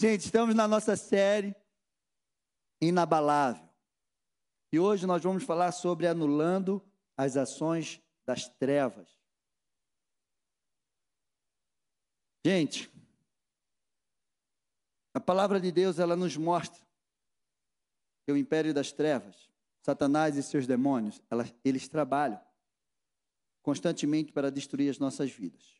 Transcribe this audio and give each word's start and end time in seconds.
Gente, 0.00 0.24
estamos 0.24 0.54
na 0.54 0.66
nossa 0.66 0.96
série 0.96 1.54
Inabalável. 2.80 3.68
E 4.72 4.78
hoje 4.78 5.06
nós 5.06 5.22
vamos 5.22 5.44
falar 5.44 5.72
sobre 5.72 6.06
anulando 6.06 6.82
as 7.18 7.36
ações 7.36 8.00
das 8.24 8.48
trevas. 8.48 9.20
Gente, 12.42 12.90
a 15.12 15.20
palavra 15.20 15.60
de 15.60 15.70
Deus 15.70 15.98
ela 15.98 16.16
nos 16.16 16.34
mostra 16.34 16.80
que 18.24 18.32
o 18.32 18.38
império 18.38 18.72
das 18.72 18.92
trevas, 18.92 19.50
Satanás 19.82 20.34
e 20.38 20.42
seus 20.42 20.66
demônios, 20.66 21.20
eles 21.62 21.86
trabalham 21.88 22.42
constantemente 23.60 24.32
para 24.32 24.50
destruir 24.50 24.88
as 24.88 24.98
nossas 24.98 25.30
vidas. 25.30 25.78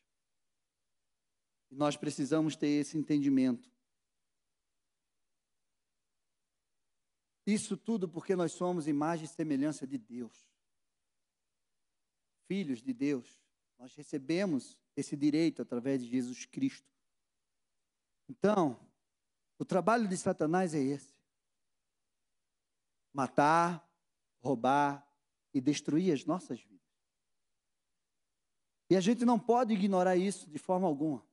E 1.71 1.75
nós 1.75 1.97
precisamos 1.97 2.55
ter 2.55 2.67
esse 2.67 2.95
entendimento. 2.99 3.70
Isso 7.45 7.75
tudo 7.75 8.07
porque 8.07 8.35
nós 8.35 8.51
somos 8.51 8.87
imagem 8.87 9.25
e 9.25 9.27
semelhança 9.27 9.87
de 9.87 9.97
Deus. 9.97 10.47
Filhos 12.47 12.81
de 12.81 12.93
Deus. 12.93 13.41
Nós 13.79 13.95
recebemos 13.95 14.77
esse 14.95 15.15
direito 15.17 15.61
através 15.61 16.03
de 16.03 16.09
Jesus 16.09 16.45
Cristo. 16.45 16.87
Então, 18.29 18.79
o 19.57 19.65
trabalho 19.65 20.07
de 20.07 20.15
Satanás 20.15 20.75
é 20.75 20.79
esse: 20.79 21.13
matar, 23.11 23.89
roubar 24.39 25.07
e 25.53 25.59
destruir 25.59 26.13
as 26.13 26.25
nossas 26.25 26.59
vidas. 26.61 26.81
E 28.89 28.95
a 28.95 29.01
gente 29.01 29.25
não 29.25 29.39
pode 29.39 29.73
ignorar 29.73 30.15
isso 30.15 30.49
de 30.49 30.59
forma 30.59 30.85
alguma. 30.85 31.25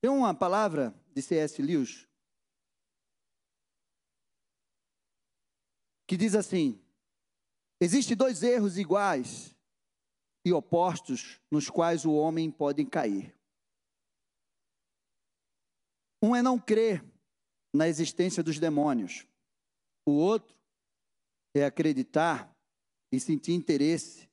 Tem 0.00 0.10
uma 0.10 0.32
palavra 0.32 0.94
de 1.12 1.20
C.S. 1.20 1.60
Lewis 1.60 2.07
que 6.08 6.16
diz 6.16 6.34
assim: 6.34 6.80
Existem 7.80 8.16
dois 8.16 8.42
erros 8.42 8.78
iguais 8.78 9.54
e 10.44 10.52
opostos 10.52 11.38
nos 11.50 11.68
quais 11.68 12.04
o 12.06 12.14
homem 12.14 12.50
pode 12.50 12.84
cair. 12.86 13.36
Um 16.22 16.34
é 16.34 16.42
não 16.42 16.58
crer 16.58 17.04
na 17.72 17.86
existência 17.86 18.42
dos 18.42 18.58
demônios. 18.58 19.26
O 20.06 20.12
outro 20.12 20.56
é 21.54 21.64
acreditar 21.64 22.52
e 23.12 23.20
sentir 23.20 23.52
interesse 23.52 24.26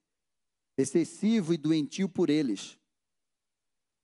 excessivo 0.78 1.54
e 1.54 1.58
doentio 1.58 2.10
por 2.10 2.30
eles. 2.30 2.78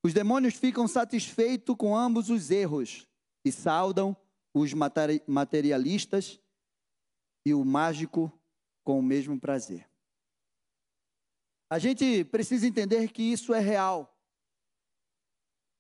Os 0.03 0.14
demônios 0.14 0.55
ficam 0.55 0.88
satisfeitos 0.88 1.75
com 1.75 1.95
ambos 1.95 2.30
os 2.30 2.49
erros 2.49 3.08
e 3.45 3.52
saudam 3.52 4.16
os 4.53 4.73
materialistas 4.73 6.39
e 7.45 7.53
o 7.53 7.64
mágico 7.64 8.31
com 8.84 9.00
o 9.00 9.03
mesmo 9.03 9.39
prazer. 9.39 9.89
A 11.70 11.80
gente 11.80 12.25
precisa 12.25 12.67
entender 12.67 13.11
que 13.11 13.23
isso 13.23 13.53
é 13.53 13.59
real. 13.59 14.14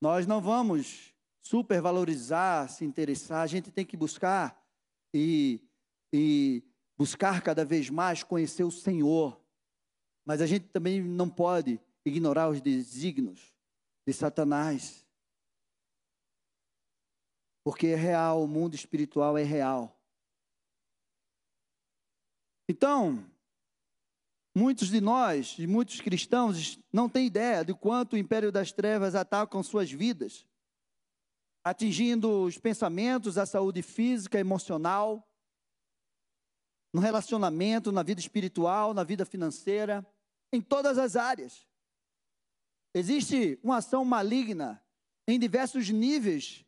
Nós 0.01 0.25
não 0.25 0.41
vamos 0.41 1.13
supervalorizar, 1.41 2.69
se 2.69 2.85
interessar, 2.85 3.41
a 3.41 3.47
gente 3.47 3.71
tem 3.71 3.85
que 3.85 3.97
buscar 3.97 4.65
e, 5.13 5.61
e 6.13 6.63
buscar 6.97 7.41
cada 7.41 7.65
vez 7.65 7.89
mais 7.89 8.23
conhecer 8.23 8.63
o 8.63 8.71
Senhor. 8.71 9.39
Mas 10.25 10.41
a 10.41 10.45
gente 10.45 10.67
também 10.69 11.01
não 11.01 11.29
pode 11.29 11.79
ignorar 12.05 12.49
os 12.49 12.61
desígnios 12.61 13.53
de 14.07 14.13
Satanás. 14.13 15.05
Porque 17.63 17.87
é 17.87 17.95
real, 17.95 18.43
o 18.43 18.47
mundo 18.47 18.75
espiritual 18.75 19.37
é 19.37 19.43
real. 19.43 20.00
Então, 22.71 23.29
muitos 24.55 24.87
de 24.87 25.01
nós, 25.01 25.57
e 25.59 25.67
muitos 25.67 25.99
cristãos, 25.99 26.79
não 26.91 27.09
têm 27.09 27.27
ideia 27.27 27.65
de 27.65 27.73
quanto 27.73 28.13
o 28.13 28.17
império 28.17 28.49
das 28.49 28.71
trevas 28.71 29.13
ataca 29.13 29.61
suas 29.61 29.91
vidas, 29.91 30.47
atingindo 31.65 32.43
os 32.43 32.57
pensamentos, 32.57 33.37
a 33.37 33.45
saúde 33.45 33.81
física, 33.81 34.39
emocional, 34.39 35.29
no 36.93 37.01
relacionamento, 37.01 37.91
na 37.91 38.03
vida 38.03 38.21
espiritual, 38.21 38.93
na 38.93 39.03
vida 39.03 39.25
financeira, 39.25 40.07
em 40.53 40.61
todas 40.61 40.97
as 40.97 41.17
áreas. 41.17 41.67
Existe 42.93 43.59
uma 43.61 43.79
ação 43.79 44.05
maligna 44.05 44.81
em 45.27 45.37
diversos 45.37 45.89
níveis. 45.89 46.65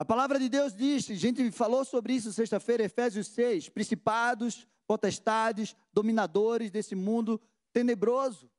A 0.00 0.04
palavra 0.04 0.38
de 0.38 0.48
Deus 0.48 0.74
diz, 0.74 1.10
a 1.10 1.14
gente 1.14 1.52
falou 1.52 1.84
sobre 1.84 2.14
isso 2.14 2.32
sexta-feira, 2.32 2.82
Efésios 2.82 3.26
6, 3.26 3.68
principados, 3.68 4.66
potestades, 4.86 5.76
dominadores 5.92 6.70
desse 6.70 6.94
mundo 6.94 7.38
tenebroso. 7.70 8.50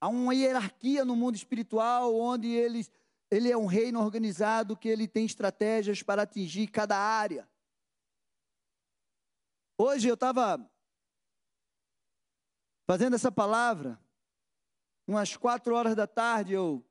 Há 0.00 0.08
uma 0.08 0.34
hierarquia 0.34 1.04
no 1.04 1.14
mundo 1.14 1.36
espiritual 1.36 2.18
onde 2.18 2.48
ele, 2.48 2.82
é 3.30 3.54
um 3.54 3.66
reino 3.66 4.00
organizado 4.00 4.74
que 4.74 4.88
ele 4.88 5.06
tem 5.06 5.26
estratégias 5.26 6.02
para 6.02 6.22
atingir 6.22 6.68
cada 6.68 6.96
área. 6.96 7.46
Hoje 9.76 10.08
eu 10.08 10.14
estava 10.14 10.66
fazendo 12.86 13.16
essa 13.16 13.30
palavra, 13.30 14.00
umas 15.06 15.36
quatro 15.36 15.74
horas 15.74 15.94
da 15.94 16.06
tarde 16.06 16.54
eu 16.54 16.82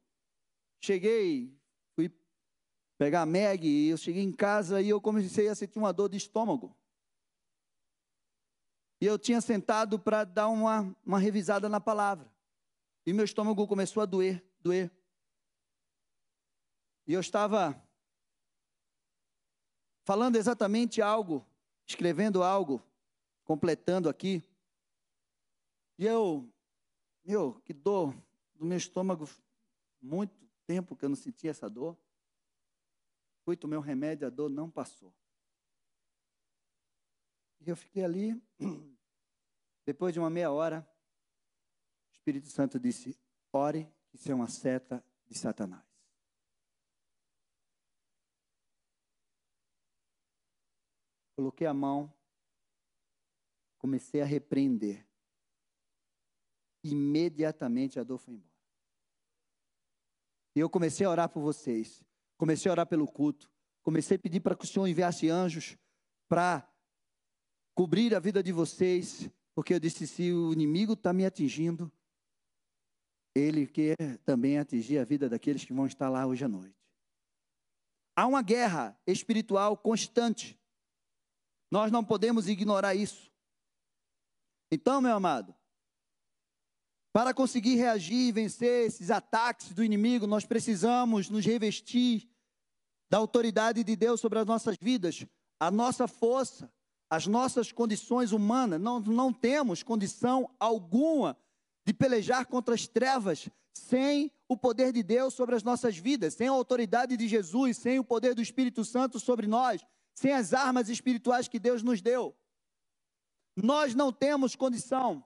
cheguei, 0.80 1.59
pegar 3.00 3.26
Meg, 3.26 3.66
e 3.66 3.88
eu 3.88 3.98
cheguei 3.98 4.22
em 4.22 4.32
casa 4.32 4.82
e 4.82 4.90
eu 4.90 5.00
comecei 5.00 5.48
a 5.48 5.56
sentir 5.56 5.80
uma 5.80 5.94
dor 5.94 6.10
de 6.10 6.18
estômago. 6.18 6.76
E 9.00 9.06
eu 9.06 9.18
tinha 9.18 9.40
sentado 9.40 9.98
para 9.98 10.26
dar 10.26 10.50
uma, 10.50 10.94
uma 11.06 11.18
revisada 11.18 11.70
na 11.70 11.80
palavra. 11.80 12.30
E 13.06 13.14
meu 13.14 13.24
estômago 13.24 13.66
começou 13.66 14.04
a 14.04 14.06
doer, 14.06 14.44
doer. 14.60 14.92
E 17.08 17.14
eu 17.14 17.22
estava 17.22 17.82
falando 20.04 20.36
exatamente 20.36 21.02
algo 21.02 21.46
escrevendo 21.88 22.44
algo, 22.44 22.84
completando 23.46 24.10
aqui. 24.10 24.44
E 25.98 26.06
eu, 26.06 26.48
meu, 27.24 27.62
que 27.64 27.72
dor 27.72 28.14
do 28.56 28.66
meu 28.66 28.78
estômago, 28.78 29.28
muito 30.02 30.36
tempo 30.68 30.98
que 30.98 31.06
eu 31.06 31.10
não 31.10 31.16
sentia 31.16 31.50
essa 31.50 31.70
dor. 31.70 31.98
Tomar 33.58 33.78
um 33.78 33.82
remédio, 33.82 34.28
a 34.28 34.30
dor 34.30 34.50
não 34.50 34.70
passou. 34.70 35.14
E 37.60 37.70
eu 37.70 37.76
fiquei 37.76 38.04
ali, 38.04 38.42
depois 39.86 40.14
de 40.14 40.20
uma 40.20 40.30
meia 40.30 40.52
hora, 40.52 40.88
o 42.10 42.14
Espírito 42.14 42.48
Santo 42.48 42.80
disse: 42.80 43.20
ore, 43.52 43.86
que 44.10 44.16
isso 44.16 44.32
é 44.32 44.36
uma 44.36 44.48
seta 44.48 45.04
de 45.28 45.38
Satanás. 45.38 45.84
Coloquei 51.36 51.68
a 51.68 51.74
mão, 51.74 52.14
comecei 53.78 54.22
a 54.22 54.26
repreender. 54.26 55.08
Imediatamente 56.84 58.00
a 58.00 58.04
dor 58.04 58.18
foi 58.18 58.34
embora. 58.34 58.50
E 60.56 60.60
eu 60.60 60.70
comecei 60.70 61.06
a 61.06 61.10
orar 61.10 61.30
por 61.30 61.42
vocês. 61.42 62.04
Comecei 62.40 62.68
a 62.70 62.72
orar 62.72 62.88
pelo 62.88 63.06
culto. 63.06 63.52
Comecei 63.84 64.18
a 64.18 64.20
pedir 64.20 64.40
para 64.40 64.56
que 64.56 64.66
o 64.66 64.68
Senhor 64.68 64.88
enviasse 64.88 65.30
anjos 65.30 65.78
para 66.28 66.68
cobrir 67.76 68.16
a 68.16 68.20
vida 68.20 68.42
de 68.42 68.52
vocês. 68.52 69.30
Porque 69.54 69.76
eu 69.76 69.80
disse: 69.80 70.08
se 70.08 70.34
o 70.34 70.52
inimigo 70.52 70.94
está 70.94 71.14
me 71.14 71.24
atingindo, 71.24 71.92
ele 73.36 73.68
quer 73.68 74.18
também 74.26 74.58
atingir 74.58 74.98
a 74.98 75.06
vida 75.06 75.30
daqueles 75.30 75.64
que 75.64 75.74
vão 75.74 75.86
estar 75.86 76.10
lá 76.10 76.26
hoje 76.26 76.44
à 76.44 76.48
noite. 76.48 76.76
Há 78.16 78.26
uma 78.26 78.42
guerra 78.42 79.00
espiritual 79.06 79.78
constante 79.78 80.60
nós 81.72 81.92
não 81.92 82.04
podemos 82.04 82.48
ignorar 82.48 82.96
isso. 82.96 83.32
Então, 84.72 85.02
meu 85.02 85.14
amado, 85.14 85.56
para 87.12 87.34
conseguir 87.34 87.76
reagir 87.76 88.28
e 88.28 88.32
vencer 88.32 88.88
esses 88.88 89.10
ataques 89.10 89.74
do 89.74 89.84
inimigo, 89.84 90.28
nós 90.28 90.46
precisamos 90.46 91.30
nos 91.30 91.46
revestir 91.46 92.30
da 93.10 93.18
autoridade 93.18 93.84
de 93.84 93.96
Deus 93.96 94.20
sobre 94.22 94.40
as 94.40 94.46
nossas 94.46 94.78
vidas, 94.80 95.26
a 95.60 95.72
nossa 95.72 96.08
força, 96.08 96.72
as 97.10 97.26
nossas 97.26 97.72
condições 97.72 98.32
humanas. 98.32 98.80
Não, 98.80 99.00
não 99.00 99.34
temos 99.34 99.82
condição 99.82 100.50
alguma 100.60 101.36
de 101.86 101.94
pelejar 101.94 102.46
contra 102.46 102.76
as 102.76 102.88
trevas 102.88 103.50
sem 103.74 104.32
o 104.48 104.56
poder 104.56 104.94
de 104.94 105.02
Deus 105.02 105.34
sobre 105.34 105.56
as 105.56 105.64
nossas 105.64 105.98
vidas, 105.98 106.36
sem 106.36 106.48
a 106.48 106.52
autoridade 106.52 107.18
de 107.18 107.28
Jesus, 107.28 107.78
sem 107.78 107.98
o 107.98 108.04
poder 108.04 108.36
do 108.36 108.42
Espírito 108.42 108.86
Santo 108.86 109.20
sobre 109.20 109.48
nós 109.48 109.84
sem 110.20 110.34
as 110.34 110.54
armas 110.54 110.90
espirituais 110.90 111.48
que 111.48 111.58
Deus 111.58 111.82
nos 111.82 112.02
deu. 112.02 112.36
Nós 113.56 113.96
não 113.96 114.12
temos 114.12 114.54
condição. 114.54 115.24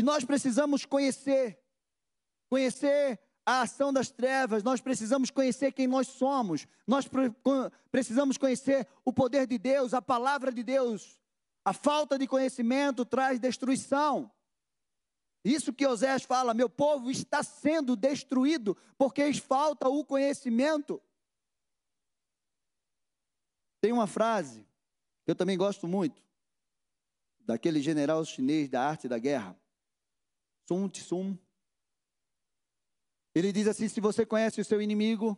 E 0.00 0.02
nós 0.02 0.24
precisamos 0.24 0.86
conhecer, 0.86 1.62
conhecer 2.48 3.20
a 3.44 3.60
ação 3.60 3.92
das 3.92 4.10
trevas, 4.10 4.62
nós 4.62 4.80
precisamos 4.80 5.30
conhecer 5.30 5.72
quem 5.72 5.86
nós 5.86 6.08
somos, 6.08 6.66
nós 6.86 7.06
precisamos 7.90 8.38
conhecer 8.38 8.88
o 9.04 9.12
poder 9.12 9.46
de 9.46 9.58
Deus, 9.58 9.92
a 9.92 10.00
palavra 10.00 10.50
de 10.50 10.62
Deus. 10.62 11.20
A 11.62 11.74
falta 11.74 12.18
de 12.18 12.26
conhecimento 12.26 13.04
traz 13.04 13.38
destruição. 13.38 14.32
Isso 15.44 15.70
que 15.70 15.86
Osés 15.86 16.22
fala, 16.22 16.54
meu 16.54 16.70
povo 16.70 17.10
está 17.10 17.42
sendo 17.42 17.94
destruído 17.94 18.74
porque 18.96 19.30
falta 19.34 19.86
o 19.86 20.02
conhecimento. 20.02 20.98
Tem 23.82 23.92
uma 23.92 24.06
frase 24.06 24.66
que 25.26 25.30
eu 25.30 25.36
também 25.36 25.58
gosto 25.58 25.86
muito, 25.86 26.22
daquele 27.40 27.82
general 27.82 28.24
chinês 28.24 28.66
da 28.70 28.82
arte 28.82 29.06
da 29.06 29.18
guerra, 29.18 29.60
Sun 30.70 30.88
Tzu. 30.88 31.36
Ele 33.34 33.50
diz 33.50 33.66
assim: 33.66 33.88
se 33.88 34.00
você 34.00 34.24
conhece 34.24 34.60
o 34.60 34.64
seu 34.64 34.80
inimigo 34.80 35.36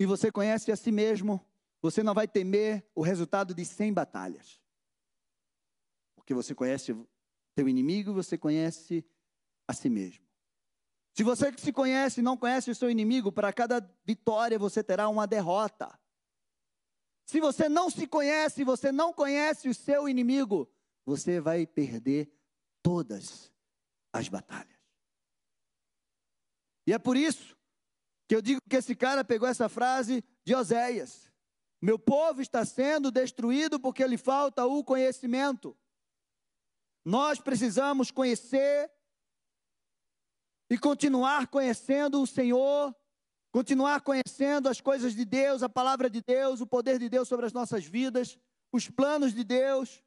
e 0.00 0.04
você 0.04 0.32
conhece 0.32 0.72
a 0.72 0.76
si 0.76 0.90
mesmo, 0.90 1.40
você 1.80 2.02
não 2.02 2.12
vai 2.12 2.26
temer 2.26 2.84
o 2.92 3.02
resultado 3.02 3.54
de 3.54 3.64
100 3.64 3.92
batalhas. 3.92 4.60
Porque 6.16 6.34
você 6.34 6.56
conhece 6.56 6.90
o 6.90 7.08
seu 7.56 7.68
inimigo 7.68 8.10
e 8.10 8.14
você 8.14 8.36
conhece 8.36 9.06
a 9.68 9.72
si 9.72 9.88
mesmo. 9.88 10.26
Se 11.14 11.22
você 11.22 11.52
que 11.52 11.60
se 11.60 11.72
conhece 11.72 12.18
e 12.18 12.24
não 12.24 12.36
conhece 12.36 12.68
o 12.68 12.74
seu 12.74 12.90
inimigo, 12.90 13.30
para 13.30 13.52
cada 13.52 13.78
vitória 14.04 14.58
você 14.58 14.82
terá 14.82 15.08
uma 15.08 15.26
derrota. 15.26 15.96
Se 17.26 17.38
você 17.38 17.68
não 17.68 17.90
se 17.90 18.08
conhece, 18.08 18.64
você 18.64 18.90
não 18.90 19.12
conhece 19.12 19.68
o 19.68 19.74
seu 19.74 20.08
inimigo, 20.08 20.68
você 21.04 21.40
vai 21.40 21.64
perder 21.64 22.32
todas 22.82 23.52
as 24.18 24.28
batalhas. 24.28 24.78
E 26.86 26.92
é 26.92 26.98
por 26.98 27.16
isso 27.16 27.56
que 28.28 28.34
eu 28.34 28.42
digo 28.42 28.60
que 28.68 28.76
esse 28.76 28.94
cara 28.94 29.24
pegou 29.24 29.48
essa 29.48 29.68
frase 29.68 30.24
de 30.44 30.54
Oséias: 30.54 31.30
Meu 31.80 31.98
povo 31.98 32.40
está 32.40 32.64
sendo 32.64 33.10
destruído 33.10 33.78
porque 33.80 34.06
lhe 34.06 34.18
falta 34.18 34.64
o 34.64 34.84
conhecimento. 34.84 35.76
Nós 37.04 37.40
precisamos 37.40 38.10
conhecer 38.10 38.90
e 40.70 40.76
continuar 40.76 41.46
conhecendo 41.46 42.20
o 42.20 42.26
Senhor 42.26 42.94
continuar 43.50 44.00
conhecendo 44.02 44.68
as 44.68 44.80
coisas 44.80 45.14
de 45.14 45.24
Deus, 45.24 45.62
a 45.62 45.68
palavra 45.68 46.10
de 46.10 46.22
Deus, 46.22 46.60
o 46.60 46.66
poder 46.66 46.98
de 46.98 47.08
Deus 47.08 47.28
sobre 47.28 47.46
as 47.46 47.52
nossas 47.52 47.84
vidas, 47.84 48.38
os 48.72 48.88
planos 48.88 49.34
de 49.34 49.44
Deus. 49.44 50.02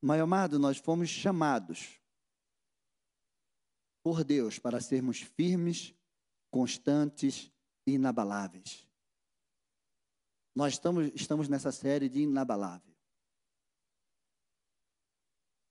Mas, 0.00 0.20
amado, 0.20 0.58
nós 0.58 0.78
fomos 0.78 1.08
chamados 1.08 2.00
por 4.02 4.22
Deus 4.22 4.58
para 4.58 4.80
sermos 4.80 5.20
firmes, 5.20 5.94
constantes 6.50 7.52
e 7.86 7.92
inabaláveis. 7.92 8.86
Nós 10.54 10.74
estamos, 10.74 11.10
estamos 11.14 11.48
nessa 11.48 11.70
série 11.70 12.08
de 12.08 12.22
inabalável. 12.22 12.94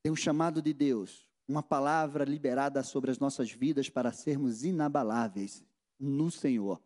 Tem 0.04 0.12
um 0.12 0.16
chamado 0.16 0.62
de 0.62 0.74
Deus 0.74 1.28
uma 1.48 1.64
palavra 1.64 2.26
liberada 2.26 2.84
sobre 2.84 3.10
as 3.10 3.20
nossas 3.20 3.52
vidas 3.52 3.90
para 3.90 4.12
sermos 4.12 4.64
inabaláveis 4.64 5.64
no 5.98 6.30
Senhor. 6.30 6.82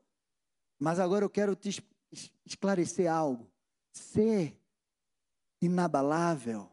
Mas 0.79 0.99
agora 0.99 1.25
eu 1.25 1.29
quero 1.29 1.55
te 1.55 1.83
esclarecer 2.45 3.11
algo. 3.11 3.51
Ser 3.91 4.57
inabalável, 5.61 6.70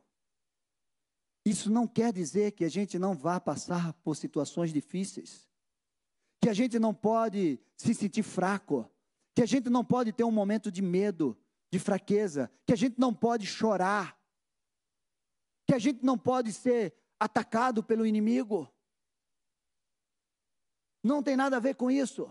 isso 1.44 1.70
não 1.70 1.86
quer 1.86 2.12
dizer 2.12 2.52
que 2.52 2.64
a 2.64 2.68
gente 2.68 2.98
não 2.98 3.14
vá 3.14 3.40
passar 3.40 3.92
por 3.94 4.16
situações 4.16 4.72
difíceis, 4.72 5.48
que 6.40 6.48
a 6.48 6.54
gente 6.54 6.78
não 6.78 6.94
pode 6.94 7.60
se 7.76 7.94
sentir 7.94 8.22
fraco, 8.22 8.90
que 9.34 9.42
a 9.42 9.46
gente 9.46 9.70
não 9.70 9.84
pode 9.84 10.12
ter 10.12 10.24
um 10.24 10.30
momento 10.30 10.70
de 10.70 10.82
medo, 10.82 11.36
de 11.70 11.78
fraqueza, 11.78 12.50
que 12.66 12.72
a 12.72 12.76
gente 12.76 12.98
não 12.98 13.14
pode 13.14 13.46
chorar, 13.46 14.18
que 15.66 15.74
a 15.74 15.78
gente 15.78 16.04
não 16.04 16.18
pode 16.18 16.52
ser 16.52 16.94
atacado 17.20 17.82
pelo 17.82 18.06
inimigo. 18.06 18.72
Não 21.02 21.22
tem 21.22 21.36
nada 21.36 21.56
a 21.56 21.60
ver 21.60 21.74
com 21.74 21.90
isso. 21.90 22.30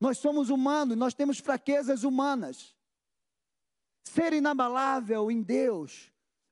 Nós 0.00 0.18
somos 0.18 0.50
humanos, 0.50 0.96
nós 0.96 1.14
temos 1.14 1.38
fraquezas 1.38 2.04
humanas. 2.04 2.74
Ser 4.04 4.32
inabalável 4.32 5.30
em 5.30 5.42
Deus 5.42 6.10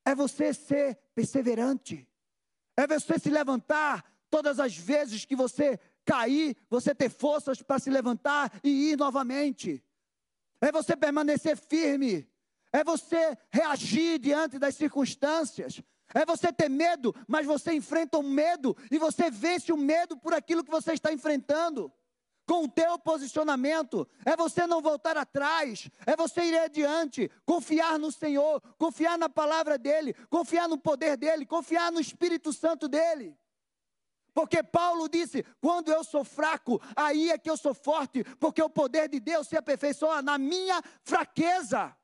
é 0.08 0.14
você 0.14 0.54
ser 0.54 0.98
perseverante, 1.14 2.08
é 2.74 2.86
você 2.86 3.18
se 3.18 3.28
levantar 3.28 4.02
todas 4.30 4.58
as 4.58 4.74
vezes 4.74 5.26
que 5.26 5.36
você 5.36 5.78
cair, 6.02 6.56
você 6.70 6.94
ter 6.94 7.10
forças 7.10 7.60
para 7.60 7.78
se 7.78 7.90
levantar 7.90 8.50
e 8.64 8.92
ir 8.92 8.96
novamente. 8.96 9.84
É 10.62 10.72
você 10.72 10.96
permanecer 10.96 11.58
firme, 11.58 12.26
é 12.72 12.82
você 12.82 13.36
reagir 13.50 14.18
diante 14.18 14.58
das 14.58 14.76
circunstâncias, 14.76 15.82
é 16.14 16.24
você 16.24 16.50
ter 16.50 16.70
medo, 16.70 17.14
mas 17.26 17.44
você 17.44 17.74
enfrenta 17.74 18.16
o 18.16 18.22
medo 18.22 18.74
e 18.90 18.96
você 18.96 19.30
vence 19.30 19.70
o 19.70 19.76
medo 19.76 20.16
por 20.16 20.32
aquilo 20.32 20.64
que 20.64 20.70
você 20.70 20.94
está 20.94 21.12
enfrentando. 21.12 21.92
Com 22.48 22.64
o 22.64 22.68
teu 22.68 22.98
posicionamento, 22.98 24.08
é 24.24 24.34
você 24.34 24.66
não 24.66 24.80
voltar 24.80 25.18
atrás, 25.18 25.90
é 26.06 26.16
você 26.16 26.44
ir 26.44 26.58
adiante, 26.58 27.30
confiar 27.44 27.98
no 27.98 28.10
Senhor, 28.10 28.62
confiar 28.78 29.18
na 29.18 29.28
palavra 29.28 29.76
dEle, 29.76 30.14
confiar 30.30 30.66
no 30.66 30.78
poder 30.78 31.18
dEle, 31.18 31.44
confiar 31.44 31.92
no 31.92 32.00
Espírito 32.00 32.50
Santo 32.50 32.88
dEle. 32.88 33.38
Porque 34.32 34.62
Paulo 34.62 35.10
disse: 35.10 35.44
quando 35.60 35.92
eu 35.92 36.02
sou 36.02 36.24
fraco, 36.24 36.80
aí 36.96 37.30
é 37.30 37.36
que 37.36 37.50
eu 37.50 37.56
sou 37.58 37.74
forte, 37.74 38.24
porque 38.40 38.62
o 38.62 38.70
poder 38.70 39.10
de 39.10 39.20
Deus 39.20 39.46
se 39.46 39.54
aperfeiçoa 39.54 40.22
na 40.22 40.38
minha 40.38 40.80
fraqueza. 41.02 41.94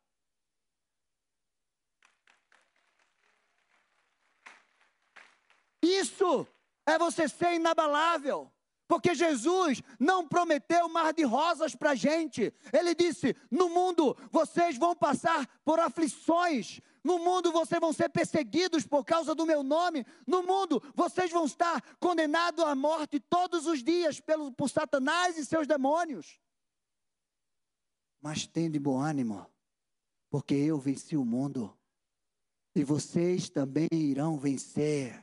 Isso 5.81 6.47
é 6.85 6.99
você 6.99 7.31
ser 7.31 7.55
inabalável. 7.55 8.54
Porque 8.95 9.13
Jesus 9.13 9.83
não 9.99 10.25
prometeu 10.25 10.89
mar 10.89 11.13
de 11.13 11.25
rosas 11.25 11.75
para 11.75 11.91
a 11.91 11.95
gente. 11.97 12.55
Ele 12.73 12.95
disse: 12.95 13.35
no 13.51 13.69
mundo 13.69 14.17
vocês 14.31 14.79
vão 14.79 14.95
passar 14.95 15.49
por 15.65 15.81
aflições. 15.81 16.81
No 17.03 17.19
mundo 17.19 17.51
vocês 17.51 17.81
vão 17.81 17.93
ser 17.93 18.09
perseguidos 18.09 18.87
por 18.87 19.05
causa 19.05 19.35
do 19.35 19.45
meu 19.45 19.65
nome. 19.65 20.07
No 20.25 20.45
mundo 20.45 20.81
vocês 20.95 21.29
vão 21.33 21.45
estar 21.45 21.83
condenados 21.99 22.65
à 22.65 22.73
morte 22.77 23.19
todos 23.19 23.67
os 23.67 23.83
dias 23.83 24.21
pelo, 24.21 24.53
por 24.53 24.71
Satanás 24.71 25.37
e 25.37 25.45
seus 25.45 25.67
demônios. 25.67 26.39
Mas 28.23 28.47
tende 28.47 28.79
bom 28.79 29.01
ânimo, 29.01 29.45
porque 30.31 30.55
eu 30.55 30.79
venci 30.79 31.17
o 31.17 31.25
mundo. 31.25 31.77
E 32.77 32.85
vocês 32.85 33.49
também 33.51 33.89
irão 33.93 34.39
vencer. 34.39 35.21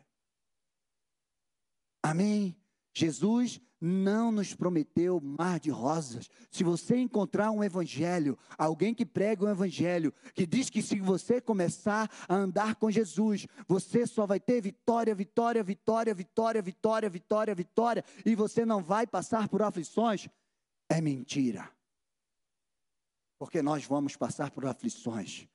Amém? 2.04 2.61
Jesus 2.93 3.62
não 3.81 4.31
nos 4.31 4.53
prometeu 4.53 5.19
mar 5.19 5.60
de 5.60 5.71
rosas. 5.71 6.29
Se 6.51 6.63
você 6.63 6.98
encontrar 6.98 7.50
um 7.50 7.63
evangelho, 7.63 8.38
alguém 8.55 8.93
que 8.93 9.05
prega 9.05 9.43
um 9.43 9.50
evangelho, 9.50 10.13
que 10.36 10.45
diz 10.45 10.69
que 10.69 10.83
se 10.83 11.00
você 11.00 11.41
começar 11.41 12.10
a 12.29 12.36
andar 12.36 12.75
com 12.75 12.91
Jesus, 12.91 13.48
você 13.67 14.05
só 14.05 14.27
vai 14.27 14.39
ter 14.39 14.62
vitória, 14.62 15.15
vitória, 15.15 15.63
vitória, 15.63 16.13
vitória, 16.13 16.62
vitória, 16.62 17.10
vitória, 17.10 17.55
vitória, 17.55 18.05
e 18.24 18.36
você 18.36 18.63
não 18.63 18.83
vai 18.83 19.07
passar 19.07 19.50
por 19.50 19.63
aflições, 19.63 20.29
é 20.88 21.01
mentira. 21.01 21.67
Porque 23.39 23.63
nós 23.63 23.83
vamos 23.86 24.15
passar 24.15 24.51
por 24.51 24.67
aflições, 24.67 25.48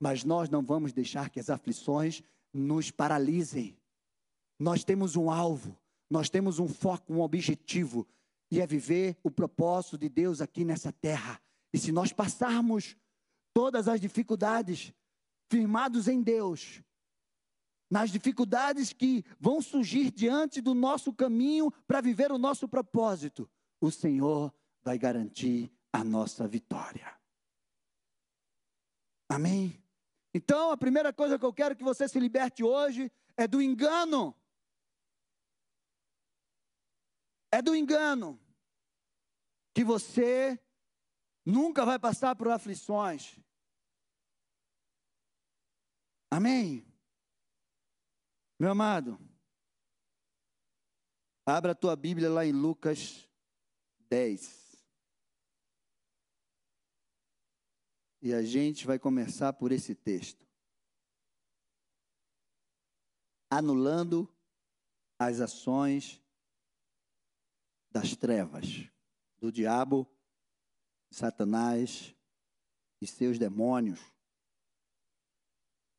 mas 0.00 0.24
nós 0.24 0.50
não 0.50 0.62
vamos 0.62 0.92
deixar 0.92 1.30
que 1.30 1.38
as 1.38 1.48
aflições 1.48 2.24
nos 2.52 2.90
paralisem. 2.90 3.76
Nós 4.58 4.82
temos 4.82 5.14
um 5.14 5.30
alvo, 5.30 5.78
nós 6.10 6.28
temos 6.28 6.58
um 6.58 6.68
foco, 6.68 7.14
um 7.14 7.20
objetivo, 7.20 8.06
e 8.50 8.60
é 8.60 8.66
viver 8.66 9.16
o 9.22 9.30
propósito 9.30 9.96
de 9.96 10.08
Deus 10.08 10.40
aqui 10.40 10.64
nessa 10.64 10.92
terra. 10.92 11.40
E 11.72 11.78
se 11.78 11.92
nós 11.92 12.12
passarmos 12.12 12.96
todas 13.54 13.86
as 13.86 14.00
dificuldades, 14.00 14.92
firmados 15.48 16.08
em 16.08 16.20
Deus, 16.20 16.82
nas 17.88 18.10
dificuldades 18.10 18.92
que 18.92 19.24
vão 19.38 19.62
surgir 19.62 20.10
diante 20.10 20.60
do 20.60 20.74
nosso 20.74 21.12
caminho 21.12 21.70
para 21.86 22.00
viver 22.00 22.32
o 22.32 22.38
nosso 22.38 22.68
propósito, 22.68 23.48
o 23.80 23.90
Senhor 23.90 24.52
vai 24.82 24.98
garantir 24.98 25.72
a 25.92 26.02
nossa 26.02 26.46
vitória. 26.46 27.16
Amém? 29.28 29.80
Então, 30.34 30.70
a 30.70 30.76
primeira 30.76 31.12
coisa 31.12 31.38
que 31.38 31.44
eu 31.44 31.52
quero 31.52 31.76
que 31.76 31.84
você 31.84 32.08
se 32.08 32.18
liberte 32.18 32.62
hoje 32.62 33.10
é 33.36 33.46
do 33.46 33.60
engano. 33.62 34.34
É 37.52 37.60
do 37.60 37.74
engano 37.74 38.40
que 39.74 39.84
você 39.84 40.58
nunca 41.44 41.84
vai 41.84 41.98
passar 41.98 42.34
por 42.36 42.48
aflições. 42.48 43.38
Amém? 46.30 46.86
Meu 48.58 48.70
amado, 48.70 49.18
Abra 51.50 51.72
a 51.72 51.74
tua 51.74 51.96
Bíblia 51.96 52.30
lá 52.30 52.46
em 52.46 52.52
Lucas 52.52 53.28
10. 54.08 54.78
E 58.22 58.32
a 58.32 58.42
gente 58.42 58.86
vai 58.86 59.00
começar 59.00 59.52
por 59.54 59.72
esse 59.72 59.94
texto. 59.94 60.46
Anulando 63.50 64.32
as 65.18 65.40
ações 65.40 66.22
das 67.90 68.14
trevas, 68.14 68.88
do 69.38 69.50
diabo, 69.50 70.06
Satanás 71.10 72.14
e 73.00 73.06
seus 73.06 73.38
demônios. 73.38 74.00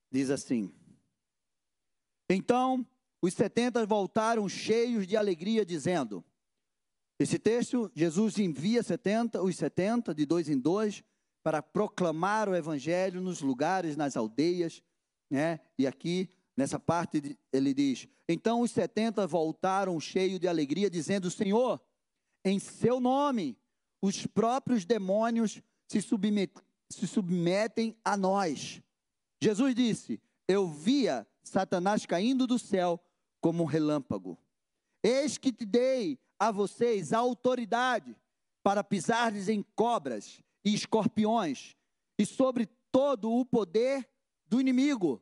Diz 0.09 0.29
assim: 0.29 0.73
Então 2.29 2.85
os 3.21 3.33
setenta 3.33 3.85
voltaram 3.85 4.47
cheios 4.49 5.05
de 5.05 5.15
alegria, 5.15 5.65
dizendo: 5.65 6.23
Esse 7.19 7.37
texto, 7.37 7.91
Jesus 7.93 8.37
envia 8.39 8.81
70, 8.81 9.41
os 9.41 9.55
setenta, 9.55 10.13
de 10.13 10.25
dois 10.25 10.49
em 10.49 10.57
dois, 10.57 11.03
para 11.43 11.61
proclamar 11.61 12.49
o 12.49 12.55
evangelho 12.55 13.21
nos 13.21 13.41
lugares, 13.41 13.95
nas 13.95 14.15
aldeias, 14.15 14.81
né? 15.29 15.59
E 15.77 15.85
aqui, 15.85 16.29
nessa 16.55 16.79
parte, 16.79 17.37
ele 17.51 17.73
diz: 17.73 18.07
Então 18.27 18.61
os 18.61 18.71
setenta 18.71 19.25
voltaram 19.25 19.99
cheios 19.99 20.39
de 20.39 20.47
alegria, 20.47 20.89
dizendo: 20.89 21.29
Senhor, 21.31 21.81
em 22.43 22.59
seu 22.59 22.99
nome, 22.99 23.57
os 24.01 24.25
próprios 24.25 24.85
demônios 24.85 25.61
se, 25.87 26.01
submet, 26.01 26.51
se 26.89 27.07
submetem 27.07 27.95
a 28.03 28.17
nós. 28.17 28.81
Jesus 29.41 29.75
disse: 29.75 30.21
Eu 30.47 30.67
via 30.67 31.27
Satanás 31.43 32.05
caindo 32.05 32.47
do 32.47 32.57
céu 32.57 32.99
como 33.39 33.63
um 33.63 33.67
relâmpago. 33.67 34.37
Eis 35.03 35.37
que 35.37 35.51
te 35.51 35.65
dei 35.65 36.19
a 36.37 36.51
vocês 36.51 37.11
a 37.11 37.17
autoridade 37.17 38.15
para 38.63 38.83
pisares 38.83 39.49
em 39.49 39.63
cobras 39.75 40.41
e 40.63 40.73
escorpiões 40.73 41.75
e 42.17 42.25
sobre 42.25 42.67
todo 42.91 43.31
o 43.31 43.45
poder 43.45 44.07
do 44.47 44.61
inimigo. 44.61 45.21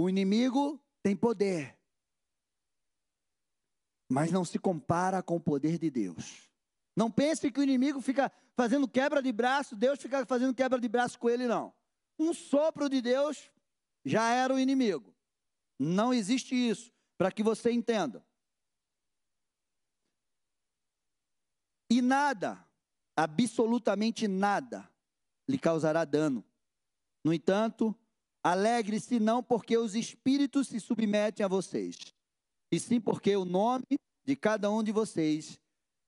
O 0.00 0.08
inimigo 0.08 0.80
tem 1.02 1.16
poder, 1.16 1.76
mas 4.08 4.30
não 4.30 4.44
se 4.44 4.56
compara 4.56 5.20
com 5.24 5.34
o 5.34 5.40
poder 5.40 5.76
de 5.76 5.90
Deus. 5.90 6.48
Não 6.94 7.10
pense 7.10 7.50
que 7.50 7.58
o 7.58 7.64
inimigo 7.64 8.00
fica 8.00 8.30
fazendo 8.54 8.86
quebra 8.86 9.20
de 9.20 9.32
braço, 9.32 9.74
Deus 9.74 10.00
fica 10.00 10.24
fazendo 10.24 10.54
quebra 10.54 10.80
de 10.80 10.88
braço 10.88 11.18
com 11.18 11.28
ele, 11.28 11.48
não. 11.48 11.74
Um 12.16 12.32
sopro 12.32 12.88
de 12.88 13.02
Deus 13.02 13.50
já 14.04 14.30
era 14.30 14.54
o 14.54 14.58
inimigo. 14.60 15.12
Não 15.76 16.14
existe 16.14 16.54
isso, 16.54 16.92
para 17.16 17.32
que 17.32 17.42
você 17.42 17.72
entenda. 17.72 18.24
E 21.90 22.00
nada, 22.00 22.64
absolutamente 23.16 24.28
nada, 24.28 24.88
lhe 25.48 25.58
causará 25.58 26.04
dano. 26.04 26.44
No 27.24 27.34
entanto, 27.34 27.92
alegre-se 28.42 29.18
não 29.18 29.42
porque 29.42 29.76
os 29.76 29.94
espíritos 29.94 30.68
se 30.68 30.80
submetem 30.80 31.44
a 31.44 31.48
vocês, 31.48 31.96
e 32.70 32.78
sim 32.78 33.00
porque 33.00 33.36
o 33.36 33.44
nome 33.44 33.98
de 34.24 34.36
cada 34.36 34.70
um 34.70 34.82
de 34.82 34.92
vocês 34.92 35.58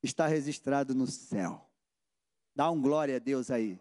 está 0.03 0.27
registrado 0.27 0.95
no 0.95 1.07
céu. 1.07 1.67
Dá 2.55 2.71
um 2.71 2.81
glória 2.81 3.17
a 3.17 3.19
Deus 3.19 3.51
aí. 3.51 3.81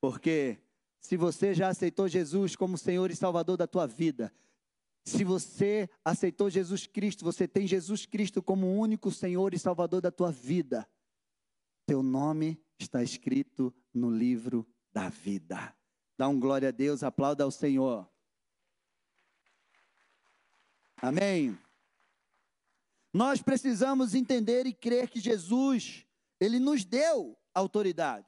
Porque 0.00 0.58
se 1.00 1.16
você 1.16 1.54
já 1.54 1.68
aceitou 1.68 2.08
Jesus 2.08 2.56
como 2.56 2.78
Senhor 2.78 3.10
e 3.10 3.16
Salvador 3.16 3.56
da 3.56 3.66
tua 3.66 3.86
vida, 3.86 4.32
se 5.04 5.24
você 5.24 5.88
aceitou 6.04 6.50
Jesus 6.50 6.86
Cristo, 6.86 7.24
você 7.24 7.48
tem 7.48 7.66
Jesus 7.66 8.06
Cristo 8.06 8.42
como 8.42 8.78
único 8.78 9.10
Senhor 9.10 9.54
e 9.54 9.58
Salvador 9.58 10.00
da 10.00 10.10
tua 10.10 10.30
vida. 10.30 10.88
Teu 11.86 12.02
nome 12.02 12.60
está 12.78 13.02
escrito 13.02 13.74
no 13.92 14.10
livro 14.10 14.66
da 14.92 15.08
vida. 15.08 15.74
Dá 16.20 16.28
um 16.28 16.38
glória 16.38 16.68
a 16.68 16.70
Deus, 16.70 17.02
aplauda 17.02 17.44
ao 17.44 17.50
Senhor. 17.50 18.06
Amém. 21.00 21.58
Nós 23.10 23.40
precisamos 23.40 24.14
entender 24.14 24.66
e 24.66 24.74
crer 24.74 25.08
que 25.08 25.18
Jesus, 25.18 26.04
ele 26.38 26.58
nos 26.58 26.84
deu 26.84 27.38
autoridade. 27.54 28.26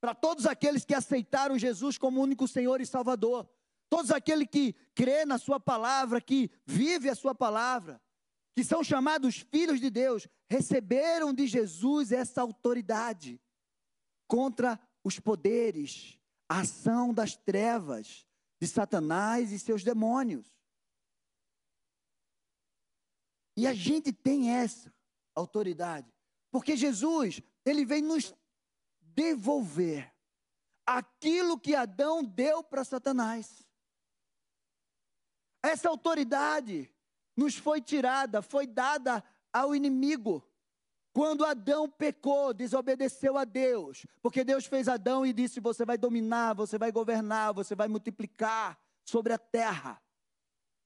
Para 0.00 0.16
todos 0.16 0.46
aqueles 0.46 0.84
que 0.84 0.92
aceitaram 0.92 1.56
Jesus 1.56 1.96
como 1.96 2.20
único 2.20 2.48
Senhor 2.48 2.80
e 2.80 2.86
Salvador. 2.86 3.48
Todos 3.88 4.10
aqueles 4.10 4.48
que 4.50 4.72
crê 4.92 5.24
na 5.24 5.38
sua 5.38 5.60
palavra, 5.60 6.20
que 6.20 6.50
vive 6.66 7.08
a 7.08 7.14
sua 7.14 7.36
palavra, 7.36 8.02
que 8.52 8.64
são 8.64 8.82
chamados 8.82 9.36
filhos 9.36 9.78
de 9.78 9.90
Deus, 9.90 10.26
receberam 10.48 11.32
de 11.32 11.46
Jesus 11.46 12.10
essa 12.10 12.42
autoridade 12.42 13.40
contra 14.26 14.76
os 15.04 15.20
poderes, 15.20 16.19
a 16.50 16.62
ação 16.62 17.14
das 17.14 17.36
trevas, 17.36 18.26
de 18.60 18.66
Satanás 18.66 19.52
e 19.52 19.58
seus 19.58 19.84
demônios. 19.84 20.52
E 23.56 23.68
a 23.68 23.72
gente 23.72 24.12
tem 24.12 24.50
essa 24.50 24.92
autoridade, 25.32 26.12
porque 26.50 26.76
Jesus, 26.76 27.40
ele 27.64 27.84
vem 27.84 28.02
nos 28.02 28.34
devolver 29.00 30.12
aquilo 30.84 31.56
que 31.56 31.76
Adão 31.76 32.24
deu 32.24 32.64
para 32.64 32.82
Satanás. 32.82 33.64
Essa 35.62 35.88
autoridade 35.88 36.92
nos 37.36 37.54
foi 37.54 37.80
tirada, 37.80 38.42
foi 38.42 38.66
dada 38.66 39.22
ao 39.52 39.72
inimigo. 39.72 40.44
Quando 41.12 41.44
Adão 41.44 41.90
pecou, 41.90 42.54
desobedeceu 42.54 43.36
a 43.36 43.44
Deus, 43.44 44.06
porque 44.22 44.44
Deus 44.44 44.66
fez 44.66 44.86
Adão 44.86 45.26
e 45.26 45.32
disse: 45.32 45.58
Você 45.58 45.84
vai 45.84 45.98
dominar, 45.98 46.54
você 46.54 46.78
vai 46.78 46.92
governar, 46.92 47.52
você 47.52 47.74
vai 47.74 47.88
multiplicar 47.88 48.80
sobre 49.04 49.32
a 49.32 49.38
terra. 49.38 50.00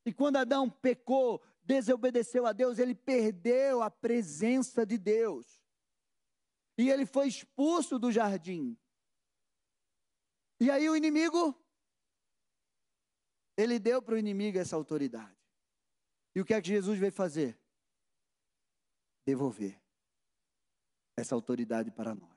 E 0.06 0.12
quando 0.12 0.36
Adão 0.36 0.70
pecou, 0.70 1.42
desobedeceu 1.62 2.46
a 2.46 2.52
Deus, 2.52 2.78
ele 2.78 2.94
perdeu 2.94 3.82
a 3.82 3.90
presença 3.90 4.86
de 4.86 4.96
Deus. 4.96 5.62
E 6.78 6.90
ele 6.90 7.04
foi 7.04 7.28
expulso 7.28 7.98
do 7.98 8.10
jardim. 8.10 8.76
E 10.58 10.70
aí 10.70 10.88
o 10.88 10.96
inimigo 10.96 11.54
ele 13.56 13.78
deu 13.78 14.02
para 14.02 14.14
o 14.14 14.18
inimigo 14.18 14.58
essa 14.58 14.74
autoridade. 14.74 15.36
E 16.34 16.40
o 16.40 16.44
que 16.44 16.54
é 16.54 16.60
que 16.60 16.68
Jesus 16.68 16.98
veio 16.98 17.12
fazer? 17.12 17.58
Devolver 19.24 19.83
essa 21.16 21.34
autoridade 21.34 21.90
para 21.90 22.14
nós. 22.14 22.34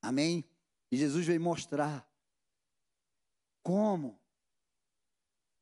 Amém? 0.00 0.44
E 0.90 0.96
Jesus 0.96 1.26
veio 1.26 1.40
mostrar 1.40 2.08
como 3.62 4.20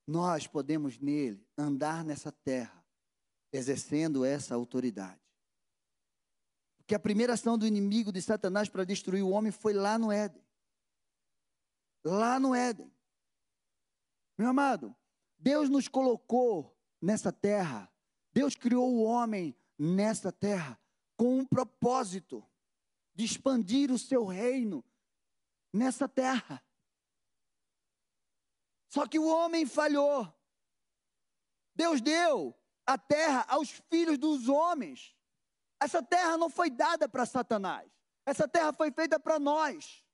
nós 0.06 0.46
podemos 0.46 0.98
nele 0.98 1.46
andar 1.56 2.04
nessa 2.04 2.32
terra, 2.32 2.84
exercendo 3.52 4.24
essa 4.24 4.54
autoridade. 4.54 5.20
Porque 6.78 6.94
a 6.94 7.00
primeira 7.00 7.34
ação 7.34 7.56
do 7.56 7.66
inimigo 7.66 8.12
de 8.12 8.20
Satanás 8.20 8.68
para 8.68 8.84
destruir 8.84 9.22
o 9.22 9.30
homem 9.30 9.52
foi 9.52 9.72
lá 9.72 9.96
no 9.96 10.10
Éden. 10.10 10.44
Lá 12.04 12.40
no 12.40 12.54
Éden. 12.54 12.92
Meu 14.36 14.48
amado, 14.48 14.94
Deus 15.38 15.68
nos 15.68 15.86
colocou 15.86 16.76
nessa 17.00 17.30
terra, 17.32 17.90
Deus 18.32 18.56
criou 18.56 18.92
o 18.92 19.02
homem 19.04 19.56
nessa 19.78 20.32
terra 20.32 20.81
com 21.22 21.38
um 21.38 21.46
propósito 21.46 22.44
de 23.14 23.24
expandir 23.24 23.92
o 23.92 23.98
seu 23.98 24.26
reino 24.26 24.84
nessa 25.72 26.08
terra. 26.08 26.60
Só 28.88 29.06
que 29.06 29.20
o 29.20 29.28
homem 29.28 29.64
falhou. 29.64 30.26
Deus 31.76 32.00
deu 32.00 32.52
a 32.84 32.98
terra 32.98 33.46
aos 33.48 33.70
filhos 33.70 34.18
dos 34.18 34.48
homens. 34.48 35.16
Essa 35.80 36.02
terra 36.02 36.36
não 36.36 36.50
foi 36.50 36.68
dada 36.68 37.08
para 37.08 37.24
Satanás. 37.24 37.88
Essa 38.26 38.48
terra 38.48 38.72
foi 38.72 38.90
feita 38.90 39.20
para 39.20 39.38
nós. 39.38 40.04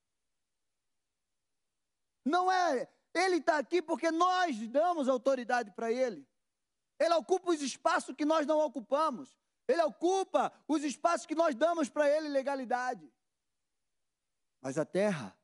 Não 2.22 2.52
é 2.52 2.86
ele 3.14 3.36
está 3.36 3.56
aqui 3.56 3.80
porque 3.80 4.10
nós 4.10 4.58
damos 4.68 5.08
autoridade 5.08 5.70
para 5.70 5.90
ele. 5.90 6.28
Ele 7.00 7.14
ocupa 7.14 7.50
os 7.50 7.62
espaços 7.62 8.14
que 8.14 8.26
nós 8.26 8.46
não 8.46 8.58
ocupamos. 8.58 9.38
Ele 9.68 9.82
ocupa 9.82 10.52
os 10.66 10.82
espaços 10.82 11.26
que 11.26 11.34
nós 11.34 11.54
damos 11.54 11.90
para 11.90 12.08
ele 12.08 12.28
legalidade. 12.28 13.12
Mas 14.60 14.78
a 14.78 14.84
terra, 14.84 15.38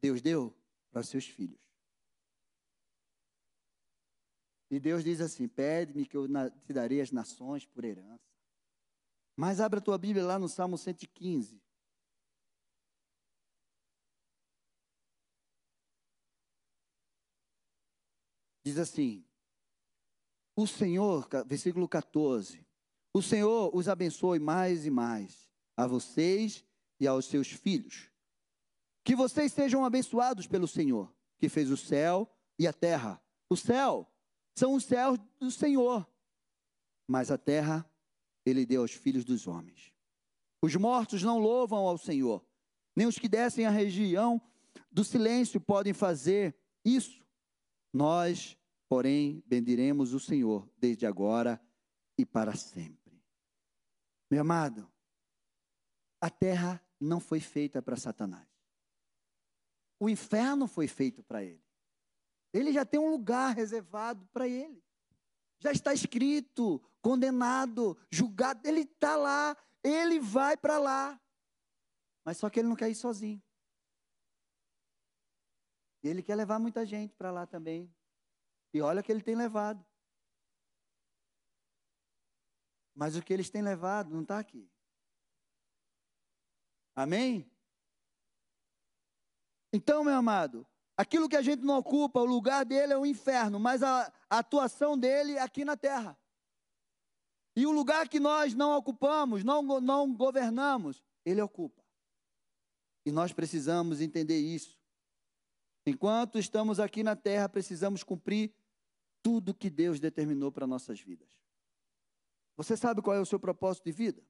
Deus 0.00 0.20
deu 0.20 0.54
para 0.90 1.02
seus 1.02 1.26
filhos. 1.26 1.58
E 4.70 4.78
Deus 4.78 5.02
diz 5.02 5.20
assim: 5.20 5.48
Pede-me 5.48 6.06
que 6.06 6.16
eu 6.16 6.26
te 6.66 6.72
darei 6.72 7.00
as 7.00 7.10
nações 7.10 7.64
por 7.64 7.84
herança. 7.84 8.22
Mas 9.34 9.60
abra 9.60 9.80
a 9.80 9.82
tua 9.82 9.96
Bíblia 9.96 10.24
lá 10.24 10.38
no 10.38 10.48
Salmo 10.48 10.76
115. 10.76 11.60
Diz 18.64 18.78
assim: 18.78 19.24
o 20.56 20.66
Senhor, 20.66 21.28
versículo 21.46 21.86
14, 21.86 22.65
o 23.16 23.22
Senhor 23.22 23.74
os 23.74 23.88
abençoe 23.88 24.38
mais 24.38 24.84
e 24.84 24.90
mais, 24.90 25.48
a 25.74 25.86
vocês 25.86 26.62
e 27.00 27.06
aos 27.06 27.24
seus 27.24 27.48
filhos. 27.48 28.10
Que 29.02 29.16
vocês 29.16 29.54
sejam 29.54 29.86
abençoados 29.86 30.46
pelo 30.46 30.68
Senhor, 30.68 31.10
que 31.38 31.48
fez 31.48 31.70
o 31.70 31.78
céu 31.78 32.30
e 32.58 32.66
a 32.66 32.74
terra. 32.74 33.18
O 33.48 33.56
céu 33.56 34.06
são 34.54 34.74
os 34.74 34.84
céus 34.84 35.18
do 35.40 35.50
Senhor, 35.50 36.06
mas 37.08 37.30
a 37.30 37.38
terra 37.38 37.90
ele 38.44 38.66
deu 38.66 38.82
aos 38.82 38.92
filhos 38.92 39.24
dos 39.24 39.46
homens. 39.46 39.94
Os 40.60 40.76
mortos 40.76 41.22
não 41.22 41.38
louvam 41.38 41.86
ao 41.86 41.96
Senhor, 41.96 42.44
nem 42.94 43.06
os 43.06 43.18
que 43.18 43.30
descem 43.30 43.64
a 43.64 43.70
região 43.70 44.38
do 44.92 45.02
silêncio 45.02 45.58
podem 45.58 45.94
fazer 45.94 46.54
isso. 46.84 47.24
Nós, 47.94 48.58
porém, 48.90 49.42
bendiremos 49.46 50.12
o 50.12 50.20
Senhor 50.20 50.68
desde 50.76 51.06
agora 51.06 51.58
e 52.18 52.26
para 52.26 52.54
sempre. 52.54 53.05
Meu 54.30 54.40
amado, 54.40 54.90
a 56.20 56.28
terra 56.28 56.84
não 57.00 57.20
foi 57.20 57.40
feita 57.40 57.80
para 57.80 57.96
Satanás. 57.96 58.48
O 59.98 60.08
inferno 60.08 60.66
foi 60.66 60.88
feito 60.88 61.22
para 61.22 61.42
ele. 61.42 61.64
Ele 62.52 62.72
já 62.72 62.84
tem 62.84 62.98
um 62.98 63.10
lugar 63.10 63.54
reservado 63.54 64.26
para 64.32 64.48
ele. 64.48 64.82
Já 65.58 65.72
está 65.72 65.92
escrito, 65.92 66.80
condenado, 67.00 67.96
julgado. 68.10 68.66
Ele 68.66 68.80
está 68.80 69.16
lá, 69.16 69.56
ele 69.82 70.20
vai 70.20 70.56
para 70.56 70.78
lá. 70.78 71.20
Mas 72.24 72.38
só 72.38 72.50
que 72.50 72.60
ele 72.60 72.68
não 72.68 72.76
quer 72.76 72.90
ir 72.90 72.94
sozinho. 72.94 73.42
Ele 76.02 76.22
quer 76.22 76.34
levar 76.34 76.58
muita 76.58 76.84
gente 76.84 77.14
para 77.14 77.30
lá 77.30 77.46
também. 77.46 77.92
E 78.72 78.80
olha 78.80 79.02
que 79.02 79.10
ele 79.10 79.22
tem 79.22 79.34
levado. 79.34 79.84
Mas 82.96 83.14
o 83.14 83.22
que 83.22 83.32
eles 83.32 83.50
têm 83.50 83.60
levado 83.60 84.10
não 84.10 84.22
está 84.22 84.38
aqui. 84.38 84.66
Amém? 86.94 87.48
Então, 89.70 90.02
meu 90.02 90.14
amado, 90.14 90.66
aquilo 90.96 91.28
que 91.28 91.36
a 91.36 91.42
gente 91.42 91.62
não 91.62 91.76
ocupa, 91.76 92.20
o 92.20 92.24
lugar 92.24 92.64
dele 92.64 92.94
é 92.94 92.96
o 92.96 93.04
inferno, 93.04 93.60
mas 93.60 93.82
a, 93.82 94.10
a 94.30 94.38
atuação 94.38 94.98
dele 94.98 95.34
é 95.34 95.42
aqui 95.42 95.62
na 95.62 95.76
terra. 95.76 96.18
E 97.54 97.66
o 97.66 97.70
lugar 97.70 98.08
que 98.08 98.18
nós 98.18 98.54
não 98.54 98.74
ocupamos, 98.76 99.44
não, 99.44 99.62
não 99.80 100.14
governamos, 100.14 101.04
ele 101.22 101.42
ocupa. 101.42 101.84
E 103.04 103.12
nós 103.12 103.30
precisamos 103.32 104.00
entender 104.00 104.38
isso. 104.38 104.80
Enquanto 105.84 106.38
estamos 106.38 106.80
aqui 106.80 107.02
na 107.02 107.14
terra, 107.14 107.48
precisamos 107.48 108.02
cumprir 108.02 108.54
tudo 109.22 109.54
que 109.54 109.68
Deus 109.68 110.00
determinou 110.00 110.50
para 110.50 110.66
nossas 110.66 110.98
vidas. 110.98 111.28
Você 112.56 112.76
sabe 112.76 113.02
qual 113.02 113.16
é 113.16 113.20
o 113.20 113.26
seu 113.26 113.38
propósito 113.38 113.84
de 113.84 113.92
vida? 113.92 114.22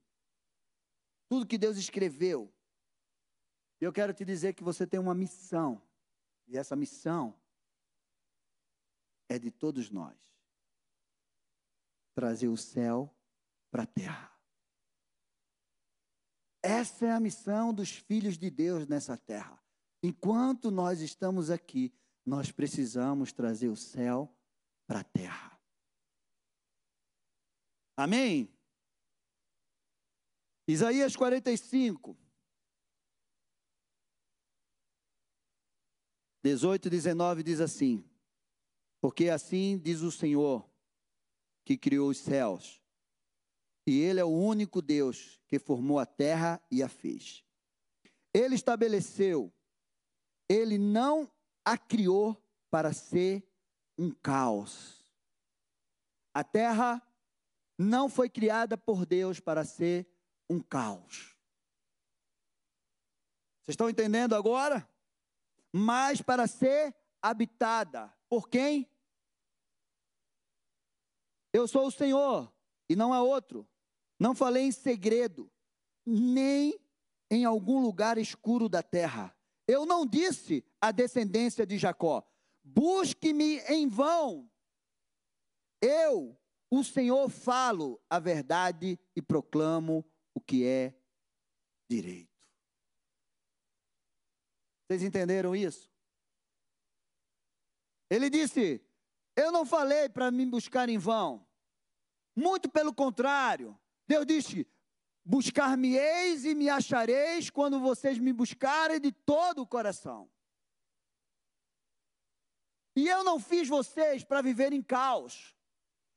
Tudo 1.28 1.46
que 1.46 1.58
Deus 1.58 1.76
escreveu, 1.76 2.52
e 3.80 3.84
eu 3.84 3.92
quero 3.92 4.12
te 4.12 4.24
dizer 4.24 4.54
que 4.54 4.64
você 4.64 4.86
tem 4.86 4.98
uma 4.98 5.14
missão. 5.14 5.82
E 6.46 6.56
essa 6.56 6.74
missão 6.74 7.34
é 9.28 9.38
de 9.38 9.50
todos 9.50 9.90
nós 9.90 10.16
trazer 12.14 12.48
o 12.48 12.56
céu 12.56 13.14
para 13.70 13.82
a 13.82 13.86
terra. 13.86 14.32
Essa 16.62 17.06
é 17.06 17.12
a 17.12 17.20
missão 17.20 17.74
dos 17.74 17.90
filhos 17.90 18.38
de 18.38 18.50
Deus 18.50 18.86
nessa 18.86 19.16
terra. 19.16 19.62
Enquanto 20.02 20.70
nós 20.70 21.00
estamos 21.00 21.50
aqui, 21.50 21.92
nós 22.24 22.50
precisamos 22.50 23.32
trazer 23.32 23.68
o 23.68 23.76
céu 23.76 24.34
para 24.86 25.00
a 25.00 25.04
terra. 25.04 25.55
Amém? 27.96 28.52
Isaías 30.68 31.16
45. 31.16 32.16
18 36.42 36.86
e 36.86 36.90
19 36.90 37.42
diz 37.42 37.60
assim: 37.60 38.04
Porque 39.00 39.30
assim 39.30 39.78
diz 39.78 40.02
o 40.02 40.12
Senhor, 40.12 40.68
que 41.64 41.76
criou 41.76 42.10
os 42.10 42.18
céus, 42.18 42.82
e 43.86 44.00
Ele 44.00 44.20
é 44.20 44.24
o 44.24 44.28
único 44.28 44.82
Deus 44.82 45.40
que 45.48 45.58
formou 45.58 45.98
a 45.98 46.06
terra 46.06 46.60
e 46.70 46.82
a 46.82 46.88
fez. 46.88 47.44
Ele 48.34 48.54
estabeleceu, 48.54 49.52
Ele 50.48 50.76
não 50.76 51.30
a 51.64 51.78
criou 51.78 52.36
para 52.70 52.92
ser 52.92 53.48
um 53.96 54.10
caos. 54.10 55.02
A 56.34 56.44
terra 56.44 57.02
não 57.78 58.08
foi 58.08 58.28
criada 58.28 58.76
por 58.76 59.04
Deus 59.04 59.40
para 59.40 59.64
ser 59.64 60.06
um 60.48 60.60
caos. 60.60 61.36
Vocês 63.62 63.74
estão 63.74 63.90
entendendo 63.90 64.34
agora? 64.34 64.88
mas 65.76 66.22
para 66.22 66.46
ser 66.46 66.94
habitada. 67.20 68.10
Por 68.30 68.48
quem? 68.48 68.88
Eu 71.52 71.68
sou 71.68 71.86
o 71.86 71.90
Senhor 71.90 72.50
e 72.88 72.96
não 72.96 73.12
há 73.12 73.22
outro. 73.22 73.68
Não 74.18 74.34
falei 74.34 74.64
em 74.64 74.72
segredo, 74.72 75.52
nem 76.04 76.80
em 77.30 77.44
algum 77.44 77.82
lugar 77.82 78.16
escuro 78.16 78.70
da 78.70 78.82
terra. 78.82 79.36
Eu 79.68 79.84
não 79.84 80.06
disse 80.06 80.64
à 80.80 80.90
descendência 80.90 81.66
de 81.66 81.76
Jacó: 81.76 82.26
busque-me 82.64 83.58
em 83.68 83.86
vão. 83.86 84.50
Eu, 85.78 86.38
o 86.70 86.82
Senhor, 86.82 87.28
falo 87.28 88.00
a 88.10 88.18
verdade 88.18 88.98
e 89.14 89.22
proclamo 89.22 90.04
o 90.34 90.40
que 90.40 90.64
é 90.66 90.94
direito. 91.88 92.30
Vocês 94.86 95.02
entenderam 95.02 95.54
isso? 95.54 95.90
Ele 98.10 98.30
disse: 98.30 98.84
Eu 99.34 99.50
não 99.50 99.64
falei 99.64 100.08
para 100.08 100.30
me 100.30 100.46
buscar 100.46 100.88
em 100.88 100.98
vão. 100.98 101.46
Muito 102.34 102.68
pelo 102.68 102.94
contrário. 102.94 103.78
Deus 104.06 104.26
disse: 104.26 104.66
Buscar-me-eis 105.24 106.44
e 106.44 106.54
me 106.54 106.68
achareis 106.68 107.50
quando 107.50 107.80
vocês 107.80 108.18
me 108.18 108.32
buscarem 108.32 109.00
de 109.00 109.10
todo 109.10 109.62
o 109.62 109.66
coração. 109.66 110.30
E 112.94 113.08
eu 113.08 113.24
não 113.24 113.40
fiz 113.40 113.68
vocês 113.68 114.22
para 114.22 114.40
viver 114.40 114.72
em 114.72 114.82
caos. 114.82 115.55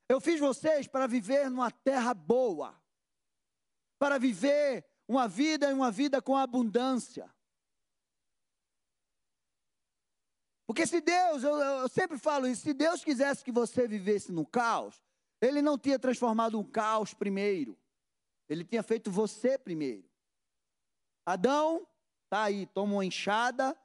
Eu 0.10 0.20
fiz 0.20 0.40
vocês 0.40 0.88
para 0.88 1.06
viver 1.06 1.52
numa 1.52 1.70
terra 1.70 2.16
boa. 2.16 2.76
Para 4.00 4.18
viver 4.18 4.84
uma 5.08 5.28
vida 5.28 5.70
e 5.70 5.74
uma 5.74 5.92
vida 5.92 6.20
com 6.20 6.36
abundância. 6.36 7.32
Porque 10.66 10.88
se 10.88 11.00
Deus, 11.00 11.44
eu, 11.44 11.56
eu, 11.60 11.88
sempre 11.90 12.18
falo 12.18 12.48
isso, 12.48 12.64
se 12.64 12.74
Deus 12.74 13.04
quisesse 13.04 13.44
que 13.44 13.52
você 13.52 13.88
vivesse 13.88 14.32
no 14.32 14.46
caos, 14.46 15.04
Ele 15.40 15.62
não 15.62 15.78
tinha 15.78 16.00
transformado 16.00 16.60
um 16.60 16.64
caos 16.64 17.14
primeiro. 17.14 17.78
Ele 18.48 18.66
tinha 18.66 18.82
feito 18.82 19.12
você 19.12 19.60
primeiro. 19.60 20.10
Adão, 21.24 21.88
tá 22.32 22.44
aí, 22.44 22.66
toma 22.66 22.94
uma 22.94 23.06
enxada 23.06 23.80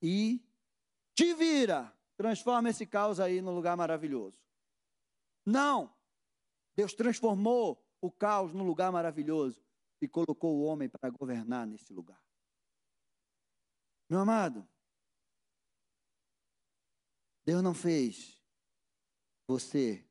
e 0.00 0.40
te 1.16 1.34
vira. 1.34 1.92
Transforma 2.16 2.70
esse 2.70 2.86
caos 2.86 3.18
aí 3.18 3.40
num 3.40 3.54
lugar 3.54 3.76
maravilhoso. 3.76 4.45
Não. 5.46 5.94
Deus 6.74 6.92
transformou 6.92 7.80
o 8.00 8.10
caos 8.10 8.52
num 8.52 8.64
lugar 8.64 8.90
maravilhoso 8.90 9.64
e 10.00 10.08
colocou 10.08 10.56
o 10.56 10.64
homem 10.64 10.88
para 10.88 11.08
governar 11.08 11.66
nesse 11.66 11.92
lugar. 11.92 12.20
Meu 14.10 14.20
amado, 14.20 14.68
Deus 17.44 17.62
não 17.62 17.72
fez 17.72 18.42
você 19.46 20.04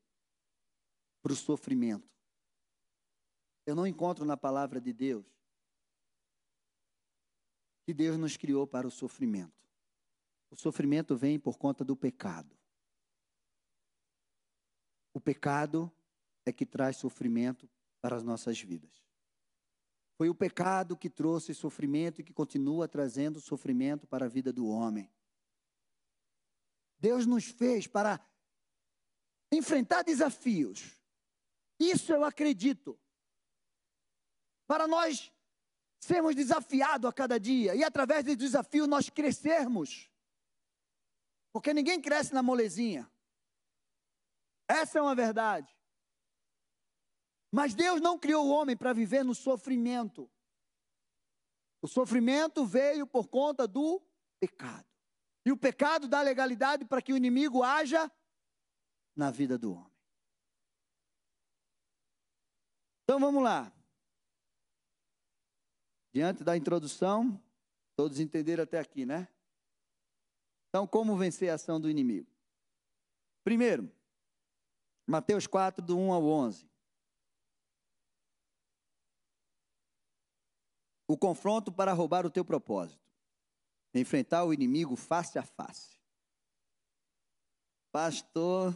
para 1.22 1.34
o 1.34 1.36
sofrimento. 1.36 2.10
Eu 3.66 3.76
não 3.76 3.86
encontro 3.86 4.24
na 4.26 4.38
palavra 4.38 4.80
de 4.80 4.94
Deus 4.94 5.26
que 7.86 7.94
Deus 7.94 8.18
nos 8.18 8.38
criou 8.38 8.66
para 8.66 8.88
o 8.88 8.92
sofrimento. 8.92 9.54
O 10.50 10.56
sofrimento 10.56 11.16
vem 11.16 11.40
por 11.40 11.58
conta 11.58 11.84
do 11.84 11.96
pecado. 11.96 12.55
O 15.16 15.20
pecado 15.22 15.90
é 16.46 16.52
que 16.52 16.66
traz 16.66 16.98
sofrimento 16.98 17.70
para 18.02 18.18
as 18.18 18.24
nossas 18.24 18.60
vidas. 18.60 19.02
Foi 20.18 20.28
o 20.28 20.36
pecado 20.36 20.98
que 20.98 21.10
trouxe 21.10 21.54
sofrimento 21.54 22.20
e 22.20 22.24
que 22.24 22.34
continua 22.34 22.86
trazendo 22.86 23.40
sofrimento 23.40 24.06
para 24.06 24.26
a 24.26 24.28
vida 24.28 24.52
do 24.52 24.68
homem. 24.68 25.10
Deus 27.00 27.26
nos 27.26 27.46
fez 27.46 27.88
para 27.88 28.20
enfrentar 29.50 30.04
desafios. 30.04 31.00
Isso 31.80 32.12
eu 32.12 32.26
acredito. 32.26 33.00
Para 34.68 34.86
nós 34.86 35.32
sermos 35.98 36.36
desafiados 36.36 37.10
a 37.10 37.14
cada 37.14 37.40
dia 37.40 37.74
e 37.74 37.86
através 37.86 38.26
desse 38.26 38.36
desafio 38.36 38.86
nós 38.86 39.10
crescermos. 39.10 40.12
Porque 41.54 41.74
ninguém 41.74 42.02
cresce 42.02 42.34
na 42.34 42.44
molezinha. 42.44 43.10
Essa 44.68 45.00
é 45.00 45.02
uma 45.02 45.16
verdade. 45.16 45.74
Mas 47.52 47.74
Deus 47.74 48.02
não 48.02 48.20
criou 48.20 48.46
o 48.46 48.50
homem 48.50 48.76
para 48.76 48.94
viver 48.94 49.24
no 49.24 49.34
sofrimento. 49.34 50.30
O 51.82 51.88
sofrimento 51.88 52.66
veio 52.66 53.06
por 53.06 53.28
conta 53.28 53.68
do 53.68 54.02
pecado. 54.40 54.86
E 55.46 55.52
o 55.52 55.58
pecado 55.58 56.08
dá 56.08 56.22
legalidade 56.22 56.84
para 56.84 57.02
que 57.02 57.14
o 57.14 57.18
inimigo 57.18 57.64
haja 57.64 58.12
na 59.16 59.30
vida 59.30 59.58
do 59.58 59.74
homem. 59.74 59.96
Então 63.04 63.20
vamos 63.20 63.44
lá. 63.44 63.72
Diante 66.12 66.44
da 66.44 66.58
introdução, 66.58 67.40
todos 67.96 68.20
entenderam 68.20 68.64
até 68.64 68.80
aqui, 68.80 69.06
né? 69.06 69.28
Então, 70.70 70.88
como 70.88 71.16
vencer 71.16 71.50
a 71.50 71.54
ação 71.54 71.80
do 71.80 71.90
inimigo? 71.90 72.30
Primeiro, 73.44 73.90
Mateus 75.08 75.46
4, 75.46 75.84
do 75.84 75.98
1 75.98 76.14
ao 76.14 76.26
11. 76.26 76.68
O 81.08 81.18
confronto 81.18 81.72
para 81.72 81.94
roubar 81.94 82.26
o 82.26 82.32
teu 82.32 82.44
propósito. 82.44 83.06
Enfrentar 83.94 84.44
o 84.44 84.54
inimigo 84.54 84.96
face 84.96 85.38
a 85.38 85.44
face. 85.44 86.00
Pastor, 87.92 88.76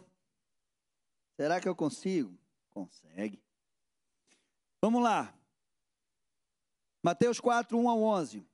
será 1.36 1.60
que 1.60 1.68
eu 1.68 1.76
consigo? 1.76 2.38
Consegue. 2.70 3.44
Vamos 4.82 5.04
lá. 5.04 5.34
Mateus 7.04 7.40
4, 7.40 7.78
1 7.78 7.90
ao 7.90 8.02
11. 8.02 8.48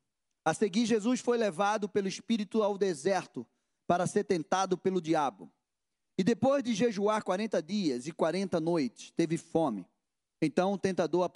A 0.44 0.54
seguir, 0.54 0.86
Jesus 0.86 1.20
foi 1.20 1.38
levado 1.38 1.90
pelo 1.90 2.08
Espírito 2.08 2.64
ao 2.64 2.78
deserto 2.78 3.46
para 3.86 4.08
ser 4.08 4.24
tentado 4.24 4.78
pelo 4.78 5.02
diabo. 5.02 5.52
E 6.18 6.24
depois 6.24 6.64
de 6.64 6.74
jejuar 6.74 7.24
40 7.24 7.62
dias 7.62 8.08
e 8.08 8.12
40 8.12 8.60
noites, 8.60 9.12
teve 9.12 9.38
fome. 9.38 9.86
Então 10.42 10.74
o 10.74 10.78
tentador, 10.78 11.30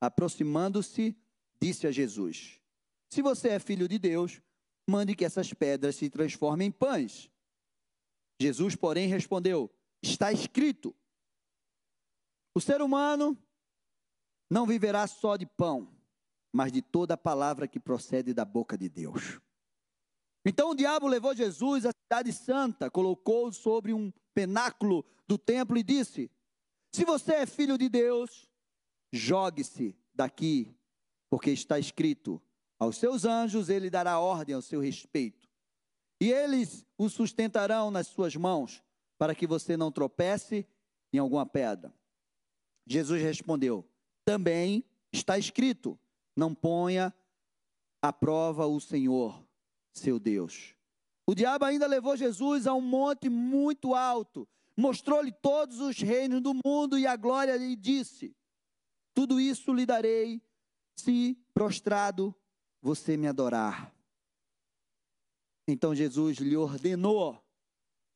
aproximando-se, 0.00 1.16
disse 1.60 1.86
a 1.86 1.92
Jesus: 1.92 2.60
Se 3.08 3.20
você 3.20 3.50
é 3.50 3.58
filho 3.58 3.86
de 3.86 3.98
Deus, 3.98 4.40
mande 4.86 5.14
que 5.14 5.24
essas 5.24 5.52
pedras 5.52 5.96
se 5.96 6.08
transformem 6.08 6.68
em 6.68 6.72
pães. 6.72 7.30
Jesus, 8.40 8.76
porém, 8.76 9.08
respondeu: 9.08 9.70
Está 10.02 10.32
escrito: 10.32 10.94
O 12.54 12.60
ser 12.60 12.80
humano 12.80 13.36
não 14.50 14.66
viverá 14.66 15.06
só 15.06 15.36
de 15.36 15.44
pão, 15.44 15.88
mas 16.52 16.72
de 16.72 16.80
toda 16.80 17.14
a 17.14 17.18
palavra 17.18 17.68
que 17.68 17.80
procede 17.80 18.32
da 18.32 18.44
boca 18.44 18.78
de 18.78 18.88
Deus. 18.88 19.40
Então 20.48 20.70
o 20.70 20.74
diabo 20.76 21.08
levou 21.08 21.34
Jesus 21.34 21.84
à 21.84 21.90
cidade 21.90 22.32
santa, 22.32 22.88
colocou-o 22.88 23.52
sobre 23.52 23.92
um 23.92 24.12
penáculo 24.32 25.04
do 25.26 25.36
templo 25.36 25.76
e 25.76 25.82
disse: 25.82 26.30
Se 26.92 27.04
você 27.04 27.34
é 27.34 27.46
filho 27.46 27.76
de 27.76 27.88
Deus, 27.88 28.48
jogue-se 29.12 29.98
daqui, 30.14 30.72
porque 31.28 31.50
está 31.50 31.80
escrito: 31.80 32.40
aos 32.78 32.96
seus 32.96 33.24
anjos 33.24 33.68
ele 33.68 33.90
dará 33.90 34.20
ordem 34.20 34.54
ao 34.54 34.62
seu 34.62 34.80
respeito, 34.80 35.48
e 36.20 36.30
eles 36.30 36.86
o 36.96 37.08
sustentarão 37.08 37.90
nas 37.90 38.06
suas 38.06 38.36
mãos, 38.36 38.84
para 39.18 39.34
que 39.34 39.48
você 39.48 39.76
não 39.76 39.90
tropece 39.90 40.64
em 41.12 41.18
alguma 41.18 41.44
pedra. 41.44 41.92
Jesus 42.86 43.20
respondeu: 43.20 43.84
Também 44.24 44.84
está 45.12 45.36
escrito: 45.36 45.98
Não 46.36 46.54
ponha 46.54 47.12
à 48.00 48.12
prova 48.12 48.64
o 48.64 48.78
Senhor 48.80 49.45
seu 49.98 50.18
Deus. 50.18 50.74
O 51.26 51.34
diabo 51.34 51.64
ainda 51.64 51.86
levou 51.86 52.16
Jesus 52.16 52.66
a 52.66 52.74
um 52.74 52.80
monte 52.80 53.28
muito 53.28 53.94
alto, 53.94 54.48
mostrou-lhe 54.76 55.32
todos 55.32 55.80
os 55.80 55.98
reinos 55.98 56.40
do 56.40 56.54
mundo 56.64 56.98
e 56.98 57.06
a 57.06 57.16
glória 57.16 57.56
e 57.56 57.74
disse: 57.74 58.36
Tudo 59.14 59.40
isso 59.40 59.72
lhe 59.72 59.84
darei 59.84 60.40
se 60.96 61.36
prostrado 61.52 62.34
você 62.80 63.16
me 63.16 63.26
adorar. 63.26 63.92
Então 65.66 65.94
Jesus 65.94 66.38
lhe 66.38 66.56
ordenou: 66.56 67.42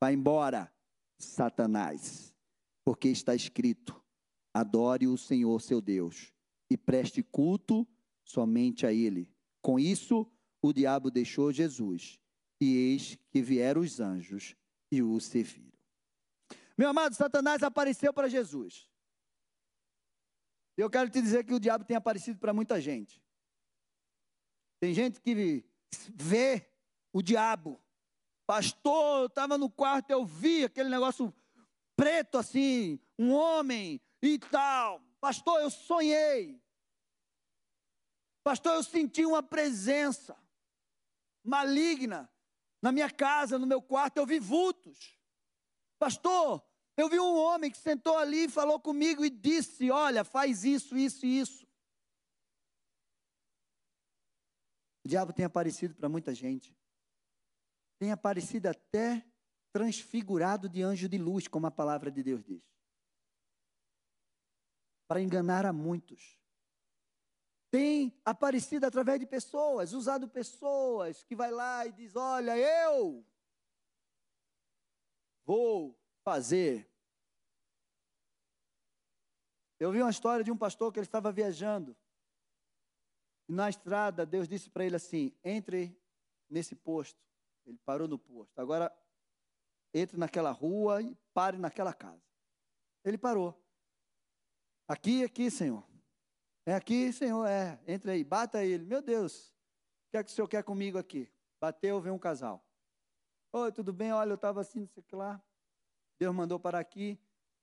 Vá 0.01 0.13
embora, 0.13 0.73
Satanás, 1.19 2.35
porque 2.85 3.09
está 3.09 3.35
escrito: 3.35 4.01
Adore 4.55 5.09
o 5.09 5.19
Senhor 5.19 5.61
seu 5.61 5.81
Deus 5.81 6.33
e 6.71 6.77
preste 6.77 7.23
culto 7.23 7.87
somente 8.23 8.87
a 8.87 8.93
Ele. 8.93 9.35
Com 9.61 9.79
isso, 9.79 10.31
o 10.63 10.73
diabo 10.73 11.11
deixou 11.11 11.53
Jesus, 11.53 12.19
e 12.61 12.77
eis 12.77 13.19
que 13.31 13.41
vieram 13.41 13.81
os 13.81 14.01
anjos 14.01 14.55
e 14.91 15.03
o 15.03 15.19
serviram. 15.21 15.71
Meu 16.77 16.89
amado, 16.89 17.15
Satanás 17.15 17.63
apareceu 17.63 18.13
para 18.13 18.29
Jesus. 18.29 18.91
Eu 20.77 20.89
quero 20.89 21.11
te 21.11 21.21
dizer 21.21 21.45
que 21.45 21.55
o 21.55 21.61
diabo 21.61 21.85
tem 21.85 21.97
aparecido 21.97 22.39
para 22.39 22.55
muita 22.55 22.81
gente. 22.81 23.23
Tem 24.79 24.95
gente 24.95 25.21
que 25.21 25.65
vê 26.15 26.67
o 27.13 27.21
diabo. 27.23 27.81
Pastor, 28.47 29.21
eu 29.21 29.27
estava 29.27 29.59
no 29.59 29.71
quarto, 29.71 30.11
eu 30.11 30.25
vi 30.25 30.65
aquele 30.65 30.89
negócio 30.89 31.35
preto 31.95 32.39
assim, 32.39 32.99
um 33.19 33.31
homem 33.31 34.01
e 34.23 34.39
tal. 34.39 35.03
Pastor, 35.21 35.61
eu 35.61 35.71
sonhei. 35.71 36.61
Pastor, 38.43 38.75
eu 38.75 38.83
senti 38.83 39.25
uma 39.25 39.43
presença 39.43 40.35
maligna 41.43 42.31
na 42.83 42.91
minha 42.91 43.11
casa, 43.11 43.59
no 43.59 43.67
meu 43.67 43.83
quarto, 43.83 44.17
eu 44.17 44.27
vi 44.27 44.39
vultos. 44.39 45.19
Pastor, 45.99 46.65
eu 46.97 47.09
vi 47.09 47.21
um 47.21 47.37
homem 47.37 47.71
que 47.71 47.77
sentou 47.77 48.17
ali, 48.17 48.49
falou 48.49 48.81
comigo 48.81 49.25
e 49.25 49.31
disse: 49.31 49.91
Olha, 49.91 50.25
faz 50.25 50.65
isso, 50.65 50.97
isso 50.97 51.27
e 51.27 51.41
isso. 51.41 51.67
O 55.05 55.09
diabo 55.09 55.33
tem 55.33 55.45
aparecido 55.45 55.95
para 55.95 56.09
muita 56.09 56.35
gente. 56.35 56.77
Tem 57.99 58.13
aparecido 58.13 58.69
até 58.69 59.25
transfigurado 59.73 60.69
de 60.69 60.83
anjo 60.83 61.09
de 61.09 61.19
luz, 61.19 61.47
como 61.47 61.67
a 61.67 61.71
palavra 61.71 62.11
de 62.11 62.23
Deus 62.23 62.43
diz. 62.43 62.63
Para 65.07 65.21
enganar 65.21 65.67
a 65.67 65.73
muitos 65.73 66.40
tem 67.71 68.13
aparecido 68.25 68.85
através 68.85 69.21
de 69.21 69.27
pessoas, 69.27 69.93
usado 69.93 70.29
pessoas 70.29 71.23
que 71.23 71.37
vai 71.37 71.51
lá 71.51 71.87
e 71.87 71.93
diz: 71.93 72.17
"Olha, 72.17 72.57
eu 72.57 73.25
vou 75.45 75.99
fazer". 76.23 76.91
Eu 79.79 79.93
vi 79.93 80.03
uma 80.03 80.11
história 80.11 80.45
de 80.45 80.51
um 80.51 80.57
pastor 80.57 80.93
que 80.93 80.99
ele 80.99 81.07
estava 81.07 81.33
viajando. 81.33 81.97
E 83.49 83.53
na 83.53 83.71
estrada, 83.71 84.27
Deus 84.27 84.49
disse 84.49 84.69
para 84.69 84.85
ele 84.85 84.97
assim: 84.97 85.33
"Entre 85.43 85.97
nesse 86.49 86.75
posto". 86.75 87.19
Ele 87.65 87.79
parou 87.85 88.09
no 88.09 88.19
posto. 88.19 88.59
Agora 88.59 88.93
entre 89.93 90.17
naquela 90.17 90.51
rua 90.51 91.03
e 91.03 91.17
pare 91.33 91.59
naquela 91.59 91.93
casa. 91.93 92.23
Ele 93.05 93.19
parou. 93.19 93.61
Aqui, 94.87 95.25
aqui, 95.25 95.51
Senhor. 95.51 95.90
É 96.71 96.75
aqui, 96.75 97.13
Senhor, 97.13 97.45
é. 97.47 97.81
Entra 97.85 98.13
aí, 98.13 98.23
bata 98.23 98.65
ele. 98.65 98.85
Meu 98.85 99.03
Deus, 99.03 99.49
o 99.49 100.11
que 100.13 100.17
é 100.17 100.23
que 100.23 100.31
o 100.31 100.33
Senhor 100.33 100.47
quer 100.47 100.63
comigo 100.63 100.99
aqui? 100.99 101.29
Bateu, 101.61 102.01
vem 102.01 102.13
um 102.13 102.19
casal. 102.19 102.65
Oi, 103.53 103.73
tudo 103.73 103.93
bem? 103.93 104.13
Olha, 104.13 104.31
eu 104.31 104.35
estava 104.37 104.61
assim, 104.61 104.79
não 104.79 104.87
sei 104.87 105.01
o 105.01 105.05
que 105.05 105.17
lá. 105.17 105.43
Deus 106.17 106.33
mandou 106.33 106.61
para 106.61 106.79
aqui. 106.79 107.19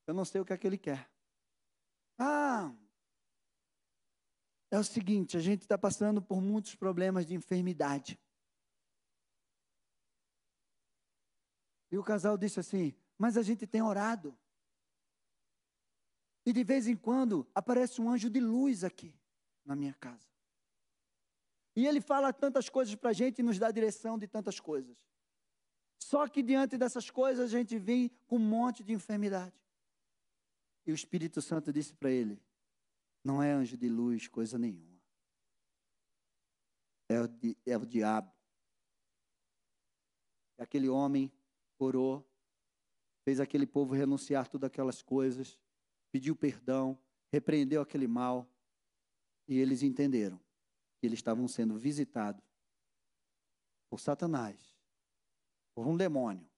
Eu 0.05 0.13
não 0.13 0.25
sei 0.25 0.41
o 0.41 0.45
que 0.45 0.51
é 0.51 0.57
que 0.57 0.67
ele 0.67 0.77
quer. 0.77 1.09
Ah, 2.19 2.75
é 4.69 4.77
o 4.77 4.83
seguinte, 4.83 5.37
a 5.37 5.39
gente 5.39 5.61
está 5.61 5.77
passando 5.77 6.21
por 6.21 6.41
muitos 6.41 6.75
problemas 6.75 7.25
de 7.25 7.33
enfermidade. 7.33 8.19
E 11.89 11.97
o 11.97 12.03
casal 12.03 12.37
disse 12.37 12.59
assim: 12.59 12.93
Mas 13.17 13.37
a 13.37 13.41
gente 13.41 13.65
tem 13.65 13.81
orado. 13.81 14.37
E 16.47 16.53
de 16.53 16.63
vez 16.63 16.87
em 16.87 16.95
quando 16.95 17.45
aparece 17.53 17.99
um 17.99 18.09
anjo 18.09 18.29
de 18.29 18.39
luz 18.39 18.85
aqui 18.85 19.13
na 19.65 19.75
minha 19.75 19.93
casa. 19.95 20.31
E 21.75 21.85
ele 21.85 21.99
fala 21.99 22.31
tantas 22.31 22.69
coisas 22.69 22.95
para 22.95 23.09
a 23.09 23.13
gente 23.13 23.39
e 23.39 23.43
nos 23.43 23.59
dá 23.59 23.69
direção 23.69 24.17
de 24.17 24.29
tantas 24.29 24.57
coisas. 24.57 24.97
Só 25.99 26.25
que 26.25 26.41
diante 26.41 26.77
dessas 26.77 27.09
coisas 27.09 27.53
a 27.53 27.57
gente 27.57 27.77
vem 27.77 28.07
com 28.25 28.37
um 28.37 28.39
monte 28.39 28.81
de 28.81 28.93
enfermidade. 28.93 29.59
E 30.85 30.91
o 30.93 30.95
Espírito 30.95 31.41
Santo 31.41 31.73
disse 31.73 31.93
para 31.93 32.09
ele: 32.09 32.41
Não 33.21 33.43
é 33.43 33.51
anjo 33.51 33.75
de 33.75 33.89
luz, 33.89 34.29
coisa 34.29 34.57
nenhuma. 34.57 35.01
É 37.09 37.19
o, 37.19 37.27
di, 37.27 37.57
é 37.65 37.75
o 37.77 37.85
diabo. 37.85 38.31
Aquele 40.57 40.87
homem 40.87 41.29
orou, 41.77 42.25
fez 43.25 43.41
aquele 43.41 43.67
povo 43.67 43.93
renunciar 43.93 44.47
todas 44.47 44.69
aquelas 44.69 45.01
coisas 45.01 45.59
pediu 46.17 46.35
perdão, 46.35 46.99
repreendeu 47.31 47.79
aquele 47.79 48.07
mal, 48.07 48.51
e 49.47 49.59
eles 49.59 49.83
entenderam 49.83 50.39
que 50.99 51.05
eles 51.05 51.19
estavam 51.19 51.47
sendo 51.47 51.77
visitados 51.77 52.43
por 53.87 53.99
Satanás, 53.99 54.75
por 55.75 55.85
um 55.85 55.95
demônio 55.95 56.49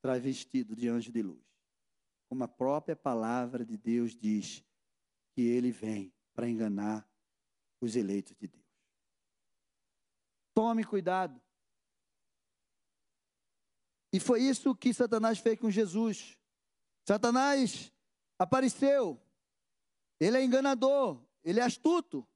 travestido 0.00 0.76
de 0.76 0.88
anjo 0.88 1.10
de 1.10 1.22
luz. 1.22 1.42
como 2.28 2.42
a 2.42 2.48
própria 2.48 2.96
palavra 2.96 3.64
de 3.64 3.76
Deus 3.76 4.14
diz, 4.16 4.64
que 5.34 5.42
ele 5.42 5.70
vem 5.70 6.12
para 6.32 6.48
enganar 6.48 7.08
os 7.80 7.94
eleitos 7.94 8.34
de 8.36 8.48
Deus. 8.48 8.64
Tome 10.52 10.84
cuidado. 10.84 11.40
E 14.12 14.18
foi 14.18 14.42
isso 14.42 14.74
que 14.74 14.94
Satanás 14.94 15.38
fez 15.38 15.58
com 15.58 15.70
Jesus. 15.70 16.36
Satanás 17.06 17.93
apareceu. 18.44 19.20
Ele 20.20 20.38
é 20.38 20.44
enganador, 20.44 21.20
ele 21.44 21.60
é 21.60 21.62
astuto. 21.62 22.26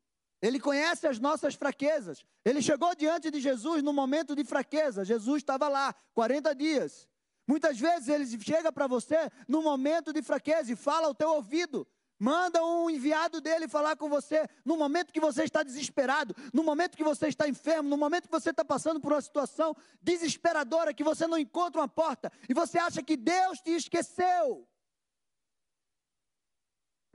Ele 0.40 0.60
conhece 0.60 1.06
as 1.06 1.18
nossas 1.18 1.54
fraquezas. 1.54 2.24
Ele 2.44 2.62
chegou 2.62 2.94
diante 2.94 3.30
de 3.30 3.40
Jesus 3.40 3.82
no 3.82 3.92
momento 3.92 4.36
de 4.36 4.44
fraqueza. 4.44 5.04
Jesus 5.04 5.42
estava 5.42 5.68
lá, 5.68 5.94
40 6.14 6.54
dias. 6.54 7.08
Muitas 7.46 7.78
vezes 7.78 8.08
ele 8.08 8.26
chega 8.42 8.70
para 8.70 8.86
você 8.86 9.16
no 9.48 9.62
momento 9.62 10.12
de 10.12 10.22
fraqueza 10.22 10.72
e 10.72 10.76
fala 10.76 11.08
ao 11.08 11.14
teu 11.14 11.30
ouvido. 11.30 11.86
Manda 12.20 12.64
um 12.64 12.90
enviado 12.90 13.40
dele 13.40 13.68
falar 13.68 13.96
com 13.96 14.08
você 14.08 14.46
no 14.64 14.76
momento 14.76 15.12
que 15.12 15.20
você 15.20 15.44
está 15.44 15.62
desesperado, 15.62 16.34
no 16.52 16.64
momento 16.64 16.96
que 16.96 17.04
você 17.04 17.28
está 17.28 17.48
enfermo, 17.48 17.88
no 17.88 17.96
momento 17.96 18.24
que 18.24 18.30
você 18.30 18.50
está 18.50 18.64
passando 18.64 19.00
por 19.00 19.12
uma 19.12 19.20
situação 19.20 19.74
desesperadora, 20.02 20.92
que 20.92 21.04
você 21.04 21.26
não 21.28 21.38
encontra 21.38 21.80
uma 21.80 21.88
porta 21.88 22.30
e 22.48 22.54
você 22.54 22.76
acha 22.78 23.02
que 23.02 23.16
Deus 23.16 23.60
te 23.60 23.70
esqueceu. 23.70 24.66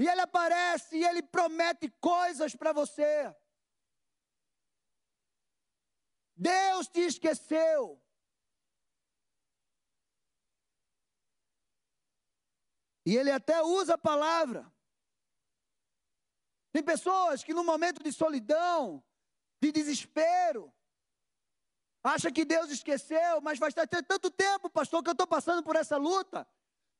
E 0.03 0.07
ele 0.09 0.19
aparece 0.19 0.97
e 0.97 1.05
ele 1.05 1.23
promete 1.23 1.87
coisas 2.01 2.53
para 2.53 2.73
você. 2.73 3.33
Deus 6.35 6.89
te 6.89 6.99
esqueceu. 6.99 8.03
E 13.05 13.15
ele 13.15 13.31
até 13.31 13.63
usa 13.63 13.93
a 13.93 13.97
palavra. 13.97 14.69
Tem 16.73 16.83
pessoas 16.83 17.41
que 17.41 17.53
no 17.53 17.63
momento 17.63 18.03
de 18.03 18.11
solidão, 18.11 19.01
de 19.61 19.71
desespero, 19.71 20.73
acha 22.03 22.29
que 22.29 22.43
Deus 22.43 22.69
esqueceu, 22.69 23.39
mas 23.39 23.57
vai 23.57 23.69
estar 23.69 23.87
tanto 23.87 24.29
tempo, 24.29 24.69
pastor, 24.69 25.01
que 25.01 25.07
eu 25.07 25.13
estou 25.13 25.27
passando 25.27 25.63
por 25.63 25.77
essa 25.77 25.95
luta. 25.95 26.45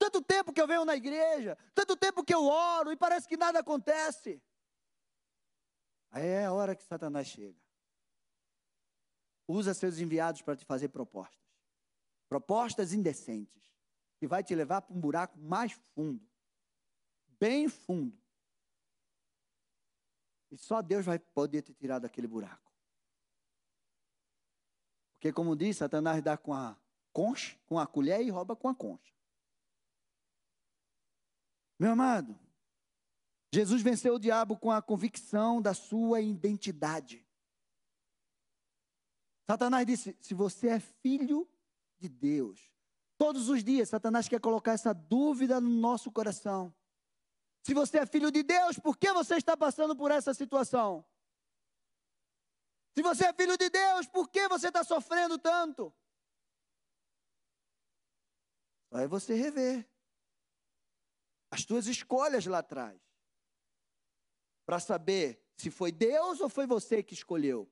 Tanto 0.04 0.22
tempo 0.22 0.52
que 0.52 0.60
eu 0.60 0.68
venho 0.68 0.84
na 0.84 0.98
igreja, 0.98 1.58
tanto 1.74 1.96
tempo 1.96 2.26
que 2.26 2.34
eu 2.34 2.44
oro 2.44 2.92
e 2.92 2.98
parece 2.98 3.26
que 3.26 3.38
nada 3.38 3.60
acontece. 3.60 4.44
Aí 6.12 6.28
é 6.28 6.44
a 6.44 6.52
hora 6.52 6.76
que 6.76 6.84
Satanás 6.84 7.26
chega. 7.26 7.58
Usa 9.48 9.74
seus 9.74 10.00
enviados 10.00 10.42
para 10.42 10.58
te 10.58 10.66
fazer 10.66 10.90
propostas. 10.90 11.40
Propostas 12.28 12.92
indecentes, 12.92 13.74
que 14.18 14.28
vai 14.28 14.44
te 14.44 14.54
levar 14.54 14.82
para 14.82 14.94
um 14.94 15.00
buraco 15.00 15.40
mais 15.40 15.72
fundo. 15.96 16.30
Bem 17.40 17.70
fundo. 17.70 18.22
E 20.52 20.58
só 20.58 20.82
Deus 20.82 21.06
vai 21.06 21.18
poder 21.18 21.62
te 21.62 21.74
tirar 21.74 22.00
daquele 22.00 22.28
buraco. 22.28 22.74
Porque, 25.14 25.32
como 25.32 25.56
diz, 25.56 25.78
Satanás 25.78 26.22
dá 26.22 26.36
com 26.36 26.54
a 26.54 26.78
concha, 27.14 27.58
com 27.66 27.80
a 27.80 27.88
colher 27.88 28.20
e 28.22 28.30
rouba 28.30 28.54
com 28.54 28.68
a 28.68 28.76
concha. 28.76 29.13
Meu 31.80 31.92
amado, 31.92 32.38
Jesus 33.54 33.82
venceu 33.82 34.16
o 34.16 34.20
diabo 34.20 34.58
com 34.58 34.72
a 34.72 34.82
convicção 34.82 35.62
da 35.62 35.74
sua 35.74 36.22
identidade. 36.22 37.24
Satanás 39.46 39.86
disse: 39.86 40.18
se 40.20 40.34
você 40.34 40.70
é 40.70 40.80
filho 40.80 41.48
de 42.00 42.10
Deus, 42.10 42.72
todos 43.18 43.50
os 43.50 43.64
dias 43.64 43.90
Satanás 43.90 44.28
quer 44.28 44.40
colocar 44.40 44.72
essa 44.72 44.94
dúvida 44.94 45.62
no 45.62 45.70
nosso 45.70 46.12
coração. 46.12 46.74
Se 47.62 47.74
você 47.74 48.00
é 48.00 48.06
filho 48.06 48.32
de 48.32 48.44
Deus, 48.44 48.80
por 48.80 48.98
que 48.98 49.14
você 49.14 49.36
está 49.36 49.56
passando 49.56 49.96
por 49.96 50.12
essa 50.12 50.34
situação? 50.34 51.06
Se 52.96 53.02
você 53.02 53.26
é 53.26 53.34
filho 53.34 53.58
de 53.58 53.70
Deus, 53.70 54.08
por 54.08 54.30
que 54.30 54.48
você 54.48 54.68
está 54.68 54.84
sofrendo 54.84 55.38
tanto? 55.38 55.94
É 58.92 59.08
você 59.08 59.34
rever 59.34 59.90
as 61.54 61.64
tuas 61.64 61.86
escolhas 61.86 62.48
lá 62.48 62.60
atrás, 62.60 63.00
para 64.66 64.80
saber 64.80 65.40
se 65.56 65.70
foi 65.70 65.92
Deus 65.92 66.42
ou 66.42 66.50
foi 66.50 66.66
você 66.66 67.04
que 67.04 67.14
escolheu. 67.14 67.72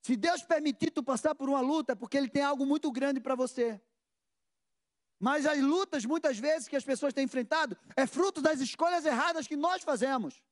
Se 0.00 0.16
Deus 0.16 0.42
permitir 0.42 0.90
tu 0.90 1.02
passar 1.02 1.34
por 1.34 1.50
uma 1.50 1.60
luta, 1.60 1.92
é 1.92 1.94
porque 1.94 2.16
Ele 2.16 2.28
tem 2.28 2.42
algo 2.42 2.64
muito 2.64 2.90
grande 2.90 3.20
para 3.20 3.34
você. 3.34 3.78
Mas 5.20 5.44
as 5.44 5.60
lutas, 5.60 6.06
muitas 6.06 6.38
vezes, 6.38 6.68
que 6.68 6.76
as 6.76 6.84
pessoas 6.84 7.12
têm 7.12 7.24
enfrentado, 7.24 7.76
é 7.94 8.06
fruto 8.06 8.40
das 8.40 8.60
escolhas 8.60 9.04
erradas 9.04 9.46
que 9.46 9.56
nós 9.56 9.82
fazemos. 9.82 10.42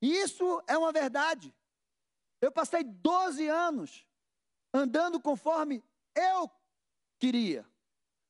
E 0.00 0.10
isso 0.10 0.62
é 0.66 0.78
uma 0.78 0.92
verdade. 0.92 1.54
Eu 2.40 2.50
passei 2.50 2.82
12 2.82 3.46
anos 3.48 4.06
andando 4.72 5.20
conforme 5.20 5.84
eu 6.14 6.50
queria, 7.18 7.66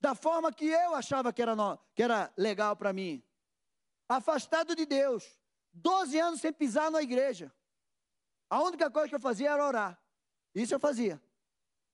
da 0.00 0.14
forma 0.14 0.52
que 0.52 0.66
eu 0.66 0.94
achava 0.94 1.32
que 1.32 1.42
era, 1.42 1.54
que 1.94 2.02
era 2.02 2.32
legal 2.36 2.76
para 2.76 2.92
mim. 2.92 3.22
Afastado 4.08 4.74
de 4.74 4.86
Deus, 4.86 5.38
12 5.72 6.18
anos 6.18 6.40
sem 6.40 6.52
pisar 6.52 6.90
na 6.90 7.02
igreja. 7.02 7.52
A 8.48 8.62
única 8.62 8.90
coisa 8.90 9.08
que 9.08 9.14
eu 9.14 9.20
fazia 9.20 9.50
era 9.50 9.66
orar. 9.66 10.00
Isso 10.54 10.74
eu 10.74 10.80
fazia. 10.80 11.20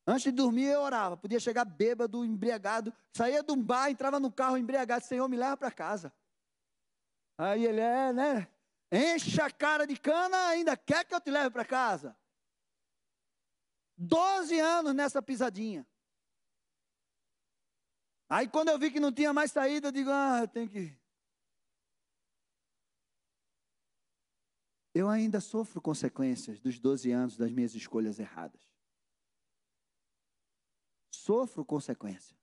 Antes 0.07 0.25
de 0.25 0.33
dormir, 0.33 0.67
eu 0.67 0.83
orava. 0.83 1.17
Podia 1.17 1.41
chegar 1.41 1.65
bêbado, 1.65 2.25
embriagado. 2.25 2.93
Saía 3.13 3.43
de 3.43 3.51
um 3.51 3.61
bar, 3.61 3.91
entrava 3.91 4.21
no 4.21 4.31
carro 4.31 4.57
embriagado. 4.57 5.05
Senhor, 5.05 5.29
me 5.29 5.37
leva 5.37 5.57
para 5.57 5.71
casa. 5.71 6.13
Aí 7.39 7.65
ele 7.65 7.81
é, 7.81 8.13
né? 8.13 8.49
Enche 8.93 9.41
a 9.41 9.51
cara 9.51 9.87
de 9.87 9.97
cana, 9.97 10.37
ainda 10.49 10.77
quer 10.77 11.05
que 11.05 11.15
eu 11.15 11.21
te 11.21 11.31
leve 11.31 11.51
para 11.51 11.65
casa. 11.65 12.17
Doze 13.97 14.59
anos 14.61 14.95
nessa 14.95 15.21
pisadinha. 15.21 15.87
Aí 18.29 18.49
quando 18.49 18.69
eu 18.69 18.79
vi 18.79 18.91
que 18.91 19.01
não 19.01 19.13
tinha 19.13 19.33
mais 19.33 19.53
saída, 19.53 19.89
eu 19.89 19.93
digo, 19.93 20.11
ah, 20.11 20.41
eu 20.43 20.49
tenho 20.49 20.69
que. 20.69 20.97
Eu 24.95 25.09
ainda 25.09 25.41
sofro 25.41 25.81
consequências 25.81 26.61
dos 26.61 26.79
12 26.79 27.11
anos 27.11 27.37
das 27.37 27.51
minhas 27.51 27.75
escolhas 27.75 28.19
erradas 28.19 28.65
sofro 31.25 31.65
consequência. 31.65 32.37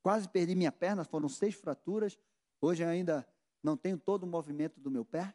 Quase 0.00 0.28
perdi 0.28 0.54
minha 0.54 0.70
perna, 0.70 1.04
foram 1.04 1.28
seis 1.28 1.54
fraturas. 1.54 2.16
Hoje 2.60 2.84
ainda 2.84 3.26
não 3.62 3.76
tenho 3.76 3.98
todo 3.98 4.22
o 4.22 4.26
movimento 4.26 4.78
do 4.78 4.90
meu 4.90 5.04
pé. 5.04 5.34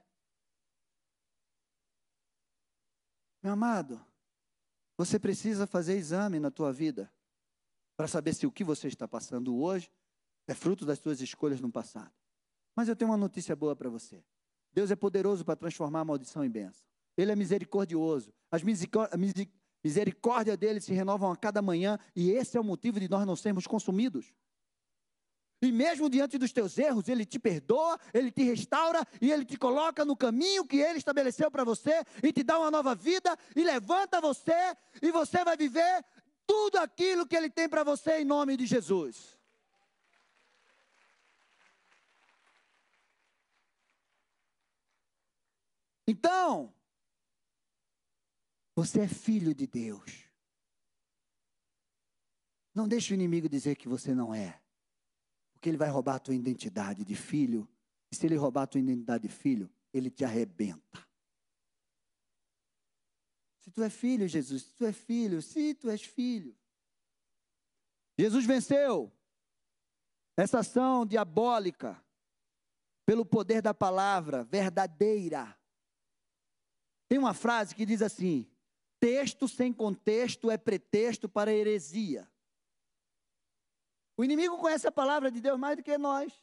Meu 3.44 3.54
amado, 3.54 4.04
você 4.96 5.20
precisa 5.20 5.68
fazer 5.68 5.98
exame 5.98 6.40
na 6.40 6.50
tua 6.50 6.72
vida 6.72 7.12
para 8.00 8.08
saber 8.08 8.34
se 8.34 8.48
o 8.48 8.52
que 8.52 8.64
você 8.64 8.88
está 8.88 9.10
passando 9.10 9.58
hoje 9.58 9.92
é 10.48 10.54
fruto 10.54 10.86
das 10.86 11.00
suas 11.00 11.20
escolhas 11.20 11.60
no 11.60 11.70
passado. 11.70 12.14
Mas 12.74 12.88
eu 12.88 12.96
tenho 12.96 13.12
uma 13.12 13.18
notícia 13.18 13.54
boa 13.58 13.76
para 13.76 13.90
você. 13.90 14.24
Deus 14.72 14.90
é 14.90 14.96
poderoso 14.96 15.44
para 15.44 15.58
transformar 15.58 16.06
maldição 16.06 16.42
em 16.46 16.50
bênção. 16.50 16.88
Ele 17.18 17.30
é 17.30 17.36
misericordioso. 17.36 18.34
As 18.50 18.64
Misericórdia 19.84 20.56
dele 20.56 20.80
se 20.80 20.94
renovam 20.94 21.30
a 21.30 21.36
cada 21.36 21.62
manhã, 21.62 22.00
e 22.16 22.32
esse 22.32 22.56
é 22.56 22.62
o 22.62 22.64
motivo 22.64 23.02
de 23.02 23.10
nós 23.10 23.28
não 23.28 23.36
sermos 23.36 23.68
consumidos. 23.68 24.34
E 25.62 25.74
mesmo 25.74 26.10
diante 26.10 26.38
dos 26.38 26.54
teus 26.54 26.78
erros, 26.78 27.10
ele 27.10 27.26
te 27.26 27.38
perdoa, 27.38 28.00
ele 28.14 28.32
te 28.32 28.44
restaura 28.44 29.06
e 29.22 29.30
ele 29.30 29.44
te 29.44 29.58
coloca 29.58 30.06
no 30.06 30.16
caminho 30.16 30.66
que 30.66 30.78
ele 30.78 31.00
estabeleceu 31.00 31.52
para 31.52 31.66
você 31.66 32.02
e 32.24 32.32
te 32.32 32.44
dá 32.44 32.58
uma 32.58 32.72
nova 32.72 32.96
vida 32.96 33.38
e 33.54 33.62
levanta 33.62 34.22
você 34.22 34.54
e 35.02 35.12
você 35.12 35.44
vai 35.44 35.58
viver 35.58 36.06
tudo 36.50 36.78
aquilo 36.78 37.28
que 37.28 37.36
ele 37.36 37.48
tem 37.48 37.70
para 37.70 37.84
você 37.84 38.22
em 38.22 38.26
nome 38.26 38.58
de 38.58 38.66
Jesus. 38.66 39.38
Então, 46.08 46.74
você 48.76 49.02
é 49.02 49.08
filho 49.08 49.54
de 49.54 49.68
Deus. 49.68 50.26
Não 52.74 52.88
deixe 52.88 53.14
o 53.14 53.16
inimigo 53.16 53.48
dizer 53.48 53.76
que 53.76 53.88
você 53.88 54.16
não 54.16 54.34
é. 54.34 54.60
Porque 55.54 55.70
ele 55.70 55.78
vai 55.78 55.90
roubar 55.90 56.16
a 56.16 56.20
tua 56.20 56.34
identidade 56.34 57.06
de 57.06 57.16
filho. 57.16 57.70
E 58.12 58.16
se 58.16 58.26
ele 58.26 58.38
roubar 58.38 58.64
a 58.64 58.68
tua 58.68 58.82
identidade 58.82 59.28
de 59.28 59.30
filho, 59.32 59.70
ele 59.94 60.10
te 60.10 60.26
arrebenta. 60.26 61.09
Se 63.70 63.74
tu 63.76 63.84
é 63.84 63.90
filho, 63.90 64.28
Jesus, 64.28 64.64
se 64.64 64.74
tu 64.74 64.84
é 64.84 64.92
filho, 64.92 65.44
se 65.44 65.76
tu 65.76 65.92
és 65.92 66.02
filho. 66.02 66.58
Jesus 68.18 68.44
venceu 68.44 69.14
essa 70.36 70.60
ação 70.60 71.06
diabólica 71.06 72.04
pelo 73.06 73.24
poder 73.24 73.62
da 73.62 73.72
palavra 73.72 74.44
verdadeira. 74.44 75.56
Tem 77.08 77.20
uma 77.20 77.36
frase 77.36 77.76
que 77.76 77.86
diz 77.86 78.02
assim: 78.02 78.50
Texto 79.00 79.48
sem 79.48 79.72
contexto 79.72 80.50
é 80.50 80.58
pretexto 80.58 81.30
para 81.30 81.54
heresia. 81.54 82.28
O 84.18 84.24
inimigo 84.24 84.58
conhece 84.58 84.88
a 84.88 84.92
palavra 84.92 85.30
de 85.30 85.40
Deus 85.40 85.60
mais 85.60 85.78
do 85.78 85.84
que 85.84 85.96
nós. 85.96 86.34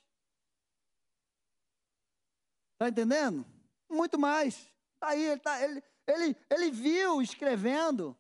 Está 2.75 2.89
entendendo? 2.89 3.45
Muito 3.91 4.17
mais. 4.17 4.73
Está 4.95 5.09
aí, 5.09 5.25
ele, 5.25 5.41
tá, 5.41 5.61
ele, 5.61 5.83
ele, 6.07 6.37
ele 6.49 6.71
viu 6.71 7.21
escrevendo. 7.21 8.17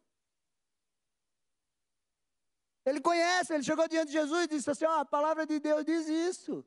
Ele 2.84 3.00
conhece, 3.00 3.52
ele 3.52 3.62
chegou 3.62 3.88
diante 3.88 4.08
de 4.08 4.12
Jesus 4.12 4.44
e 4.44 4.48
disse 4.48 4.70
assim: 4.70 4.84
oh, 4.84 4.90
a 4.90 5.04
palavra 5.04 5.46
de 5.46 5.58
Deus 5.58 5.84
diz 5.84 6.06
isso. 6.06 6.64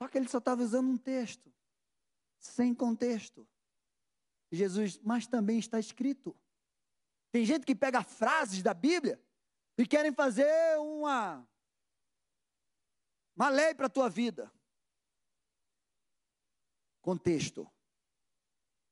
Só 0.00 0.08
que 0.08 0.18
ele 0.18 0.28
só 0.28 0.38
estava 0.38 0.62
usando 0.62 0.88
um 0.88 0.96
texto, 0.96 1.52
sem 2.38 2.74
contexto. 2.74 3.48
Jesus, 4.50 4.98
mas 5.00 5.26
também 5.26 5.58
está 5.58 5.78
escrito. 5.78 6.36
Tem 7.30 7.44
gente 7.44 7.66
que 7.66 7.74
pega 7.74 8.02
frases 8.02 8.62
da 8.62 8.72
Bíblia 8.72 9.22
e 9.76 9.86
querem 9.86 10.12
fazer 10.12 10.78
uma 10.78 11.46
uma 13.36 13.50
lei 13.50 13.72
para 13.72 13.86
a 13.86 13.90
tua 13.90 14.08
vida. 14.08 14.52
Contexto. 17.00 17.70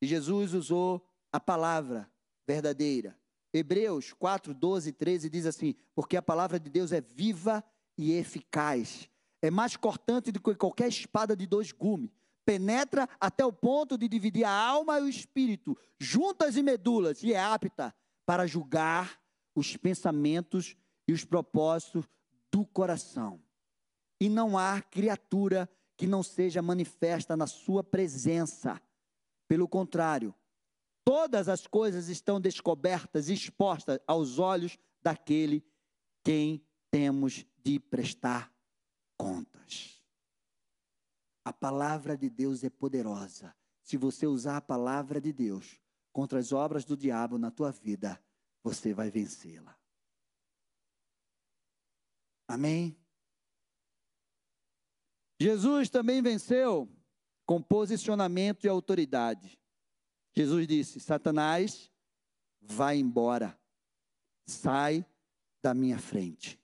Jesus 0.07 0.55
usou 0.55 1.07
a 1.33 1.41
palavra 1.41 2.11
verdadeira. 2.47 3.19
Hebreus 3.53 4.13
4, 4.13 4.53
12 4.53 4.91
e 4.91 4.93
13 4.93 5.31
diz 5.31 5.47
assim: 5.47 5.75
Porque 5.95 6.17
a 6.17 6.23
palavra 6.23 6.59
de 6.61 6.69
Deus 6.69 6.93
é 6.93 7.01
viva 7.01 7.65
e 7.97 8.13
eficaz, 8.13 9.09
é 9.41 9.51
mais 9.51 9.77
cortante 9.77 10.31
do 10.31 10.41
que 10.41 10.55
qualquer 10.55 10.89
espada 10.89 11.35
de 11.35 11.47
dois 11.47 11.73
gumes, 11.73 12.11
penetra 12.45 13.09
até 13.19 13.45
o 13.45 13.53
ponto 13.53 13.97
de 13.97 14.07
dividir 14.09 14.45
a 14.45 14.51
alma 14.51 14.99
e 14.99 15.03
o 15.03 15.09
espírito, 15.09 15.77
juntas 15.99 16.57
e 16.57 16.63
medulas, 16.63 17.23
e 17.23 17.33
é 17.33 17.41
apta 17.41 17.95
para 18.27 18.47
julgar 18.47 19.19
os 19.55 19.77
pensamentos 19.77 20.77
e 21.09 21.13
os 21.13 21.25
propósitos 21.25 22.05
do 22.53 22.67
coração 22.67 23.41
e 24.21 24.29
não 24.29 24.57
há 24.57 24.81
criatura 24.81 25.69
que 25.97 26.07
não 26.07 26.23
seja 26.23 26.63
manifesta 26.63 27.37
na 27.37 27.47
sua 27.47 27.83
presença. 27.83 28.81
Pelo 29.49 29.69
contrário, 29.69 30.35
todas 31.05 31.49
as 31.49 31.67
coisas 31.67 32.09
estão 32.09 32.41
descobertas 32.41 33.29
e 33.29 33.35
expostas 33.35 33.99
aos 34.07 34.39
olhos 34.39 34.79
daquele 35.03 35.65
quem 36.25 36.65
temos 36.91 37.47
de 37.63 37.79
prestar 37.79 38.53
contas. 39.17 40.03
A 41.45 41.53
palavra 41.53 42.17
de 42.17 42.29
Deus 42.29 42.65
é 42.65 42.71
poderosa. 42.71 43.55
Se 43.83 43.97
você 43.97 44.27
usar 44.27 44.57
a 44.57 44.61
palavra 44.61 45.21
de 45.21 45.33
Deus 45.33 45.81
contra 46.13 46.41
as 46.41 46.53
obras 46.53 46.85
do 46.85 46.97
diabo 46.97 47.39
na 47.39 47.53
tua 47.53 47.71
vida, 47.71 48.21
você 48.65 48.93
vai 48.93 49.11
vencê-la. 49.11 49.79
Amém? 52.49 52.99
Jesus 55.41 55.89
também 55.89 56.23
venceu 56.23 56.89
com 57.47 57.63
posicionamento 57.63 58.65
e 58.65 58.69
autoridade. 58.69 59.59
Jesus 60.35 60.67
disse: 60.67 61.01
Satanás, 61.01 61.91
vai 62.61 62.99
embora, 62.99 63.59
sai 64.47 65.07
da 65.63 65.73
minha 65.73 65.99
frente. 65.99 66.61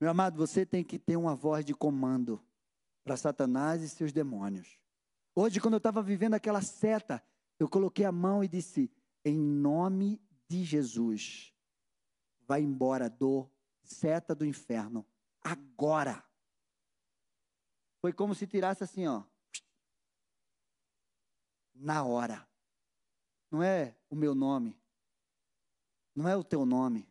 Meu 0.00 0.10
amado, 0.10 0.36
você 0.36 0.66
tem 0.66 0.82
que 0.82 0.98
ter 0.98 1.16
uma 1.16 1.34
voz 1.34 1.64
de 1.64 1.74
comando 1.74 2.42
para 3.04 3.16
Satanás 3.16 3.82
e 3.82 3.88
seus 3.88 4.12
demônios. 4.12 4.78
Hoje, 5.34 5.60
quando 5.60 5.74
eu 5.74 5.78
estava 5.78 6.02
vivendo 6.02 6.34
aquela 6.34 6.60
seta, 6.60 7.22
eu 7.58 7.68
coloquei 7.68 8.04
a 8.04 8.12
mão 8.12 8.42
e 8.42 8.48
disse: 8.48 8.90
Em 9.24 9.38
nome 9.38 10.20
de 10.48 10.64
Jesus, 10.64 11.54
vai 12.46 12.62
embora, 12.62 13.08
dor, 13.08 13.50
seta 13.82 14.34
do 14.34 14.44
inferno, 14.44 15.06
agora. 15.42 16.25
Foi 18.00 18.12
como 18.12 18.34
se 18.34 18.46
tirasse 18.46 18.84
assim, 18.84 19.06
ó. 19.06 19.22
Na 21.74 22.04
hora. 22.04 22.46
Não 23.50 23.62
é 23.62 23.96
o 24.08 24.16
meu 24.16 24.34
nome. 24.34 24.76
Não 26.14 26.28
é 26.28 26.36
o 26.36 26.44
teu 26.44 26.64
nome. 26.64 27.08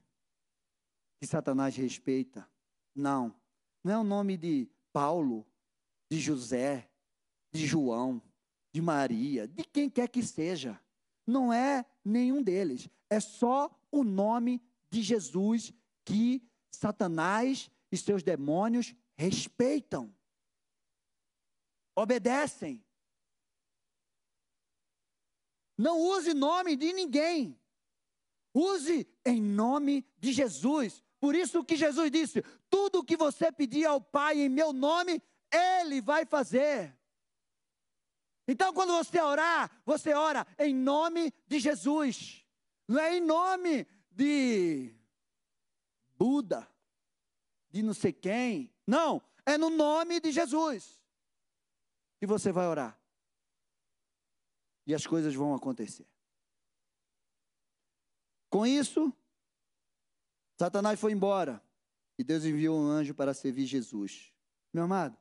Que 1.19 1.27
Satanás 1.27 1.75
respeita. 1.75 2.49
Não. 2.93 3.33
Não 3.83 3.93
é 3.93 3.97
o 3.97 4.03
nome 4.03 4.37
de 4.37 4.69
Paulo, 4.91 5.45
de 6.09 6.19
José, 6.19 6.89
de 7.51 7.65
João, 7.65 8.21
de 8.71 8.81
Maria, 8.81 9.47
de 9.47 9.63
quem 9.63 9.89
quer 9.89 10.07
que 10.09 10.23
seja. 10.23 10.79
Não 11.25 11.51
é 11.51 11.85
nenhum 12.03 12.41
deles. 12.41 12.89
É 13.09 13.19
só 13.19 13.69
o 13.91 14.03
nome 14.03 14.61
de 14.89 15.01
Jesus 15.01 15.73
que 16.03 16.41
Satanás 16.71 17.69
e 17.91 17.97
seus 17.97 18.21
demônios 18.21 18.93
respeitam 19.15 20.13
obedecem. 21.95 22.83
Não 25.77 25.99
use 25.99 26.33
nome 26.33 26.75
de 26.75 26.93
ninguém. 26.93 27.59
Use 28.53 29.07
em 29.25 29.41
nome 29.41 30.05
de 30.17 30.31
Jesus. 30.31 31.03
Por 31.19 31.35
isso 31.35 31.63
que 31.63 31.75
Jesus 31.75 32.11
disse: 32.11 32.43
tudo 32.69 33.03
que 33.03 33.17
você 33.17 33.51
pedir 33.51 33.85
ao 33.85 33.99
Pai 34.01 34.39
em 34.41 34.49
meu 34.49 34.71
nome, 34.71 35.21
Ele 35.51 36.01
vai 36.01 36.25
fazer. 36.25 36.97
Então, 38.47 38.73
quando 38.73 38.93
você 38.93 39.19
orar, 39.19 39.71
você 39.85 40.13
ora 40.13 40.45
em 40.59 40.73
nome 40.73 41.33
de 41.47 41.59
Jesus. 41.59 42.45
Não 42.87 42.99
é 42.99 43.17
em 43.17 43.21
nome 43.21 43.87
de 44.11 44.93
Buda, 46.15 46.69
de 47.71 47.81
não 47.81 47.93
sei 47.93 48.13
quem. 48.13 48.71
Não, 48.85 49.21
é 49.45 49.57
no 49.57 49.71
nome 49.71 50.19
de 50.19 50.31
Jesus 50.31 51.04
que 52.25 52.31
você 52.31 52.51
vai 52.51 52.67
orar. 52.67 52.99
E 54.85 54.93
as 54.93 55.05
coisas 55.05 55.33
vão 55.33 55.53
acontecer. 55.53 56.07
Com 58.49 58.65
isso, 58.65 59.13
Satanás 60.59 60.99
foi 60.99 61.11
embora 61.11 61.63
e 62.17 62.23
Deus 62.23 62.43
enviou 62.45 62.79
um 62.79 62.87
anjo 62.87 63.13
para 63.13 63.33
servir 63.33 63.65
Jesus. 63.65 64.33
Meu 64.73 64.83
amado, 64.83 65.17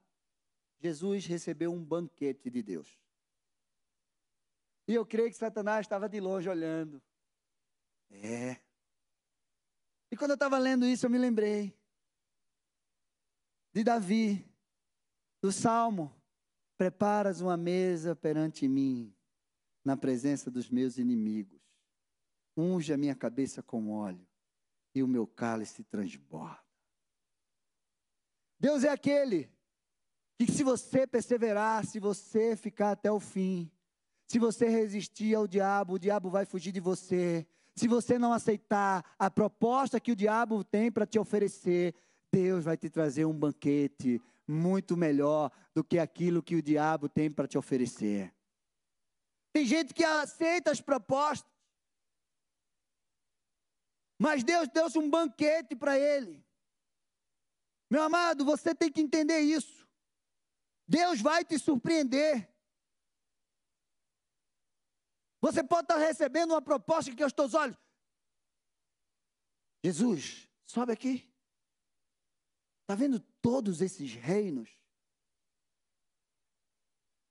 Jesus 0.80 1.26
recebeu 1.26 1.72
um 1.72 1.84
banquete 1.84 2.50
de 2.50 2.62
Deus. 2.62 2.98
E 4.86 4.94
eu 4.94 5.04
creio 5.04 5.30
que 5.30 5.36
Satanás 5.36 5.84
estava 5.84 6.08
de 6.08 6.20
longe 6.20 6.48
olhando. 6.48 7.02
É. 8.10 8.60
E 10.10 10.16
quando 10.16 10.32
eu 10.32 10.34
estava 10.34 10.58
lendo 10.58 10.86
isso, 10.86 11.06
eu 11.06 11.10
me 11.10 11.18
lembrei 11.18 11.76
de 13.72 13.82
Davi, 13.82 14.46
do 15.42 15.50
Salmo 15.50 16.14
Preparas 16.76 17.40
uma 17.40 17.56
mesa 17.56 18.16
perante 18.16 18.66
mim, 18.66 19.14
na 19.84 19.96
presença 19.96 20.50
dos 20.50 20.68
meus 20.70 20.98
inimigos. 20.98 21.60
Unge 22.56 22.92
a 22.92 22.96
minha 22.96 23.14
cabeça 23.14 23.62
com 23.62 23.90
óleo, 23.90 24.26
e 24.94 25.02
o 25.02 25.08
meu 25.08 25.26
cálice 25.26 25.84
transborda. 25.84 26.62
Deus 28.58 28.84
é 28.84 28.88
aquele 28.88 29.50
que, 30.38 30.50
se 30.50 30.64
você 30.64 31.06
perseverar, 31.06 31.84
se 31.84 32.00
você 32.00 32.56
ficar 32.56 32.92
até 32.92 33.10
o 33.10 33.20
fim, 33.20 33.70
se 34.26 34.38
você 34.38 34.68
resistir 34.68 35.34
ao 35.34 35.46
diabo, 35.46 35.94
o 35.94 35.98
diabo 35.98 36.30
vai 36.30 36.46
fugir 36.46 36.72
de 36.72 36.80
você. 36.80 37.46
Se 37.76 37.86
você 37.86 38.18
não 38.18 38.32
aceitar 38.32 39.04
a 39.18 39.30
proposta 39.30 40.00
que 40.00 40.12
o 40.12 40.16
diabo 40.16 40.64
tem 40.64 40.90
para 40.90 41.06
te 41.06 41.18
oferecer, 41.18 41.94
Deus 42.32 42.64
vai 42.64 42.76
te 42.76 42.88
trazer 42.88 43.24
um 43.24 43.32
banquete 43.32 44.20
muito 44.46 44.96
melhor 44.96 45.50
do 45.74 45.82
que 45.82 45.98
aquilo 45.98 46.42
que 46.42 46.54
o 46.54 46.62
diabo 46.62 47.08
tem 47.08 47.30
para 47.30 47.48
te 47.48 47.58
oferecer. 47.58 48.32
Tem 49.52 49.66
gente 49.66 49.92
que 49.92 50.04
aceita 50.04 50.70
as 50.70 50.80
propostas, 50.80 51.50
mas 54.18 54.44
Deus 54.44 54.68
deu 54.68 54.86
um 54.96 55.10
banquete 55.10 55.74
para 55.74 55.98
ele. 55.98 56.44
Meu 57.90 58.02
amado, 58.02 58.44
você 58.44 58.74
tem 58.74 58.90
que 58.90 59.00
entender 59.00 59.40
isso. 59.40 59.86
Deus 60.86 61.20
vai 61.20 61.44
te 61.44 61.58
surpreender. 61.58 62.48
Você 65.40 65.62
pode 65.62 65.84
estar 65.84 65.98
recebendo 65.98 66.52
uma 66.52 66.62
proposta 66.62 67.14
que 67.14 67.22
aos 67.22 67.32
teus 67.32 67.54
olhos. 67.54 67.76
Jesus, 69.84 70.48
sobe 70.66 70.92
aqui. 70.92 71.30
Está 72.82 72.94
vendo 72.94 73.20
todos 73.40 73.80
esses 73.80 74.14
reinos? 74.14 74.83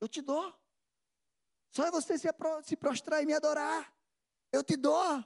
Eu 0.04 0.10
te 0.10 0.22
dou. 0.22 0.54
Só 1.70 1.86
é 1.86 1.90
você 1.90 2.18
se, 2.18 2.76
prostrar 2.76 3.24
e 3.24 3.26
me 3.26 3.32
adorar. 3.32 3.96
Eu 4.52 4.62
te 4.62 4.76
dou. 4.76 5.24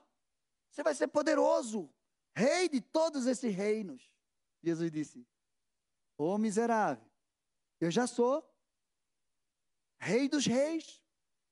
Você 0.70 0.84
vai 0.84 0.94
ser 0.94 1.08
poderoso, 1.08 1.92
rei 2.36 2.70
de 2.70 2.80
todos 2.80 3.26
esses 3.26 3.56
reinos. 3.56 4.14
Jesus 4.62 4.92
disse: 4.92 5.28
Ô 6.16 6.26
oh, 6.26 6.38
miserável, 6.38 7.04
eu 7.82 7.90
já 7.90 8.06
sou 8.06 8.48
rei 10.00 10.30
dos 10.30 10.46
reis, 10.46 11.04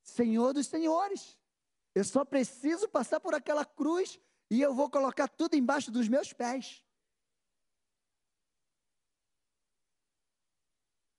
senhor 0.04 0.54
dos 0.54 0.68
senhores. 0.68 1.36
Eu 1.96 2.04
só 2.04 2.24
preciso 2.24 2.88
passar 2.88 3.20
por 3.20 3.34
aquela 3.34 3.66
cruz 3.66 4.20
e 4.52 4.62
eu 4.62 4.72
vou 4.72 4.88
colocar 4.88 5.28
tudo 5.28 5.56
embaixo 5.56 5.90
dos 5.90 6.08
meus 6.08 6.32
pés. 6.32 6.86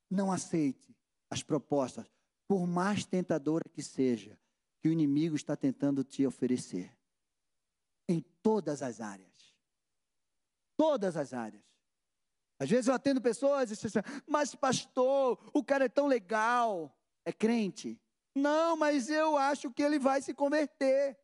Não 0.08 0.30
aceite 0.30 0.95
as 1.30 1.42
propostas, 1.42 2.06
por 2.46 2.66
mais 2.66 3.04
tentadora 3.04 3.68
que 3.68 3.82
seja, 3.82 4.38
que 4.80 4.88
o 4.88 4.92
inimigo 4.92 5.34
está 5.34 5.56
tentando 5.56 6.04
te 6.04 6.26
oferecer. 6.26 6.96
Em 8.08 8.20
todas 8.42 8.82
as 8.82 9.00
áreas. 9.00 9.54
Todas 10.76 11.16
as 11.16 11.32
áreas. 11.32 11.64
Às 12.58 12.70
vezes 12.70 12.88
eu 12.88 12.94
atendo 12.94 13.20
pessoas 13.20 13.70
e 13.70 13.74
dizem 13.74 14.00
assim, 14.00 14.22
mas 14.26 14.54
pastor, 14.54 15.38
o 15.52 15.62
cara 15.62 15.86
é 15.86 15.88
tão 15.88 16.06
legal, 16.06 16.96
é 17.24 17.32
crente. 17.32 18.00
Não, 18.34 18.76
mas 18.76 19.10
eu 19.10 19.36
acho 19.36 19.70
que 19.70 19.82
ele 19.82 19.98
vai 19.98 20.22
se 20.22 20.32
converter. 20.32 21.18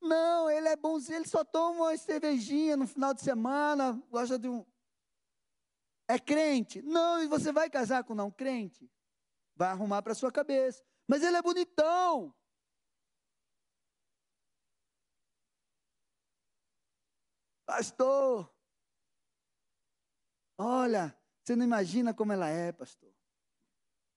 Não, 0.00 0.48
ele 0.48 0.68
é 0.68 0.76
bonzinho, 0.76 1.16
ele 1.18 1.28
só 1.28 1.44
toma 1.44 1.86
uma 1.86 1.96
cervejinha 1.96 2.76
no 2.76 2.86
final 2.86 3.12
de 3.12 3.20
semana, 3.20 4.00
gosta 4.10 4.38
de 4.38 4.48
um. 4.48 4.64
É 6.08 6.18
crente? 6.18 6.80
Não, 6.80 7.22
e 7.22 7.26
você 7.28 7.52
vai 7.52 7.68
casar 7.68 8.02
com 8.02 8.14
não 8.14 8.30
crente? 8.30 8.90
Vai 9.54 9.68
arrumar 9.68 10.00
para 10.00 10.14
sua 10.14 10.32
cabeça. 10.32 10.82
Mas 11.06 11.22
ele 11.22 11.36
é 11.36 11.42
bonitão. 11.42 12.34
Pastor, 17.66 18.50
olha, 20.56 21.14
você 21.44 21.54
não 21.54 21.64
imagina 21.64 22.14
como 22.14 22.32
ela 22.32 22.48
é, 22.48 22.72
pastor. 22.72 23.12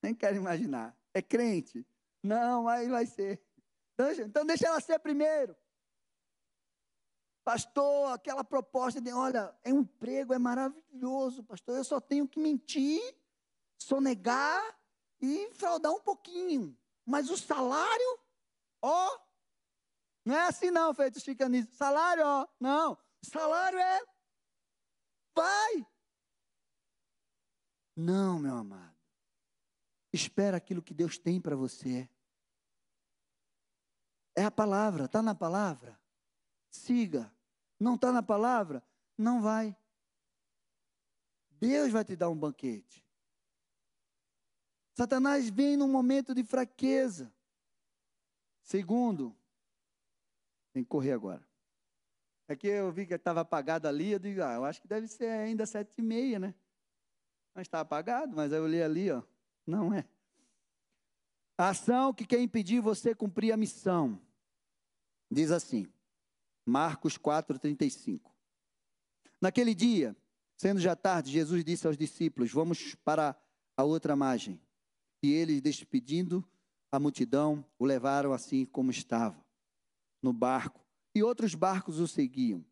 Nem 0.02 0.16
quero 0.16 0.38
imaginar. 0.38 0.98
É 1.14 1.22
crente? 1.22 1.86
Não, 2.24 2.70
aí 2.70 2.88
vai 2.88 3.06
ser. 3.06 3.44
Então 4.26 4.46
deixa 4.46 4.68
ela 4.68 4.80
ser 4.80 4.98
primeiro. 5.00 5.56
Pastor, 7.44 8.14
aquela 8.14 8.44
proposta 8.44 9.02
de, 9.02 9.12
olha, 9.12 9.56
é 9.64 9.74
um 9.74 9.80
emprego, 9.80 10.34
é 10.34 10.38
maravilhoso, 10.38 11.44
pastor. 11.44 11.78
Eu 11.78 11.84
só 11.84 12.00
tenho 12.00 12.28
que 12.28 12.40
mentir, 12.40 13.02
sonegar 13.80 14.62
e 15.20 15.52
fraudar 15.54 15.92
um 15.92 16.02
pouquinho. 16.02 16.78
Mas 17.06 17.30
o 17.30 17.38
salário, 17.38 18.20
ó, 18.82 19.20
não 20.24 20.36
é 20.36 20.48
assim 20.48 20.70
não, 20.70 20.94
feito 20.94 21.20
chicanismo. 21.20 21.74
Salário, 21.74 22.24
ó, 22.24 22.48
não. 22.60 22.98
Salário 23.24 23.80
é, 23.80 24.02
vai. 25.36 25.88
Não, 27.96 28.40
meu 28.40 28.56
amado. 28.56 28.96
Espera 30.14 30.58
aquilo 30.58 30.82
que 30.82 30.94
Deus 30.94 31.18
tem 31.18 31.42
para 31.42 31.56
você. 31.56 32.10
É 34.36 34.46
a 34.46 34.52
palavra, 34.52 35.06
está 35.06 35.22
na 35.22 35.36
palavra? 35.36 36.01
Siga. 36.72 37.32
Não 37.80 37.96
está 37.96 38.12
na 38.12 38.24
palavra? 38.24 38.82
Não 39.18 39.42
vai. 39.42 39.76
Deus 41.60 41.92
vai 41.92 42.04
te 42.04 42.16
dar 42.16 42.30
um 42.30 42.36
banquete. 42.36 43.06
Satanás 44.94 45.50
vem 45.50 45.78
num 45.78 45.88
momento 45.88 46.34
de 46.34 46.44
fraqueza. 46.44 47.32
Segundo, 48.64 49.36
tem 50.74 50.84
que 50.84 50.90
correr 50.90 51.12
agora. 51.12 51.46
É 52.48 52.56
que 52.56 52.68
eu 52.68 52.92
vi 52.92 53.06
que 53.06 53.14
estava 53.14 53.42
apagado 53.42 53.88
ali, 53.88 54.12
eu 54.12 54.20
digo, 54.20 54.42
ah, 54.44 54.54
eu 54.54 54.66
acho 54.66 54.82
que 54.82 54.88
deve 54.88 55.08
ser 55.08 55.30
ainda 55.30 55.66
sete 55.66 55.94
e 55.98 56.02
meia, 56.02 56.40
né? 56.40 56.56
Mas 57.54 57.68
está 57.68 57.80
apagado, 57.80 58.36
mas 58.36 58.52
eu 58.52 58.64
olhei 58.64 58.82
ali, 58.82 59.12
ó, 59.12 59.22
não 59.66 59.94
é. 59.94 60.06
A 61.58 61.70
ação 61.70 62.14
que 62.14 62.26
quer 62.26 62.42
impedir 62.42 62.82
você 62.82 63.14
cumprir 63.14 63.52
a 63.52 63.58
missão. 63.58 64.20
Diz 65.30 65.52
assim, 65.52 65.88
Marcos 66.66 67.18
4,35. 67.18 68.32
Naquele 69.42 69.74
dia, 69.74 70.16
sendo 70.56 70.80
já 70.80 70.96
tarde, 70.96 71.32
Jesus 71.32 71.64
disse 71.64 71.88
aos 71.88 71.98
discípulos: 71.98 72.52
Vamos 72.52 72.96
para 73.04 73.36
a 73.76 73.84
outra 73.84 74.16
margem. 74.16 74.62
E 75.24 75.32
eles, 75.32 75.62
despedindo 75.62 76.48
a 76.92 77.00
multidão, 77.00 77.66
o 77.80 77.86
levaram 77.86 78.34
assim 78.34 78.66
como 78.66 78.92
estava, 78.92 79.44
no 80.22 80.34
barco, 80.34 80.86
e 81.16 81.24
outros 81.24 81.56
barcos 81.56 82.00
o 82.00 82.08
seguiam. 82.08 82.66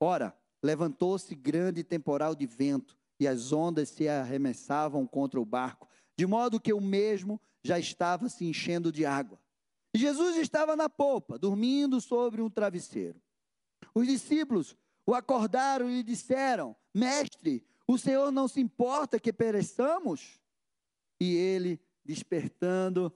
Ora, 0.00 0.36
levantou-se 0.62 1.34
grande 1.34 1.82
temporal 1.82 2.34
de 2.34 2.46
vento, 2.46 2.96
e 3.18 3.26
as 3.26 3.52
ondas 3.52 3.88
se 3.88 4.08
arremessavam 4.08 5.06
contra 5.06 5.40
o 5.40 5.44
barco, 5.44 5.88
de 6.16 6.26
modo 6.26 6.60
que 6.60 6.72
o 6.72 6.80
mesmo 6.80 7.40
já 7.62 7.78
estava 7.78 8.28
se 8.28 8.44
enchendo 8.44 8.92
de 8.92 9.06
água. 9.06 9.40
E 9.94 9.98
Jesus 9.98 10.36
estava 10.36 10.74
na 10.76 10.88
popa, 10.88 11.38
dormindo 11.38 12.00
sobre 12.00 12.42
um 12.42 12.50
travesseiro. 12.50 13.20
Os 13.94 14.06
discípulos 14.06 14.76
o 15.06 15.14
acordaram 15.14 15.88
e 15.88 15.96
lhe 15.96 16.02
disseram: 16.02 16.74
Mestre, 16.92 17.64
o 17.86 17.96
Senhor 17.98 18.32
não 18.32 18.48
se 18.48 18.60
importa 18.60 19.20
que 19.20 19.32
pereçamos? 19.32 20.40
E 21.20 21.34
ele, 21.34 21.80
despertando, 22.04 23.12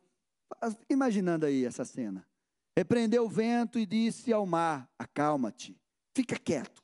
imaginando 0.89 1.47
aí 1.47 1.64
essa 1.64 1.85
cena, 1.85 2.26
repreendeu 2.76 3.24
o 3.24 3.29
vento 3.29 3.79
e 3.79 3.87
disse 3.87 4.33
ao 4.33 4.47
mar: 4.47 4.89
Acalma-te, 4.99 5.76
fica 6.14 6.39
quieto. 6.39 6.83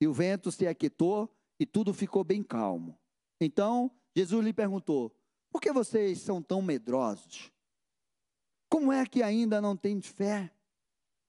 E 0.00 0.06
o 0.06 0.12
vento 0.12 0.52
se 0.52 0.66
aquietou 0.66 1.28
e 1.58 1.66
tudo 1.66 1.92
ficou 1.92 2.22
bem 2.22 2.42
calmo. 2.42 2.96
Então 3.40 3.90
Jesus 4.14 4.44
lhe 4.44 4.52
perguntou: 4.52 5.14
Por 5.50 5.60
que 5.60 5.72
vocês 5.72 6.20
são 6.20 6.42
tão 6.42 6.62
medrosos? 6.62 7.50
Como 8.68 8.92
é 8.92 9.06
que 9.06 9.22
ainda 9.22 9.60
não 9.60 9.76
têm 9.76 10.00
fé? 10.00 10.52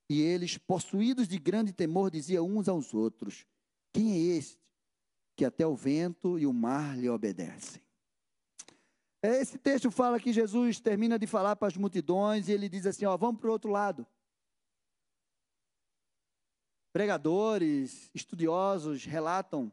E 0.10 0.22
eles, 0.22 0.58
possuídos 0.58 1.28
de 1.28 1.38
grande 1.38 1.72
temor, 1.72 2.10
diziam 2.10 2.48
uns 2.48 2.68
aos 2.68 2.94
outros: 2.94 3.46
Quem 3.94 4.14
é 4.14 4.18
este 4.38 4.60
que 5.36 5.46
até 5.46 5.68
o 5.68 5.76
vento 5.76 6.40
e 6.40 6.48
o 6.48 6.54
mar 6.54 6.98
lhe 6.98 7.08
obedecem? 7.08 7.82
Esse 9.22 9.58
texto 9.58 9.92
fala 9.92 10.20
que 10.20 10.32
Jesus 10.32 10.80
termina 10.80 11.20
de 11.20 11.28
falar 11.28 11.56
para 11.58 11.68
as 11.68 11.76
multidões 11.76 12.48
e 12.48 12.54
ele 12.54 12.70
diz 12.70 12.86
assim: 12.86 13.06
ó, 13.06 13.16
vamos 13.18 13.40
para 13.40 13.50
o 13.50 13.54
outro 13.54 13.70
lado. 13.70 14.08
Pregadores, 16.92 18.10
estudiosos 18.16 19.06
relatam 19.06 19.72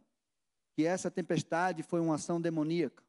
que 0.75 0.85
essa 0.85 1.11
tempestade 1.11 1.83
foi 1.83 2.01
uma 2.01 2.17
ação 2.17 2.41
demoníaca, 2.41 3.03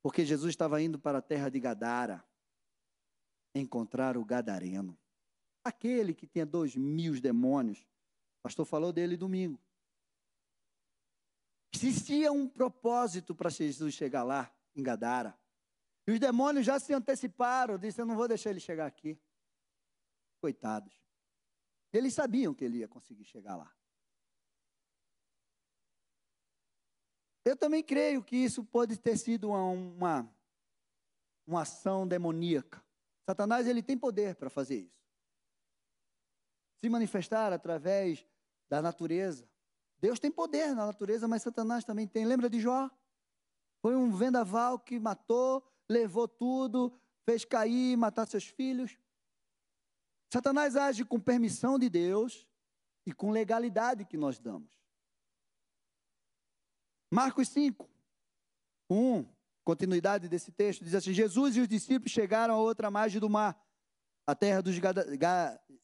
porque 0.00 0.24
Jesus 0.24 0.50
estava 0.50 0.80
indo 0.80 0.98
para 0.98 1.18
a 1.18 1.22
terra 1.22 1.48
de 1.48 1.58
Gadara 1.58 2.24
encontrar 3.52 4.16
o 4.16 4.24
Gadareno. 4.24 4.96
Aquele 5.66 6.14
que 6.14 6.28
tinha 6.28 6.46
dois 6.46 6.76
mil 6.76 7.20
demônios. 7.20 7.80
O 7.80 8.42
pastor 8.44 8.64
falou 8.64 8.92
dele 8.92 9.16
domingo. 9.16 9.60
Existia 11.74 12.30
um 12.30 12.48
propósito 12.48 13.34
para 13.34 13.50
Jesus 13.50 13.92
chegar 13.92 14.22
lá, 14.22 14.48
em 14.76 14.82
Gadara. 14.84 15.36
E 16.06 16.12
os 16.12 16.20
demônios 16.20 16.64
já 16.64 16.78
se 16.78 16.94
anteciparam, 16.94 17.76
disseram, 17.76 18.04
eu 18.04 18.08
não 18.10 18.16
vou 18.16 18.28
deixar 18.28 18.50
ele 18.50 18.60
chegar 18.60 18.86
aqui. 18.86 19.20
Coitados. 20.40 20.94
Eles 21.92 22.14
sabiam 22.14 22.54
que 22.54 22.64
ele 22.64 22.78
ia 22.78 22.88
conseguir 22.88 23.24
chegar 23.24 23.56
lá. 23.56 23.74
Eu 27.44 27.56
também 27.56 27.82
creio 27.82 28.22
que 28.22 28.36
isso 28.36 28.64
pode 28.64 28.96
ter 29.00 29.18
sido 29.18 29.48
uma, 29.48 29.64
uma, 29.64 30.34
uma 31.44 31.62
ação 31.62 32.06
demoníaca. 32.06 32.80
Satanás 33.28 33.66
ele 33.66 33.82
tem 33.82 33.98
poder 33.98 34.36
para 34.36 34.48
fazer 34.48 34.76
isso 34.76 35.05
se 36.80 36.88
manifestar 36.88 37.52
através 37.52 38.26
da 38.68 38.82
natureza. 38.82 39.48
Deus 39.98 40.18
tem 40.18 40.30
poder 40.30 40.74
na 40.74 40.86
natureza, 40.86 41.26
mas 41.26 41.42
Satanás 41.42 41.84
também 41.84 42.06
tem. 42.06 42.24
Lembra 42.24 42.50
de 42.50 42.60
Jó? 42.60 42.90
Foi 43.80 43.94
um 43.94 44.10
vendaval 44.10 44.78
que 44.78 44.98
matou, 44.98 45.64
levou 45.88 46.28
tudo, 46.28 46.92
fez 47.24 47.44
cair, 47.44 47.96
matar 47.96 48.26
seus 48.26 48.46
filhos. 48.46 48.98
Satanás 50.32 50.76
age 50.76 51.04
com 51.04 51.20
permissão 51.20 51.78
de 51.78 51.88
Deus 51.88 52.46
e 53.06 53.12
com 53.12 53.30
legalidade 53.30 54.04
que 54.04 54.16
nós 54.16 54.38
damos. 54.38 54.68
Marcos 57.10 57.48
5, 57.48 57.88
1, 58.90 59.24
continuidade 59.64 60.28
desse 60.28 60.50
texto, 60.50 60.84
diz 60.84 60.94
assim: 60.94 61.12
Jesus 61.12 61.56
e 61.56 61.60
os 61.60 61.68
discípulos 61.68 62.12
chegaram 62.12 62.54
a 62.54 62.58
outra 62.58 62.90
margem 62.90 63.20
do 63.20 63.30
mar 63.30 63.56
a 64.26 64.34
terra 64.34 64.60
dos 64.60 64.74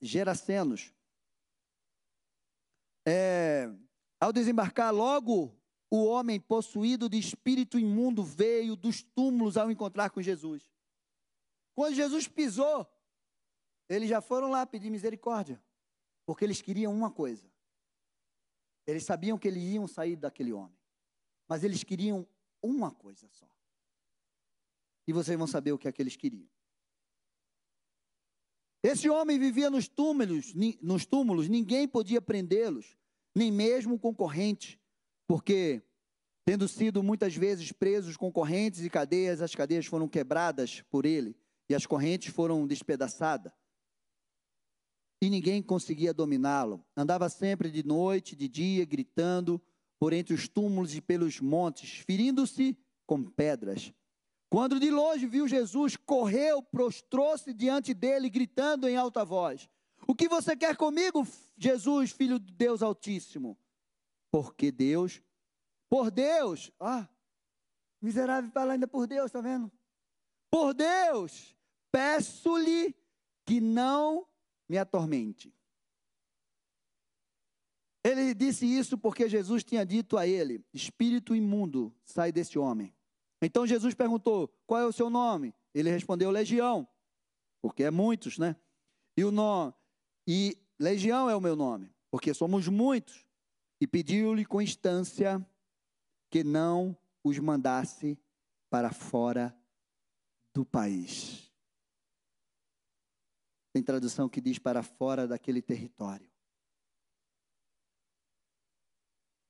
Gerasenos. 0.00 0.92
É, 3.06 3.70
ao 4.20 4.32
desembarcar, 4.32 4.92
logo 4.92 5.56
o 5.90 6.04
homem 6.04 6.40
possuído 6.40 7.08
de 7.08 7.18
espírito 7.18 7.78
imundo 7.78 8.22
veio 8.22 8.74
dos 8.74 9.02
túmulos 9.02 9.56
ao 9.56 9.70
encontrar 9.70 10.10
com 10.10 10.22
Jesus. 10.22 10.68
Quando 11.74 11.94
Jesus 11.94 12.26
pisou, 12.26 12.86
eles 13.88 14.08
já 14.08 14.20
foram 14.20 14.50
lá 14.50 14.66
pedir 14.66 14.90
misericórdia, 14.90 15.62
porque 16.24 16.44
eles 16.44 16.62
queriam 16.62 16.94
uma 16.94 17.10
coisa. 17.10 17.50
Eles 18.86 19.04
sabiam 19.04 19.38
que 19.38 19.46
eles 19.46 19.62
iam 19.62 19.86
sair 19.86 20.16
daquele 20.16 20.52
homem, 20.52 20.78
mas 21.46 21.62
eles 21.62 21.84
queriam 21.84 22.26
uma 22.62 22.90
coisa 22.90 23.28
só. 23.30 23.48
E 25.06 25.12
vocês 25.12 25.36
vão 25.36 25.46
saber 25.46 25.72
o 25.72 25.78
que 25.78 25.88
é 25.88 25.92
que 25.92 26.00
eles 26.00 26.16
queriam. 26.16 26.48
Esse 28.82 29.08
homem 29.08 29.38
vivia 29.38 29.70
nos 29.70 29.86
túmulos, 29.88 30.52
nos 30.80 31.06
túmulos, 31.06 31.48
ninguém 31.48 31.86
podia 31.86 32.20
prendê-los, 32.20 32.96
nem 33.34 33.50
mesmo 33.50 33.94
o 33.94 33.98
concorrente, 33.98 34.80
porque 35.26 35.82
Tendo 36.44 36.66
sido 36.66 37.02
muitas 37.02 37.36
vezes 37.36 37.70
presos 37.70 38.16
com 38.16 38.32
correntes 38.32 38.80
e 38.80 38.90
cadeias, 38.90 39.40
as 39.40 39.54
cadeias 39.54 39.86
foram 39.86 40.08
quebradas 40.08 40.82
por 40.90 41.06
ele 41.06 41.36
e 41.68 41.74
as 41.74 41.86
correntes 41.86 42.32
foram 42.34 42.66
despedaçadas. 42.66 43.52
E 45.20 45.30
ninguém 45.30 45.62
conseguia 45.62 46.12
dominá-lo. 46.12 46.84
Andava 46.96 47.28
sempre 47.28 47.70
de 47.70 47.86
noite, 47.86 48.34
de 48.34 48.48
dia, 48.48 48.84
gritando 48.84 49.62
por 50.00 50.12
entre 50.12 50.34
os 50.34 50.48
túmulos 50.48 50.96
e 50.96 51.00
pelos 51.00 51.40
montes, 51.40 51.98
ferindo-se 52.04 52.76
com 53.06 53.22
pedras. 53.22 53.94
Quando 54.52 54.78
de 54.78 54.90
longe 54.90 55.26
viu 55.26 55.48
Jesus, 55.48 55.96
correu, 55.96 56.62
prostrou-se 56.62 57.54
diante 57.54 57.94
dele, 57.94 58.28
gritando 58.28 58.86
em 58.86 58.98
alta 58.98 59.24
voz: 59.24 59.66
O 60.06 60.14
que 60.14 60.28
você 60.28 60.54
quer 60.54 60.76
comigo, 60.76 61.26
Jesus, 61.56 62.10
filho 62.10 62.38
de 62.38 62.52
Deus 62.52 62.82
Altíssimo? 62.82 63.58
Porque 64.30 64.70
Deus 64.70 65.22
por 65.88 66.10
Deus. 66.10 66.70
Ah, 66.78 67.08
miserável 67.98 68.50
fala 68.50 68.74
ainda 68.74 68.86
por 68.86 69.06
Deus, 69.06 69.24
está 69.24 69.40
vendo? 69.40 69.72
Por 70.50 70.74
Deus, 70.74 71.56
peço-lhe 71.90 72.94
que 73.46 73.58
não 73.58 74.28
me 74.68 74.76
atormente. 74.76 75.50
Ele 78.04 78.34
disse 78.34 78.66
isso 78.66 78.98
porque 78.98 79.30
Jesus 79.30 79.64
tinha 79.64 79.86
dito 79.86 80.18
a 80.18 80.26
ele: 80.26 80.62
Espírito 80.74 81.34
imundo, 81.34 81.90
sai 82.04 82.30
desse 82.30 82.58
homem. 82.58 82.94
Então 83.42 83.66
Jesus 83.66 83.94
perguntou: 83.94 84.48
Qual 84.66 84.80
é 84.80 84.86
o 84.86 84.92
seu 84.92 85.10
nome? 85.10 85.54
Ele 85.74 85.90
respondeu: 85.90 86.30
Legião, 86.30 86.88
porque 87.60 87.82
é 87.82 87.90
muitos, 87.90 88.38
né? 88.38 88.56
E 89.16 89.24
o 89.24 89.30
nome 89.30 89.74
e 90.26 90.56
Legião 90.78 91.28
é 91.28 91.36
o 91.36 91.40
meu 91.40 91.54
nome, 91.54 91.92
porque 92.10 92.32
somos 92.32 92.68
muitos. 92.68 93.26
E 93.80 93.86
pediu-lhe 93.86 94.44
com 94.44 94.62
instância 94.62 95.44
que 96.30 96.44
não 96.44 96.96
os 97.24 97.38
mandasse 97.38 98.18
para 98.70 98.92
fora 98.92 99.56
do 100.54 100.64
país. 100.64 101.52
Tem 103.72 103.82
tradução 103.82 104.28
que 104.28 104.40
diz 104.40 104.58
para 104.58 104.82
fora 104.82 105.26
daquele 105.26 105.60
território. 105.60 106.31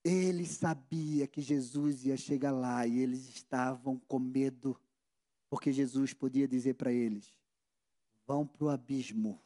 Ele 0.04 0.44
sabia 0.46 1.26
que 1.26 1.40
Jesus 1.40 2.04
ia 2.04 2.16
chegar 2.16 2.50
lá 2.50 2.86
e 2.86 2.98
eles 2.98 3.28
estavam 3.28 3.98
com 4.00 4.18
medo, 4.18 4.80
porque 5.48 5.72
Jesus 5.72 6.12
podia 6.12 6.48
dizer 6.48 6.74
para 6.74 6.92
eles: 6.92 7.32
vão 8.26 8.46
para 8.46 8.64
o 8.64 8.68
abismo, 8.68 9.40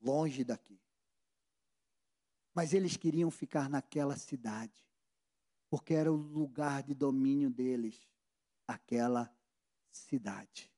longe 0.00 0.44
daqui. 0.44 0.80
Mas 2.54 2.72
eles 2.72 2.96
queriam 2.96 3.30
ficar 3.30 3.68
naquela 3.68 4.16
cidade 4.16 4.82
porque 5.72 5.94
era 5.94 6.12
o 6.12 6.16
lugar 6.16 6.82
de 6.82 6.92
domínio 6.92 7.48
deles, 7.48 8.06
aquela 8.68 9.34
cidade. 9.90 10.70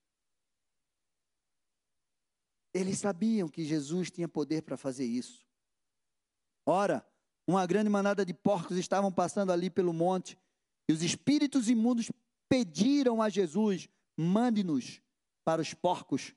Eles 2.73 2.99
sabiam 2.99 3.49
que 3.49 3.65
Jesus 3.65 4.09
tinha 4.09 4.29
poder 4.29 4.63
para 4.63 4.77
fazer 4.77 5.05
isso. 5.05 5.45
Ora, 6.65 7.05
uma 7.47 7.67
grande 7.67 7.91
manada 7.91 8.25
de 8.25 8.33
porcos 8.33 8.77
estavam 8.77 9.13
passando 9.13 9.53
ali 9.53 9.69
pelo 9.69 9.93
monte, 9.93 10.39
e 10.89 10.93
os 10.93 11.03
espíritos 11.03 11.69
imundos 11.69 12.11
pediram 12.49 13.21
a 13.21 13.29
Jesus: 13.29 13.89
mande-nos 14.17 15.01
para 15.45 15.61
os 15.61 15.75
porcos, 15.75 16.35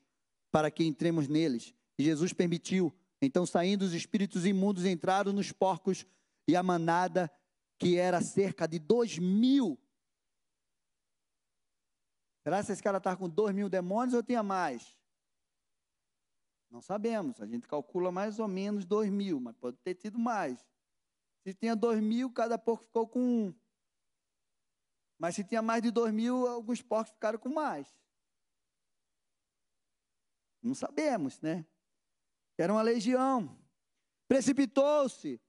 para 0.50 0.70
que 0.70 0.84
entremos 0.84 1.28
neles. 1.28 1.74
E 1.98 2.04
Jesus 2.04 2.32
permitiu. 2.32 2.94
Então, 3.20 3.44
saindo 3.44 3.82
os 3.82 3.92
espíritos 3.92 4.46
imundos, 4.46 4.84
entraram 4.84 5.32
nos 5.32 5.50
porcos, 5.50 6.06
e 6.46 6.54
a 6.54 6.62
manada 6.62 7.30
que 7.78 7.96
era 7.96 8.20
cerca 8.20 8.66
de 8.66 8.78
dois 8.78 9.18
mil. 9.18 9.78
Será 12.42 12.64
que 12.64 12.72
esse 12.72 12.82
cara 12.82 12.98
está 12.98 13.14
com 13.14 13.28
dois 13.28 13.54
mil 13.54 13.68
demônios 13.68 14.14
ou 14.14 14.22
tinha 14.22 14.42
mais? 14.42 14.96
Não 16.70 16.80
sabemos. 16.80 17.40
A 17.40 17.46
gente 17.46 17.66
calcula 17.66 18.10
mais 18.10 18.38
ou 18.38 18.48
menos 18.48 18.84
dois 18.84 19.10
mil, 19.10 19.40
mas 19.40 19.56
pode 19.56 19.76
ter 19.78 19.94
tido 19.94 20.18
mais. 20.18 20.64
Se 21.48 21.54
tinha 21.54 21.74
dois 21.74 21.98
mil, 22.02 22.30
cada 22.30 22.58
porco 22.58 22.84
ficou 22.84 23.08
com 23.08 23.20
um. 23.20 23.54
Mas 25.18 25.34
se 25.34 25.42
tinha 25.42 25.62
mais 25.62 25.82
de 25.82 25.90
dois 25.90 26.12
mil, 26.12 26.46
alguns 26.46 26.82
porcos 26.82 27.14
ficaram 27.14 27.38
com 27.38 27.48
mais. 27.48 27.88
Não 30.62 30.74
sabemos, 30.74 31.40
né? 31.40 31.64
Era 32.58 32.70
uma 32.70 32.82
legião. 32.82 33.58
Precipitou-se 34.28 35.40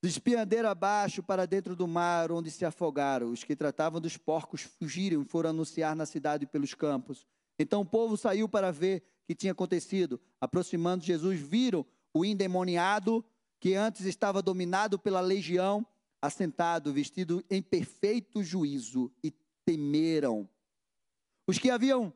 Despiandeiro 0.00 0.68
abaixo 0.68 1.20
para 1.20 1.46
dentro 1.46 1.74
do 1.74 1.88
mar, 1.88 2.30
onde 2.30 2.48
se 2.48 2.64
afogaram. 2.64 3.32
Os 3.32 3.42
que 3.42 3.56
tratavam 3.56 4.00
dos 4.00 4.16
porcos 4.16 4.60
fugiram 4.60 5.22
e 5.22 5.24
foram 5.24 5.50
anunciar 5.50 5.96
na 5.96 6.06
cidade 6.06 6.46
pelos 6.46 6.74
campos. 6.74 7.26
Então 7.58 7.80
o 7.80 7.84
povo 7.84 8.16
saiu 8.16 8.48
para 8.48 8.70
ver 8.70 8.98
o 8.98 9.26
que 9.26 9.34
tinha 9.34 9.50
acontecido. 9.52 10.20
Aproximando 10.40 11.02
Jesus, 11.02 11.40
viram 11.40 11.84
o 12.12 12.24
endemoniado, 12.24 13.24
que 13.64 13.74
antes 13.74 14.04
estava 14.04 14.42
dominado 14.42 14.98
pela 14.98 15.22
legião, 15.22 15.86
assentado, 16.20 16.92
vestido 16.92 17.42
em 17.48 17.62
perfeito 17.62 18.42
juízo, 18.42 19.10
e 19.22 19.30
temeram. 19.64 20.46
Os 21.46 21.58
que 21.58 21.70
haviam 21.70 22.12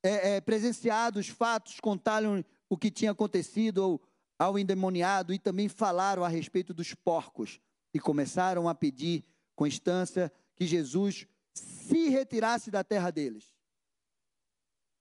é, 0.00 0.36
é, 0.36 0.40
presenciado 0.40 1.18
os 1.18 1.26
fatos 1.26 1.80
contaram 1.80 2.44
o 2.70 2.78
que 2.78 2.88
tinha 2.88 3.10
acontecido 3.10 4.00
ao 4.38 4.56
endemoniado 4.56 5.34
e 5.34 5.40
também 5.40 5.68
falaram 5.68 6.22
a 6.22 6.28
respeito 6.28 6.72
dos 6.72 6.94
porcos 6.94 7.60
e 7.92 7.98
começaram 7.98 8.68
a 8.68 8.74
pedir 8.74 9.24
com 9.56 9.66
instância 9.66 10.32
que 10.54 10.68
Jesus 10.68 11.26
se 11.52 12.10
retirasse 12.10 12.70
da 12.70 12.84
terra 12.84 13.10
deles. 13.10 13.52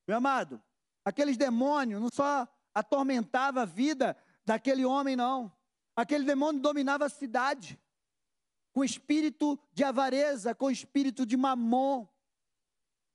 Meu 0.08 0.18
amado, 0.18 0.60
aqueles 1.06 1.38
demônios 1.38 2.02
não 2.02 2.10
só 2.12 2.48
atormentava 2.74 3.62
a 3.62 3.66
vida 3.66 4.18
daquele 4.44 4.84
homem 4.84 5.16
não. 5.16 5.61
Aquele 5.96 6.26
demônio 6.26 6.62
dominava 6.62 7.06
a 7.06 7.10
cidade 7.10 7.80
com 8.74 8.84
espírito 8.84 9.60
de 9.74 9.84
avareza, 9.84 10.56
com 10.56 10.72
espírito 10.72 11.26
de 11.26 11.36
mamon. 11.36 12.08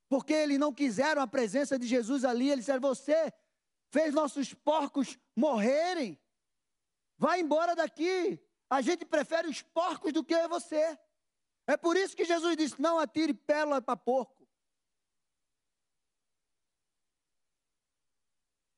Porque 0.09 0.33
eles 0.33 0.59
não 0.59 0.73
quiseram 0.73 1.23
a 1.23 1.27
presença 1.27 1.79
de 1.79 1.87
Jesus 1.87 2.25
ali, 2.25 2.51
eles 2.51 2.65
disseram: 2.65 2.81
"Você 2.81 3.33
fez 3.89 4.13
nossos 4.13 4.53
porcos 4.53 5.19
morrerem. 5.35 6.19
Vai 7.17 7.41
embora 7.41 7.75
daqui. 7.75 8.39
A 8.69 8.83
gente 8.83 9.05
prefere 9.05 9.49
os 9.49 9.63
porcos 9.63 10.13
do 10.13 10.25
que 10.25 10.49
você. 10.49 10.99
É 11.67 11.77
por 11.77 11.97
isso 11.97 12.17
que 12.17 12.25
Jesus 12.25 12.57
disse: 12.57 12.81
não 12.81 12.99
atire 12.99 13.33
pérola 13.33 13.81
para 13.81 13.97
porco. 13.97 14.36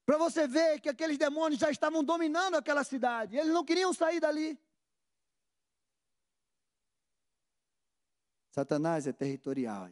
Para 0.09 0.17
você 0.17 0.49
ver 0.49 0.81
que 0.81 0.89
aqueles 0.89 1.19
demônios 1.19 1.61
já 1.61 1.71
estavam 1.71 2.03
dominando 2.03 2.55
aquela 2.55 2.83
cidade. 2.83 3.37
Eles 3.37 3.53
não 3.53 3.63
queriam 3.63 3.93
sair 3.93 4.19
dali. 4.19 4.59
Satanás 8.51 9.07
é 9.07 9.13
territorial. 9.13 9.91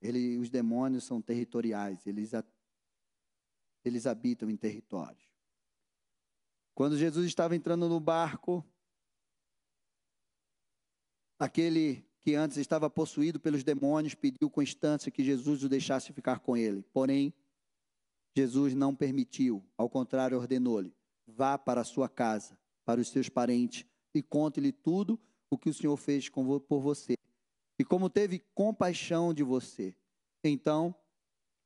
Ele, 0.00 0.38
os 0.38 0.48
demônios 0.48 1.04
são 1.04 1.20
territoriais. 1.20 2.06
Eles 2.06 2.32
eles 3.84 4.06
habitam 4.06 4.48
em 4.48 4.56
territórios. 4.56 5.30
Quando 6.74 6.96
Jesus 6.96 7.26
estava 7.26 7.54
entrando 7.54 7.90
no 7.90 8.00
barco, 8.00 8.64
aquele 11.38 12.08
que 12.20 12.34
antes 12.34 12.56
estava 12.56 12.88
possuído 12.88 13.38
pelos 13.38 13.62
demônios 13.62 14.14
pediu 14.14 14.48
com 14.48 14.62
instância 14.62 15.12
que 15.12 15.22
Jesus 15.22 15.62
o 15.62 15.68
deixasse 15.68 16.10
ficar 16.14 16.38
com 16.38 16.56
ele. 16.56 16.82
Porém, 16.84 17.34
Jesus 18.36 18.74
não 18.74 18.94
permitiu, 18.94 19.64
ao 19.78 19.88
contrário, 19.88 20.36
ordenou-lhe: 20.36 20.94
vá 21.26 21.56
para 21.56 21.80
a 21.80 21.84
sua 21.84 22.08
casa, 22.08 22.58
para 22.84 23.00
os 23.00 23.08
seus 23.08 23.28
parentes 23.28 23.86
e 24.14 24.22
conte-lhe 24.22 24.72
tudo 24.72 25.18
o 25.50 25.56
que 25.56 25.70
o 25.70 25.74
Senhor 25.74 25.96
fez 25.96 26.28
por 26.28 26.80
você 26.80 27.14
e 27.78 27.84
como 27.84 28.10
teve 28.10 28.44
compaixão 28.54 29.32
de 29.32 29.42
você. 29.42 29.96
Então, 30.44 30.94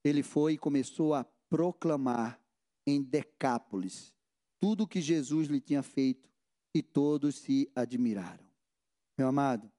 ele 0.04 0.22
foi 0.22 0.54
e 0.54 0.58
começou 0.58 1.14
a 1.14 1.24
proclamar 1.48 2.40
em 2.86 3.02
Decápolis 3.02 4.14
tudo 4.58 4.84
o 4.84 4.86
que 4.86 5.00
Jesus 5.00 5.48
lhe 5.48 5.60
tinha 5.60 5.82
feito 5.82 6.30
e 6.74 6.82
todos 6.82 7.36
se 7.36 7.70
admiraram. 7.74 8.44
Meu 9.18 9.28
amado, 9.28 9.70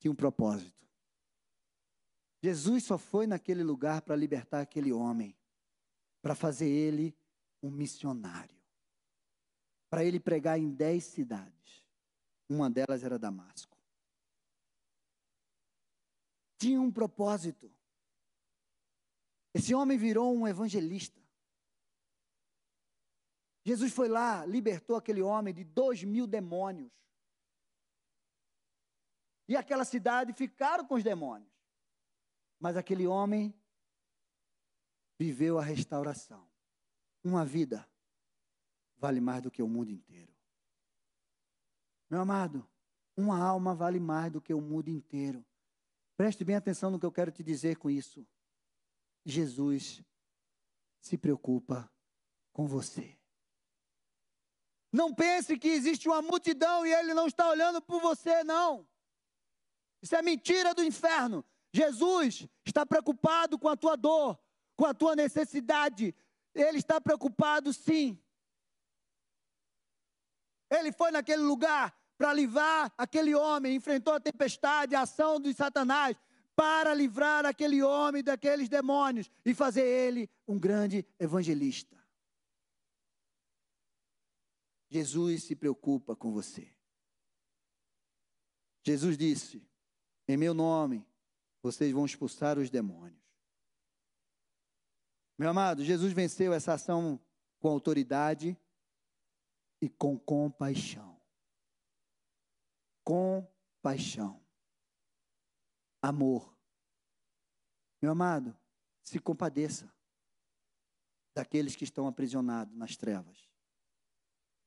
tinha 0.00 0.10
um 0.10 0.14
propósito. 0.14 0.85
Jesus 2.42 2.84
só 2.84 2.98
foi 2.98 3.26
naquele 3.26 3.62
lugar 3.62 4.02
para 4.02 4.14
libertar 4.14 4.60
aquele 4.60 4.92
homem, 4.92 5.36
para 6.22 6.34
fazer 6.34 6.68
ele 6.68 7.16
um 7.62 7.70
missionário, 7.70 8.56
para 9.90 10.04
ele 10.04 10.20
pregar 10.20 10.58
em 10.58 10.70
dez 10.70 11.04
cidades. 11.04 11.84
Uma 12.48 12.70
delas 12.70 13.02
era 13.02 13.18
Damasco. 13.18 13.76
Tinha 16.58 16.80
um 16.80 16.92
propósito. 16.92 17.72
Esse 19.52 19.74
homem 19.74 19.98
virou 19.98 20.34
um 20.34 20.46
evangelista. 20.46 21.20
Jesus 23.64 23.92
foi 23.92 24.08
lá, 24.08 24.46
libertou 24.46 24.96
aquele 24.96 25.22
homem 25.22 25.52
de 25.52 25.64
dois 25.64 26.04
mil 26.04 26.26
demônios. 26.26 26.92
e 29.48 29.56
aquela 29.56 29.84
cidade 29.84 30.32
ficaram 30.32 30.84
com 30.84 30.94
os 30.94 31.04
demônios. 31.04 31.55
Mas 32.58 32.76
aquele 32.76 33.06
homem 33.06 33.54
viveu 35.18 35.58
a 35.58 35.62
restauração. 35.62 36.46
Uma 37.22 37.44
vida 37.44 37.88
vale 38.96 39.20
mais 39.20 39.42
do 39.42 39.50
que 39.50 39.62
o 39.62 39.68
mundo 39.68 39.90
inteiro. 39.90 40.32
Meu 42.08 42.20
amado, 42.20 42.66
uma 43.16 43.38
alma 43.38 43.74
vale 43.74 43.98
mais 43.98 44.30
do 44.32 44.40
que 44.40 44.54
o 44.54 44.60
mundo 44.60 44.88
inteiro. 44.88 45.44
Preste 46.16 46.44
bem 46.44 46.56
atenção 46.56 46.90
no 46.90 46.98
que 46.98 47.06
eu 47.06 47.12
quero 47.12 47.30
te 47.30 47.42
dizer 47.42 47.76
com 47.76 47.90
isso. 47.90 48.26
Jesus 49.24 50.02
se 51.00 51.18
preocupa 51.18 51.90
com 52.52 52.66
você. 52.66 53.18
Não 54.92 55.14
pense 55.14 55.58
que 55.58 55.68
existe 55.68 56.08
uma 56.08 56.22
multidão 56.22 56.86
e 56.86 56.92
ele 56.92 57.12
não 57.12 57.26
está 57.26 57.48
olhando 57.48 57.82
por 57.82 58.00
você, 58.00 58.42
não. 58.44 58.86
Isso 60.00 60.14
é 60.14 60.22
mentira 60.22 60.74
do 60.74 60.82
inferno. 60.82 61.44
Jesus 61.72 62.46
está 62.64 62.86
preocupado 62.86 63.58
com 63.58 63.68
a 63.68 63.76
tua 63.76 63.96
dor, 63.96 64.38
com 64.76 64.86
a 64.86 64.94
tua 64.94 65.14
necessidade. 65.14 66.14
Ele 66.54 66.78
está 66.78 67.00
preocupado, 67.00 67.72
sim. 67.72 68.18
Ele 70.70 70.92
foi 70.92 71.10
naquele 71.10 71.42
lugar 71.42 71.96
para 72.18 72.32
livrar 72.32 72.92
aquele 72.96 73.34
homem, 73.34 73.76
enfrentou 73.76 74.14
a 74.14 74.20
tempestade, 74.20 74.94
a 74.94 75.02
ação 75.02 75.38
dos 75.40 75.56
Satanás, 75.56 76.16
para 76.54 76.94
livrar 76.94 77.44
aquele 77.44 77.82
homem 77.82 78.22
daqueles 78.22 78.68
demônios 78.68 79.30
e 79.44 79.52
fazer 79.52 79.84
ele 79.86 80.30
um 80.48 80.58
grande 80.58 81.06
evangelista. 81.20 81.96
Jesus 84.88 85.44
se 85.44 85.54
preocupa 85.54 86.16
com 86.16 86.32
você. 86.32 86.72
Jesus 88.82 89.18
disse: 89.18 89.68
Em 90.26 90.36
meu 90.36 90.54
nome, 90.54 91.06
vocês 91.66 91.92
vão 91.92 92.06
expulsar 92.06 92.58
os 92.58 92.70
demônios. 92.70 93.20
Meu 95.36 95.50
amado, 95.50 95.84
Jesus 95.84 96.12
venceu 96.12 96.52
essa 96.52 96.74
ação 96.74 97.20
com 97.58 97.68
autoridade 97.68 98.56
e 99.82 99.88
com 99.88 100.16
compaixão. 100.16 101.20
Compaixão. 103.04 104.40
Amor. 106.00 106.56
Meu 108.00 108.12
amado, 108.12 108.56
se 109.02 109.18
compadeça 109.18 109.92
daqueles 111.34 111.74
que 111.74 111.84
estão 111.84 112.06
aprisionados 112.06 112.76
nas 112.76 112.96
trevas. 112.96 113.50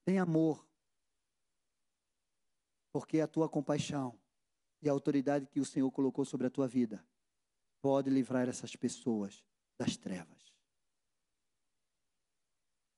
Tem 0.04 0.20
amor. 0.20 0.68
Porque 2.92 3.22
a 3.22 3.28
tua 3.28 3.48
compaixão 3.48 4.20
e 4.82 4.90
a 4.90 4.92
autoridade 4.92 5.48
que 5.48 5.60
o 5.60 5.66
Senhor 5.66 5.90
colocou 5.92 6.24
sobre 6.26 6.48
a 6.48 6.50
tua 6.50 6.68
vida 6.68 7.06
pode 7.82 8.10
livrar 8.10 8.48
essas 8.48 8.76
pessoas 8.76 9.44
das 9.78 9.98
trevas. 9.98 10.54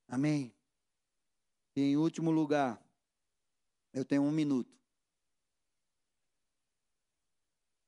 Amém? 0.08 0.54
E 1.74 1.80
em 1.80 1.96
último 1.96 2.30
lugar, 2.30 2.82
eu 3.92 4.04
tenho 4.04 4.22
um 4.22 4.32
minuto. 4.32 4.78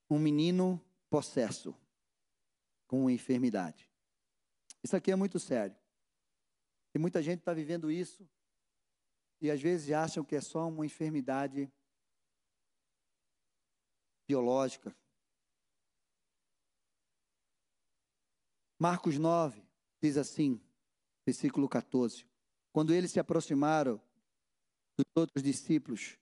Um 0.09 0.19
menino 0.19 0.81
possesso 1.11 1.75
com 2.87 3.01
uma 3.01 3.13
enfermidade. 3.13 3.91
Isso 4.83 4.97
aqui 4.97 5.11
é 5.11 5.17
muito 5.17 5.39
sério. 5.39 5.77
E 6.95 6.99
muita 6.99 7.23
gente 7.23 7.41
está 7.41 7.53
vivendo 7.53 7.91
isso 7.91 8.29
e 9.41 9.51
às 9.51 9.61
vezes 9.61 9.93
acham 9.93 10.25
que 10.25 10.37
é 10.37 10.41
só 10.41 10.69
uma 10.69 10.87
enfermidade 10.87 11.71
biológica. 14.27 14.95
Marcos 18.79 19.19
9 19.19 19.63
diz 20.03 20.17
assim, 20.17 20.61
versículo 21.27 21.69
14: 21.69 22.27
Quando 22.73 22.93
eles 22.93 23.11
se 23.11 23.21
aproximaram 23.21 24.01
dos 24.97 25.07
outros 25.15 25.43
discípulos, 25.43 26.19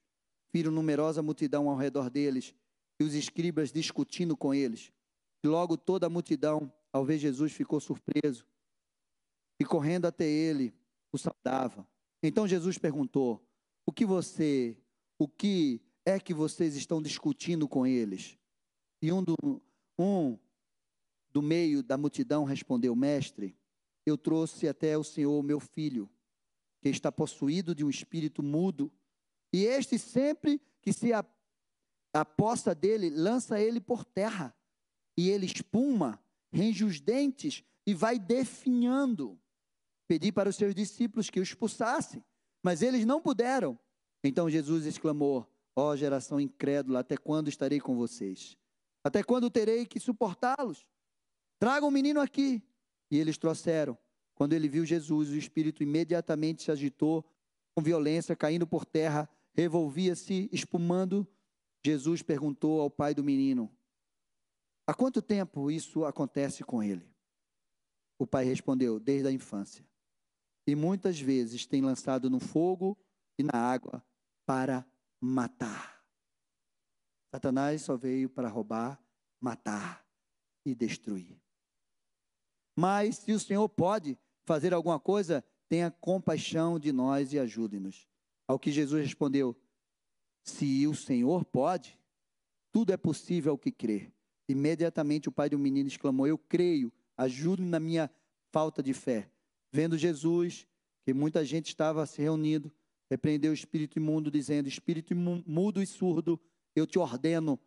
viram 0.52 0.70
numerosa 0.70 1.22
multidão 1.22 1.68
ao 1.68 1.76
redor 1.76 2.10
deles 2.10 2.54
e 3.00 3.04
os 3.04 3.14
escribas 3.14 3.72
discutindo 3.72 4.36
com 4.36 4.54
eles. 4.54 4.92
E 5.42 5.48
logo 5.48 5.76
toda 5.76 6.06
a 6.06 6.10
multidão, 6.10 6.72
ao 6.92 7.04
ver 7.04 7.18
Jesus, 7.18 7.52
ficou 7.52 7.80
surpreso 7.80 8.46
e 9.58 9.64
correndo 9.64 10.06
até 10.06 10.24
ele, 10.24 10.74
o 11.12 11.18
saudava. 11.18 11.86
Então 12.22 12.46
Jesus 12.46 12.78
perguntou: 12.78 13.44
O 13.84 13.92
que 13.92 14.04
você, 14.04 14.76
o 15.18 15.26
que 15.26 15.80
é 16.04 16.18
que 16.18 16.34
vocês 16.34 16.76
estão 16.76 17.00
discutindo 17.00 17.68
com 17.68 17.86
eles? 17.86 18.38
E 19.00 19.12
um 19.12 19.22
do, 19.22 19.36
um 19.98 20.38
do 21.32 21.42
meio 21.42 21.82
da 21.82 21.96
multidão 21.96 22.44
respondeu: 22.44 22.94
Mestre, 22.94 23.56
eu 24.04 24.18
trouxe 24.18 24.68
até 24.68 24.96
o 24.96 25.04
Senhor 25.04 25.42
meu 25.42 25.60
filho, 25.60 26.08
que 26.80 26.88
está 26.88 27.10
possuído 27.10 27.74
de 27.74 27.84
um 27.84 27.90
espírito 27.90 28.42
mudo, 28.42 28.92
e 29.52 29.64
este 29.64 29.98
sempre 29.98 30.60
que 30.80 30.92
se 30.92 31.10
aposta 32.12 32.74
dele, 32.74 33.10
lança 33.10 33.60
ele 33.60 33.80
por 33.80 34.04
terra, 34.04 34.54
e 35.16 35.28
ele 35.30 35.46
espuma, 35.46 36.22
renge 36.52 36.84
os 36.84 37.00
dentes 37.00 37.64
e 37.86 37.94
vai 37.94 38.18
definhando. 38.18 39.38
Pedi 40.08 40.32
para 40.32 40.48
os 40.48 40.56
seus 40.56 40.74
discípulos 40.74 41.30
que 41.30 41.40
o 41.40 41.42
expulsassem, 41.42 42.24
mas 42.62 42.82
eles 42.82 43.04
não 43.04 43.20
puderam. 43.20 43.78
Então 44.22 44.50
Jesus 44.50 44.84
exclamou: 44.86 45.46
Ó 45.74 45.96
geração 45.96 46.40
incrédula, 46.40 47.00
até 47.00 47.16
quando 47.16 47.48
estarei 47.48 47.80
com 47.80 47.96
vocês? 47.96 48.56
Até 49.04 49.22
quando 49.22 49.50
terei 49.50 49.86
que 49.86 49.98
suportá-los? 49.98 50.86
Tragam 51.58 51.88
o 51.88 51.92
menino 51.92 52.20
aqui. 52.20 52.62
E 53.10 53.18
eles 53.18 53.38
trouxeram. 53.38 53.96
Quando 54.34 54.52
ele 54.52 54.68
viu 54.68 54.84
Jesus, 54.84 55.30
o 55.30 55.36
espírito 55.36 55.82
imediatamente 55.82 56.62
se 56.62 56.70
agitou 56.70 57.24
com 57.74 57.82
violência, 57.82 58.36
caindo 58.36 58.66
por 58.66 58.84
terra, 58.84 59.28
revolvia-se, 59.52 60.48
espumando. 60.52 61.26
Jesus 61.84 62.22
perguntou 62.22 62.80
ao 62.80 62.90
pai 62.90 63.14
do 63.14 63.24
menino: 63.24 63.70
Há 64.86 64.94
quanto 64.94 65.20
tempo 65.20 65.70
isso 65.70 66.04
acontece 66.04 66.64
com 66.64 66.82
ele? 66.82 67.08
O 68.18 68.26
pai 68.26 68.44
respondeu: 68.44 68.98
Desde 68.98 69.28
a 69.28 69.32
infância 69.32 69.84
e 70.66 70.74
muitas 70.74 71.20
vezes 71.20 71.66
tem 71.66 71.82
lançado 71.82 72.30
no 72.30 72.38
fogo 72.38 72.96
e 73.38 73.42
na 73.42 73.58
água 73.58 74.04
para 74.46 74.86
matar. 75.22 76.02
Satanás 77.30 77.82
só 77.82 77.96
veio 77.96 78.28
para 78.28 78.48
roubar, 78.48 79.00
matar 79.40 80.04
e 80.66 80.74
destruir. 80.74 81.40
Mas 82.76 83.18
se 83.18 83.32
o 83.32 83.38
Senhor 83.38 83.68
pode 83.68 84.18
fazer 84.44 84.74
alguma 84.74 84.98
coisa, 84.98 85.44
tenha 85.68 85.90
compaixão 85.90 86.78
de 86.78 86.90
nós 86.92 87.32
e 87.32 87.38
ajude-nos. 87.38 88.08
Ao 88.48 88.58
que 88.58 88.72
Jesus 88.72 89.04
respondeu: 89.04 89.56
Se 90.44 90.86
o 90.86 90.94
Senhor 90.94 91.44
pode, 91.44 91.98
tudo 92.72 92.92
é 92.92 92.96
possível 92.96 93.52
ao 93.52 93.58
que 93.58 93.70
crer. 93.70 94.12
Imediatamente 94.48 95.28
o 95.28 95.32
pai 95.32 95.48
do 95.48 95.58
menino 95.58 95.88
exclamou: 95.88 96.26
Eu 96.26 96.36
creio, 96.36 96.92
ajude-me 97.16 97.68
na 97.68 97.78
minha 97.78 98.10
falta 98.50 98.82
de 98.82 98.92
fé. 98.92 99.30
Vendo 99.70 99.96
Jesus, 99.96 100.66
que 101.04 101.14
muita 101.14 101.44
gente 101.44 101.68
estava 101.68 102.04
se 102.06 102.20
reunindo, 102.20 102.72
repreendeu 103.10 103.50
o 103.50 103.54
espírito 103.54 103.98
imundo, 103.98 104.30
dizendo: 104.30 104.68
Espírito 104.68 105.14
mudo 105.14 105.82
e 105.82 105.86
surdo, 105.86 106.40
eu 106.74 106.86
te 106.86 106.98
ordeno, 106.98 107.58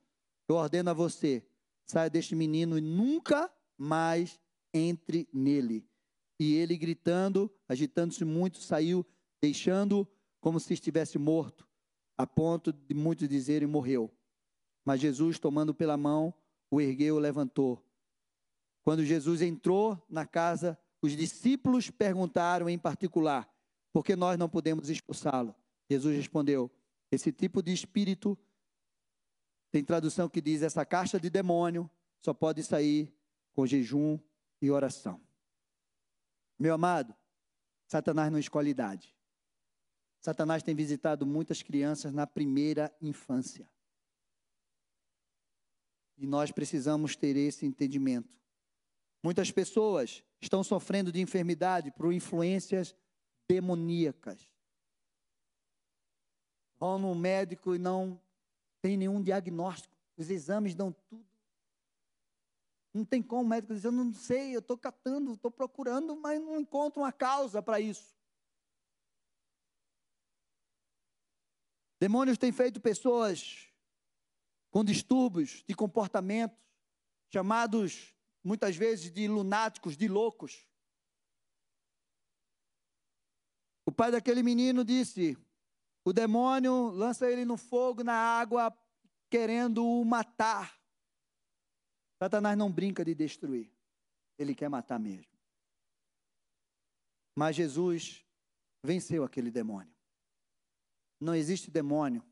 eu 0.47 0.55
ordeno 0.55 0.89
a 0.89 0.93
você, 0.93 1.45
saia 1.85 2.09
deste 2.09 2.35
menino 2.35 2.77
e 2.77 2.81
nunca 2.81 3.51
mais 3.77 4.39
entre 4.73 5.27
nele. 5.33 5.87
E 6.39 6.53
ele, 6.55 6.77
gritando, 6.77 7.51
agitando-se 7.67 8.25
muito, 8.25 8.57
saiu, 8.59 9.05
deixando 9.41 10.07
como 10.41 10.59
se 10.59 10.73
estivesse 10.73 11.17
morto, 11.17 11.67
a 12.17 12.27
ponto 12.27 12.71
de 12.71 12.93
muitos 12.93 13.27
dizerem: 13.27 13.67
morreu. 13.67 14.11
Mas 14.83 14.99
Jesus, 14.99 15.39
tomando 15.39 15.73
pela 15.73 15.97
mão, 15.97 16.33
o 16.69 16.79
ergueu, 16.81 17.15
o 17.15 17.19
levantou. 17.19 17.83
Quando 18.83 19.03
Jesus 19.03 19.41
entrou 19.41 19.99
na 20.07 20.25
casa, 20.25 20.77
os 21.01 21.15
discípulos 21.15 21.89
perguntaram 21.89 22.69
em 22.69 22.77
particular: 22.77 23.49
por 23.95 24.03
que 24.03 24.13
nós 24.13 24.37
não 24.37 24.49
podemos 24.49 24.89
expulsá-lo? 24.89 25.55
Jesus 25.89 26.17
respondeu: 26.17 26.69
esse 27.09 27.31
tipo 27.31 27.63
de 27.63 27.71
espírito 27.71 28.37
tem 29.71 29.85
tradução 29.85 30.27
que 30.27 30.41
diz: 30.41 30.61
essa 30.61 30.85
caixa 30.85 31.17
de 31.17 31.29
demônio 31.29 31.89
só 32.19 32.33
pode 32.33 32.61
sair 32.61 33.15
com 33.53 33.65
jejum 33.65 34.19
e 34.61 34.69
oração. 34.69 35.21
Meu 36.59 36.73
amado, 36.73 37.15
Satanás 37.87 38.29
não 38.29 38.37
escolhe 38.37 38.71
idade. 38.71 39.15
Satanás 40.19 40.61
tem 40.61 40.75
visitado 40.75 41.25
muitas 41.25 41.63
crianças 41.63 42.11
na 42.11 42.27
primeira 42.27 42.93
infância. 43.01 43.65
E 46.17 46.27
nós 46.27 46.51
precisamos 46.51 47.15
ter 47.15 47.37
esse 47.37 47.65
entendimento. 47.65 48.37
Muitas 49.23 49.51
pessoas 49.51 50.21
estão 50.41 50.65
sofrendo 50.65 51.13
de 51.13 51.21
enfermidade 51.21 51.91
por 51.91 52.11
influências 52.11 52.93
demoníacas. 53.49 54.49
Vão 56.77 56.99
no 56.99 57.15
médico 57.15 57.75
e 57.75 57.79
não 57.79 58.19
tem 58.81 58.97
nenhum 58.97 59.21
diagnóstico. 59.21 59.95
Os 60.17 60.29
exames 60.29 60.75
dão 60.75 60.91
tudo. 60.91 61.25
Não 62.93 63.03
tem 63.03 63.21
como 63.21 63.43
o 63.43 63.47
médico 63.47 63.73
dizer, 63.73 63.87
eu 63.87 63.91
não 63.91 64.13
sei, 64.13 64.55
eu 64.55 64.59
estou 64.59 64.77
catando, 64.77 65.33
estou 65.33 65.51
procurando, 65.51 66.15
mas 66.15 66.41
não 66.41 66.59
encontro 66.59 67.01
uma 67.01 67.11
causa 67.11 67.61
para 67.61 67.79
isso. 67.79 68.15
Demônios 71.99 72.37
têm 72.37 72.51
feito 72.51 72.79
pessoas 72.79 73.67
com 74.69 74.83
distúrbios 74.83 75.63
de 75.67 75.73
comportamento, 75.73 76.57
chamados 77.33 78.13
muitas 78.43 78.75
vezes 78.75 79.11
de 79.11 79.27
lunáticos, 79.27 79.97
de 79.97 80.07
loucos. 80.07 80.67
O 83.84 83.84
pai 83.95 84.11
daquele 84.11 84.43
menino 84.43 84.83
disse: 84.83 85.37
o 86.03 86.13
demônio 86.13 86.89
lança 86.89 87.29
ele 87.29 87.45
no 87.45 87.57
fogo, 87.57 88.03
na 88.03 88.13
água, 88.13 88.75
querendo 89.29 89.85
o 89.85 90.05
matar. 90.05 90.79
Satanás 92.19 92.57
não 92.57 92.71
brinca 92.71 93.03
de 93.03 93.13
destruir, 93.15 93.71
ele 94.37 94.53
quer 94.53 94.69
matar 94.69 94.99
mesmo. 94.99 95.31
Mas 97.35 97.55
Jesus 97.55 98.23
venceu 98.83 99.23
aquele 99.23 99.51
demônio. 99.51 99.93
Não 101.19 101.35
existe 101.35 101.71
demônio 101.71 102.23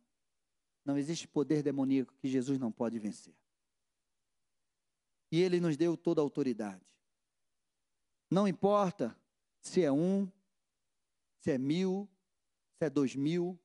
não 0.85 0.97
existe 0.97 1.27
poder 1.27 1.63
demoníaco 1.63 2.13
que 2.19 2.27
Jesus 2.27 2.59
não 2.59 2.71
pode 2.71 2.99
vencer. 2.99 3.33
E 5.31 5.41
ele 5.41 5.59
nos 5.59 5.77
deu 5.77 5.95
toda 5.95 6.21
a 6.21 6.23
autoridade. 6.23 6.85
Não 8.29 8.47
importa 8.47 9.17
se 9.61 9.81
é 9.81 9.91
um, 9.91 10.29
se 11.43 11.51
é 11.51 11.57
mil, 11.57 12.09
se 12.77 12.85
é 12.85 12.89
dois 12.89 13.15
mil. 13.17 13.59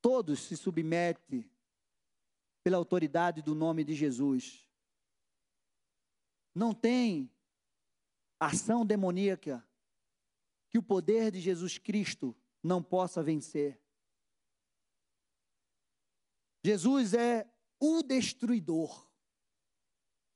Todos 0.00 0.38
se 0.40 0.56
submetem 0.56 1.50
pela 2.62 2.76
autoridade 2.76 3.42
do 3.42 3.52
nome 3.52 3.82
de 3.82 3.92
Jesus. 3.92 4.64
Não 6.54 6.72
tem 6.72 7.28
ação 8.38 8.86
demoníaca 8.86 9.66
que 10.70 10.78
o 10.78 10.82
poder 10.82 11.32
de 11.32 11.40
Jesus 11.40 11.78
Cristo 11.78 12.36
não 12.62 12.80
possa 12.80 13.20
vencer. 13.20 13.80
Jesus 16.64 17.12
é 17.12 17.52
o 17.80 18.04
destruidor. 18.04 19.10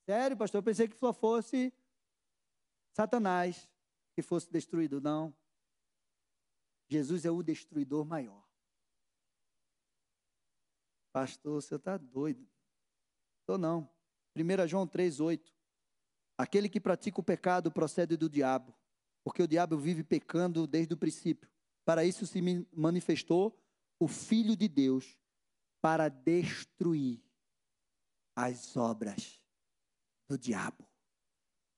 Sério, 0.06 0.36
pastor? 0.36 0.58
Eu 0.58 0.64
pensei 0.64 0.88
que 0.88 0.96
só 0.96 1.12
fosse 1.12 1.72
Satanás 2.92 3.68
que 4.16 4.22
fosse 4.22 4.50
destruído. 4.50 4.98
Não. 4.98 5.36
Jesus 6.88 7.26
é 7.26 7.30
o 7.30 7.42
destruidor 7.42 8.02
maior. 8.02 8.42
Pastor, 11.12 11.60
você 11.60 11.74
está 11.74 11.98
doido. 11.98 12.48
Estou 13.40 13.58
não. 13.58 13.86
1 14.34 14.66
João 14.66 14.88
3,8. 14.88 15.52
Aquele 16.38 16.66
que 16.70 16.80
pratica 16.80 17.20
o 17.20 17.22
pecado 17.22 17.70
procede 17.70 18.16
do 18.16 18.28
diabo, 18.28 18.74
porque 19.22 19.42
o 19.42 19.48
diabo 19.48 19.76
vive 19.76 20.02
pecando 20.02 20.66
desde 20.66 20.94
o 20.94 20.96
princípio. 20.96 21.50
Para 21.84 22.02
isso 22.02 22.26
se 22.26 22.40
manifestou 22.72 23.62
o 23.98 24.08
Filho 24.08 24.56
de 24.56 24.66
Deus, 24.66 25.18
para 25.80 26.08
destruir 26.08 27.22
as 28.34 28.76
obras 28.76 29.42
do 30.28 30.36
diabo. 30.38 30.86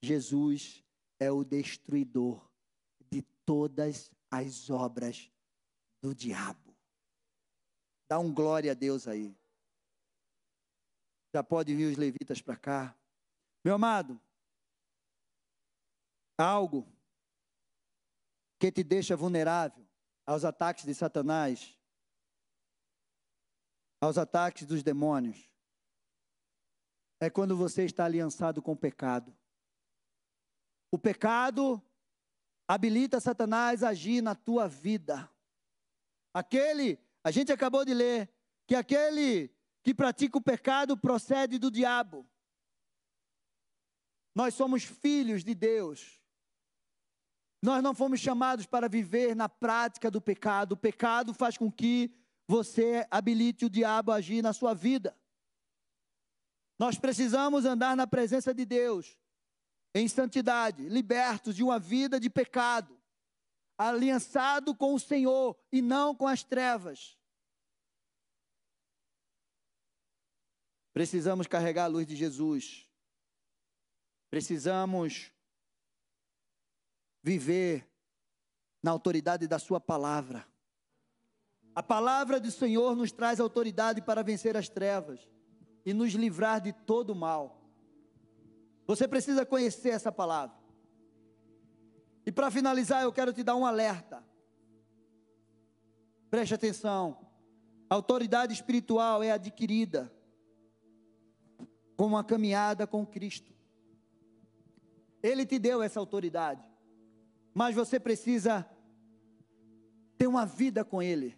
Jesus 0.01 0.83
é 1.19 1.31
o 1.31 1.43
destruidor 1.43 2.49
de 3.11 3.21
todas 3.45 4.11
as 4.31 4.69
obras 4.69 5.31
do 6.01 6.15
diabo. 6.15 6.75
Dá 8.09 8.17
um 8.19 8.33
glória 8.33 8.71
a 8.71 8.75
Deus 8.75 9.07
aí. 9.07 9.35
Já 11.33 11.43
pode 11.43 11.75
vir 11.75 11.91
os 11.91 11.97
levitas 11.97 12.41
para 12.41 12.55
cá. 12.55 12.95
Meu 13.63 13.75
amado, 13.75 14.19
algo 16.37 16.87
que 18.57 18.71
te 18.71 18.83
deixa 18.83 19.15
vulnerável 19.15 19.85
aos 20.25 20.43
ataques 20.43 20.85
de 20.85 20.95
Satanás 20.95 21.77
aos 24.01 24.17
ataques 24.17 24.65
dos 24.65 24.81
demônios 24.81 25.49
é 27.19 27.29
quando 27.29 27.55
você 27.55 27.83
está 27.83 28.05
aliançado 28.05 28.61
com 28.61 28.71
o 28.71 28.77
pecado. 28.77 29.35
O 30.91 30.97
pecado 30.97 31.81
habilita 32.67 33.19
Satanás 33.19 33.83
a 33.83 33.89
agir 33.89 34.21
na 34.21 34.35
tua 34.35 34.67
vida. 34.67 35.29
Aquele, 36.33 36.99
a 37.23 37.31
gente 37.31 37.51
acabou 37.51 37.83
de 37.83 37.93
ler, 37.93 38.29
que 38.67 38.75
aquele 38.75 39.51
que 39.83 39.93
pratica 39.93 40.37
o 40.37 40.41
pecado 40.41 40.95
procede 40.97 41.57
do 41.57 41.71
diabo. 41.71 42.27
Nós 44.35 44.53
somos 44.53 44.83
filhos 44.83 45.43
de 45.43 45.55
Deus. 45.55 46.21
Nós 47.61 47.83
não 47.83 47.93
fomos 47.93 48.19
chamados 48.19 48.65
para 48.65 48.87
viver 48.87 49.35
na 49.35 49.49
prática 49.49 50.09
do 50.09 50.21
pecado. 50.21 50.73
O 50.73 50.77
pecado 50.77 51.33
faz 51.33 51.57
com 51.57 51.71
que 51.71 52.13
você 52.47 53.05
habilite 53.11 53.65
o 53.65 53.69
diabo 53.69 54.11
a 54.11 54.15
agir 54.15 54.41
na 54.41 54.53
sua 54.53 54.73
vida. 54.73 55.17
Nós 56.77 56.97
precisamos 56.97 57.65
andar 57.65 57.97
na 57.97 58.07
presença 58.07 58.53
de 58.53 58.65
Deus, 58.65 59.17
em 59.93 60.07
santidade, 60.07 60.87
libertos 60.87 61.55
de 61.55 61.63
uma 61.63 61.79
vida 61.79 62.19
de 62.19 62.29
pecado, 62.29 62.99
aliançado 63.77 64.75
com 64.75 64.93
o 64.93 64.99
Senhor 64.99 65.57
e 65.71 65.81
não 65.81 66.15
com 66.15 66.27
as 66.27 66.43
trevas. 66.43 67.17
Precisamos 70.93 71.47
carregar 71.47 71.85
a 71.85 71.87
luz 71.87 72.05
de 72.05 72.15
Jesus. 72.15 72.87
Precisamos 74.29 75.31
viver 77.23 77.89
na 78.81 78.91
autoridade 78.91 79.47
da 79.47 79.59
Sua 79.59 79.79
palavra. 79.79 80.47
A 81.73 81.81
palavra 81.81 82.39
do 82.39 82.51
Senhor 82.51 82.95
nos 82.95 83.11
traz 83.11 83.39
autoridade 83.39 84.01
para 84.01 84.23
vencer 84.23 84.57
as 84.57 84.67
trevas 84.67 85.27
e 85.85 85.93
nos 85.93 86.13
livrar 86.13 86.59
de 86.59 86.73
todo 86.73 87.15
mal. 87.15 87.58
Você 88.89 89.07
precisa 89.07 89.45
conhecer 89.45 89.89
essa 89.89 90.11
palavra. 90.11 90.57
E 92.25 92.31
para 92.31 92.49
finalizar, 92.49 93.03
eu 93.03 93.13
quero 93.13 93.31
te 93.31 93.43
dar 93.43 93.55
um 93.55 93.63
alerta. 93.63 94.23
Preste 96.27 96.55
atenção. 96.55 97.15
A 97.87 97.93
autoridade 97.93 98.51
espiritual 98.51 99.21
é 99.21 99.29
adquirida 99.29 100.11
com 101.95 102.07
uma 102.07 102.23
caminhada 102.23 102.87
com 102.87 103.05
Cristo. 103.05 103.53
Ele 105.21 105.45
te 105.45 105.59
deu 105.59 105.83
essa 105.83 105.99
autoridade, 105.99 106.67
mas 107.53 107.75
você 107.75 107.99
precisa 107.99 108.67
ter 110.17 110.25
uma 110.25 110.47
vida 110.47 110.83
com 110.83 110.99
Ele 110.99 111.37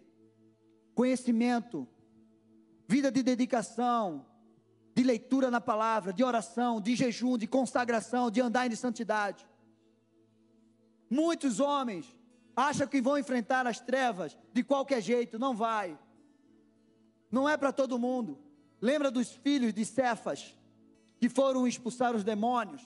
conhecimento, 0.94 1.86
vida 2.88 3.12
de 3.12 3.22
dedicação, 3.22 4.24
de 4.94 5.02
leitura 5.02 5.50
na 5.50 5.60
palavra, 5.60 6.12
de 6.12 6.22
oração, 6.22 6.80
de 6.80 6.94
jejum, 6.94 7.38
de 7.38 7.46
consagração, 7.46 8.30
de 8.30 8.40
andar 8.40 8.70
em 8.70 8.76
santidade. 8.76 9.46
Muitos 11.08 11.60
homens 11.60 12.16
acham 12.54 12.86
que 12.86 13.00
vão 13.00 13.18
enfrentar 13.18 13.66
as 13.66 13.80
trevas 13.80 14.36
de 14.52 14.62
qualquer 14.62 15.00
jeito, 15.00 15.38
não 15.38 15.54
vai. 15.54 15.98
Não 17.30 17.48
é 17.48 17.56
para 17.56 17.72
todo 17.72 17.98
mundo. 17.98 18.38
Lembra 18.80 19.10
dos 19.10 19.30
filhos 19.30 19.72
de 19.72 19.84
Cefas, 19.84 20.54
que 21.18 21.28
foram 21.28 21.66
expulsar 21.66 22.14
os 22.14 22.24
demônios 22.24 22.82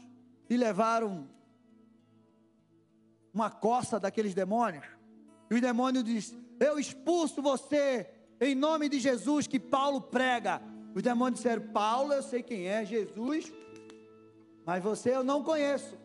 e 0.49 0.57
levaram 0.57 1.29
uma 3.33 3.51
coça 3.51 3.99
daqueles 3.99 4.35
demônios? 4.35 4.85
E 5.51 5.55
o 5.55 5.61
demônio 5.61 6.03
diz: 6.03 6.37
Eu 6.61 6.79
expulso 6.79 7.43
você 7.43 8.09
em 8.41 8.55
nome 8.55 8.89
de 8.89 9.01
Jesus 9.01 9.47
que 9.47 9.59
Paulo 9.59 10.01
prega. 10.01 10.61
Os 10.97 11.03
demônios 11.03 11.39
disseram: 11.39 11.63
Paulo, 11.69 12.13
eu 12.13 12.23
sei 12.23 12.43
quem 12.43 12.67
é, 12.67 12.85
Jesus, 12.85 13.53
mas 14.65 14.83
você 14.83 15.15
eu 15.15 15.23
não 15.23 15.45
conheço. 15.45 15.97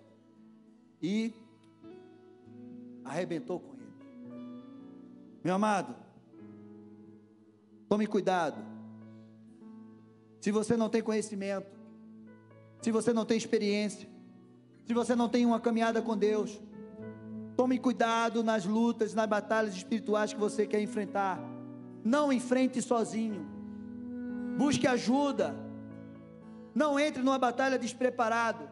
E 1.01 1.33
arrebentou 3.03 3.59
com 3.59 3.73
ele. 3.73 3.81
Meu 5.43 5.55
amado, 5.55 5.95
tome 7.89 8.05
cuidado. 8.05 8.61
Se 10.39 10.51
você 10.51 10.77
não 10.77 10.89
tem 10.89 11.01
conhecimento, 11.01 11.71
se 12.81 12.91
você 12.91 13.13
não 13.13 13.25
tem 13.25 13.37
experiência, 13.37 14.07
se 14.85 14.93
você 14.93 15.15
não 15.15 15.27
tem 15.27 15.45
uma 15.45 15.59
caminhada 15.59 16.01
com 16.01 16.15
Deus, 16.17 16.61
Tome 17.61 17.77
cuidado 17.77 18.43
nas 18.43 18.65
lutas, 18.65 19.13
nas 19.13 19.27
batalhas 19.27 19.75
espirituais 19.75 20.33
que 20.33 20.39
você 20.39 20.65
quer 20.65 20.81
enfrentar. 20.81 21.39
Não 22.03 22.33
enfrente 22.33 22.81
sozinho. 22.81 23.45
Busque 24.61 24.85
ajuda. 24.85 25.55
Não 26.75 26.99
entre 26.99 27.23
numa 27.23 27.39
batalha 27.39 27.79
despreparado. 27.79 28.69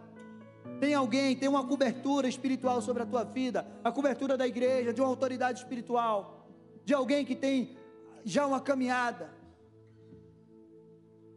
Tem 0.79 0.93
alguém, 0.93 1.35
tem 1.35 1.49
uma 1.49 1.65
cobertura 1.65 2.27
espiritual 2.27 2.79
sobre 2.79 3.01
a 3.01 3.07
tua 3.07 3.23
vida, 3.23 3.65
a 3.83 3.91
cobertura 3.91 4.37
da 4.37 4.47
igreja, 4.47 4.93
de 4.93 5.01
uma 5.01 5.07
autoridade 5.07 5.57
espiritual, 5.57 6.47
de 6.85 6.93
alguém 6.93 7.25
que 7.25 7.35
tem 7.35 7.75
já 8.23 8.45
uma 8.45 8.61
caminhada. 8.61 9.31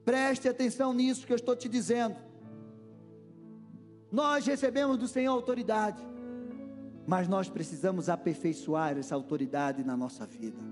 Preste 0.04 0.46
atenção 0.50 0.92
nisso 0.92 1.26
que 1.26 1.32
eu 1.32 1.36
estou 1.36 1.56
te 1.56 1.66
dizendo. 1.66 2.16
Nós 4.10 4.44
recebemos 4.44 4.98
do 4.98 5.08
Senhor 5.08 5.32
autoridade, 5.32 6.02
mas 7.06 7.26
nós 7.26 7.48
precisamos 7.48 8.10
aperfeiçoar 8.10 8.98
essa 8.98 9.14
autoridade 9.14 9.82
na 9.82 9.96
nossa 9.96 10.26
vida. 10.26 10.62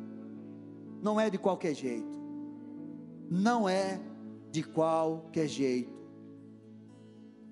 Não 1.00 1.18
é 1.18 1.30
de 1.30 1.38
qualquer 1.38 1.74
jeito. 1.74 2.19
Não 3.30 3.68
é 3.68 4.00
de 4.50 4.64
qualquer 4.64 5.46
jeito. 5.46 5.96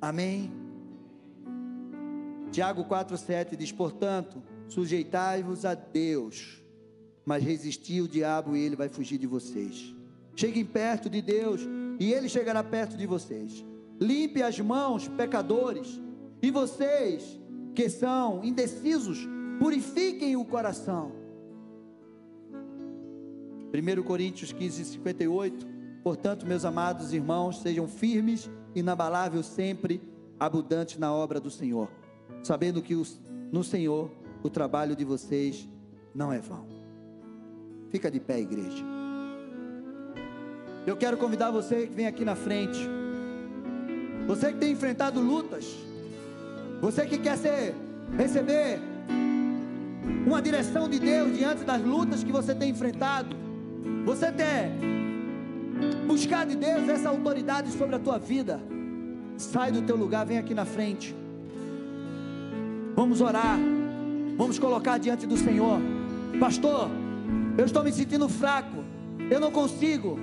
Amém? 0.00 0.50
Tiago 2.50 2.84
4,7 2.84 3.56
diz: 3.56 3.70
Portanto, 3.70 4.42
sujeitai-vos 4.66 5.64
a 5.64 5.74
Deus, 5.74 6.60
mas 7.24 7.44
resisti 7.44 8.00
o 8.00 8.08
diabo 8.08 8.56
e 8.56 8.60
ele 8.60 8.74
vai 8.74 8.88
fugir 8.88 9.18
de 9.18 9.26
vocês. 9.26 9.94
Cheguem 10.34 10.64
perto 10.64 11.08
de 11.08 11.22
Deus 11.22 11.62
e 12.00 12.12
ele 12.12 12.28
chegará 12.28 12.64
perto 12.64 12.96
de 12.96 13.06
vocês. 13.06 13.64
Limpe 14.00 14.42
as 14.42 14.58
mãos, 14.58 15.06
pecadores, 15.06 16.00
e 16.42 16.50
vocês 16.50 17.38
que 17.74 17.88
são 17.88 18.44
indecisos, 18.44 19.26
purifiquem 19.58 20.36
o 20.36 20.44
coração. 20.44 21.12
1 23.72 24.02
Coríntios 24.02 24.52
15, 24.52 24.84
58. 24.84 25.66
Portanto, 26.02 26.46
meus 26.46 26.64
amados 26.64 27.12
irmãos, 27.12 27.60
sejam 27.60 27.86
firmes, 27.86 28.50
inabaláveis 28.74 29.46
sempre, 29.46 30.00
abundantes 30.38 30.98
na 30.98 31.12
obra 31.12 31.40
do 31.40 31.50
Senhor, 31.50 31.90
sabendo 32.42 32.80
que 32.80 32.94
no 33.52 33.64
Senhor 33.64 34.10
o 34.42 34.48
trabalho 34.48 34.94
de 34.94 35.04
vocês 35.04 35.68
não 36.14 36.32
é 36.32 36.38
vão. 36.38 36.66
Fica 37.90 38.10
de 38.10 38.20
pé, 38.20 38.40
igreja. 38.40 38.84
Eu 40.86 40.96
quero 40.96 41.16
convidar 41.16 41.50
você 41.50 41.86
que 41.86 41.94
vem 41.94 42.06
aqui 42.06 42.24
na 42.24 42.34
frente. 42.34 42.78
Você 44.26 44.52
que 44.52 44.58
tem 44.58 44.72
enfrentado 44.72 45.20
lutas. 45.20 45.66
Você 46.80 47.04
que 47.06 47.18
quer 47.18 47.36
ser, 47.36 47.74
receber 48.16 48.78
uma 50.26 50.40
direção 50.40 50.88
de 50.88 50.98
Deus 50.98 51.36
diante 51.36 51.64
das 51.64 51.82
lutas 51.82 52.22
que 52.22 52.32
você 52.32 52.54
tem 52.54 52.70
enfrentado. 52.70 53.47
Você 54.04 54.32
quer 54.32 54.72
buscar 56.06 56.46
de 56.46 56.56
Deus 56.56 56.88
essa 56.88 57.08
autoridade 57.08 57.70
sobre 57.70 57.96
a 57.96 57.98
tua 57.98 58.18
vida. 58.18 58.60
Sai 59.36 59.70
do 59.70 59.82
teu 59.82 59.96
lugar, 59.96 60.26
vem 60.26 60.38
aqui 60.38 60.54
na 60.54 60.64
frente. 60.64 61.14
Vamos 62.94 63.20
orar. 63.20 63.58
Vamos 64.36 64.58
colocar 64.58 64.98
diante 64.98 65.26
do 65.26 65.36
Senhor. 65.36 65.80
Pastor, 66.40 66.90
eu 67.56 67.64
estou 67.64 67.82
me 67.84 67.92
sentindo 67.92 68.28
fraco. 68.28 68.84
Eu 69.30 69.40
não 69.40 69.50
consigo. 69.50 70.18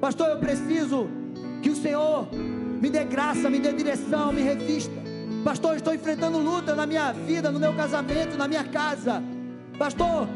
Pastor, 0.00 0.28
eu 0.28 0.38
preciso 0.38 1.08
que 1.62 1.70
o 1.70 1.76
Senhor 1.76 2.28
me 2.32 2.88
dê 2.88 3.04
graça, 3.04 3.50
me 3.50 3.58
dê 3.58 3.72
direção, 3.72 4.32
me 4.32 4.42
revista. 4.42 4.94
Pastor, 5.44 5.76
estou 5.76 5.94
enfrentando 5.94 6.38
luta 6.38 6.74
na 6.74 6.86
minha 6.86 7.12
vida, 7.12 7.50
no 7.50 7.58
meu 7.58 7.74
casamento, 7.74 8.36
na 8.36 8.46
minha 8.48 8.64
casa. 8.64 9.22
Pastor, 9.78 10.28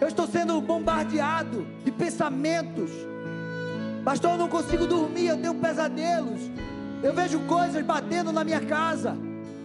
eu 0.00 0.08
estou 0.08 0.26
sendo 0.26 0.60
bombardeado 0.60 1.66
de 1.84 1.90
pensamentos. 1.90 2.90
Pastor, 4.04 4.32
eu 4.32 4.38
não 4.38 4.48
consigo 4.48 4.86
dormir, 4.86 5.26
eu 5.26 5.36
tenho 5.36 5.54
pesadelos. 5.54 6.40
Eu 7.02 7.12
vejo 7.12 7.40
coisas 7.40 7.84
batendo 7.84 8.32
na 8.32 8.44
minha 8.44 8.60
casa. 8.60 9.16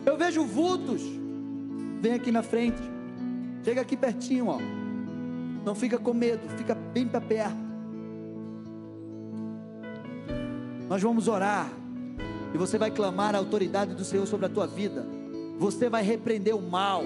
Eu 0.06 0.18
vejo 0.18 0.44
vultos. 0.44 1.02
Vem 2.02 2.14
aqui 2.14 2.32
na 2.32 2.42
frente. 2.42 2.82
Chega 3.64 3.82
aqui 3.82 3.98
pertinho, 3.98 4.48
ó. 4.48 4.60
Não 5.66 5.76
fica 5.76 5.98
com 5.98 6.14
medo, 6.14 6.42
fica 6.58 6.74
bem 6.74 7.08
para 7.08 7.22
perto. 7.22 7.70
Nós 10.88 11.02
vamos 11.02 11.28
orar. 11.28 11.70
E 12.54 12.58
você 12.58 12.78
vai 12.78 12.90
clamar 12.90 13.36
a 13.36 13.38
autoridade 13.38 13.94
do 13.94 14.04
Senhor 14.04 14.26
sobre 14.26 14.48
a 14.48 14.50
tua 14.50 14.66
vida. 14.66 15.06
Você 15.58 15.90
vai 15.90 16.02
repreender 16.02 16.56
o 16.56 16.62
mal. 16.62 17.04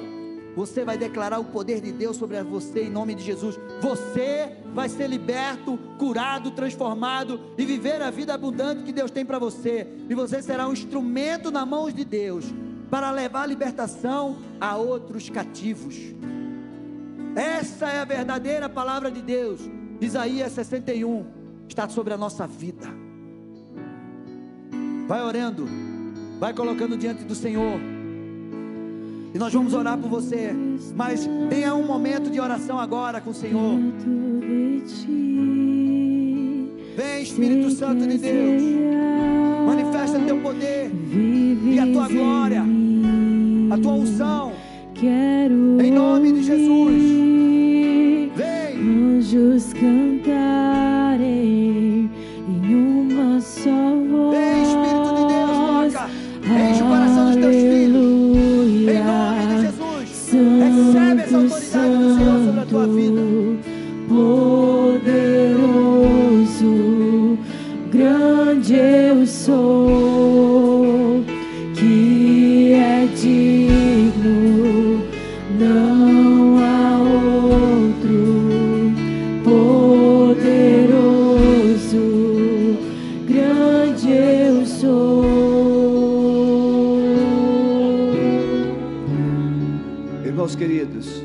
Você 0.56 0.86
vai 0.86 0.97
declarar 0.97 1.39
o 1.39 1.45
poder 1.45 1.82
de 1.82 1.91
Deus 1.91 2.18
sobre 2.18 2.41
você 2.43 2.84
em 2.84 2.89
nome 2.89 3.16
de 3.16 3.24
Jesus. 3.24 3.60
Você 3.82 4.51
vai 4.74 4.88
ser 4.88 5.08
liberto, 5.08 5.78
curado, 5.97 6.51
transformado 6.51 7.39
e 7.58 7.66
viver 7.66 8.01
a 8.01 8.12
vida 8.12 8.34
abundante 8.34 8.84
que 8.84 8.91
Deus 8.91 9.10
tem 9.10 9.26
para 9.26 9.39
você. 9.39 9.88
E 10.10 10.14
você 10.14 10.41
será 10.41 10.68
um 10.68 10.74
instrumento 10.74 11.49
na 11.49 11.66
mão 11.66 11.89
de 11.89 12.06
Deus 12.06 12.45
para 12.89 13.10
levar 13.10 13.43
a 13.43 13.47
libertação 13.47 14.38
a 14.62 14.78
outros 14.78 15.30
cativos. 15.30 15.95
Essa 17.36 17.88
é 17.89 17.99
a 17.99 18.06
verdadeira 18.06 18.70
palavra 18.70 19.10
de 19.10 19.22
Deus. 19.22 19.60
Isaías 19.99 20.51
61 20.51 21.26
está 21.68 21.89
sobre 21.89 22.14
a 22.14 22.18
nossa 22.18 22.45
vida. 22.45 22.88
Vai 25.08 25.24
orando, 25.24 25.68
vai 26.39 26.54
colocando 26.54 26.95
diante 26.95 27.24
do 27.24 27.34
Senhor. 27.34 27.93
E 29.34 29.38
nós 29.38 29.52
vamos 29.52 29.74
orar 29.74 29.98
por 29.98 30.10
você. 30.10 30.52
Mas 30.96 31.28
tenha 31.50 31.74
um 31.74 31.86
momento 31.86 32.30
de 32.30 32.40
oração 32.40 32.78
agora 32.78 33.20
com 33.20 33.32
o 33.32 33.34
Senhor. 33.34 33.80
Vem, 36.96 37.24
Espírito 37.24 37.72
Santo 37.72 38.08
de 38.08 38.18
Deus. 38.18 38.64
Manifesta 39.66 40.20
teu 40.20 40.38
poder 40.42 40.92
e 41.12 41.80
a 41.80 41.86
tua 41.88 42.08
glória, 42.08 42.64
a 43.72 43.78
tua 43.78 43.94
unção. 43.94 44.54
Em 45.02 45.92
nome 45.92 46.32
de 46.32 46.44
Jesus. 46.44 47.04
Vem. 48.36 49.18
Anjos 49.18 49.74
cantarem 49.74 50.93
sou, 69.44 71.22
que 71.76 72.72
é 72.72 73.06
digno, 73.08 75.04
não 75.60 76.60
há 76.60 76.98
outro. 77.02 78.24
Poderoso, 79.44 80.48
grande 83.28 84.12
eu 84.14 84.66
sou. 84.66 85.26
Irmãos 90.26 90.56
queridos, 90.56 91.22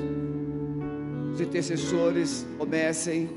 os 1.33 1.41
intercessores 1.41 2.45
comecem 2.59 3.31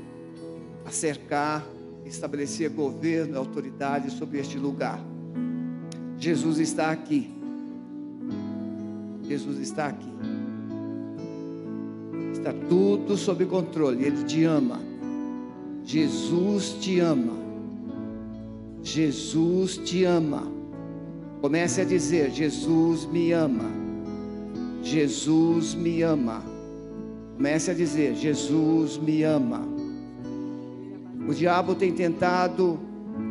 a 0.84 0.90
cercar, 0.90 1.64
estabelecer 2.04 2.70
governo 2.70 3.34
e 3.34 3.36
autoridade 3.36 4.10
sobre 4.10 4.38
este 4.38 4.58
lugar. 4.58 5.00
Jesus 6.18 6.58
está 6.58 6.90
aqui. 6.90 7.30
Jesus 9.24 9.58
está 9.58 9.86
aqui. 9.86 10.12
Está 12.32 12.52
tudo 12.68 13.16
sob 13.16 13.44
controle. 13.46 14.04
Ele 14.04 14.24
te 14.24 14.44
ama. 14.44 14.80
Jesus 15.84 16.76
te 16.80 17.00
ama. 17.00 17.36
Jesus 18.82 19.78
te 19.78 20.04
ama. 20.04 20.42
Comece 21.40 21.80
a 21.80 21.84
dizer: 21.84 22.30
Jesus 22.30 23.06
me 23.06 23.32
ama. 23.32 23.70
Jesus 24.82 25.74
me 25.74 26.02
ama. 26.02 26.42
Comece 27.36 27.70
a 27.70 27.74
dizer: 27.74 28.14
Jesus 28.14 28.98
me 28.98 29.24
ama. 29.24 29.71
O 31.28 31.34
diabo 31.34 31.74
tem 31.74 31.92
tentado 31.92 32.78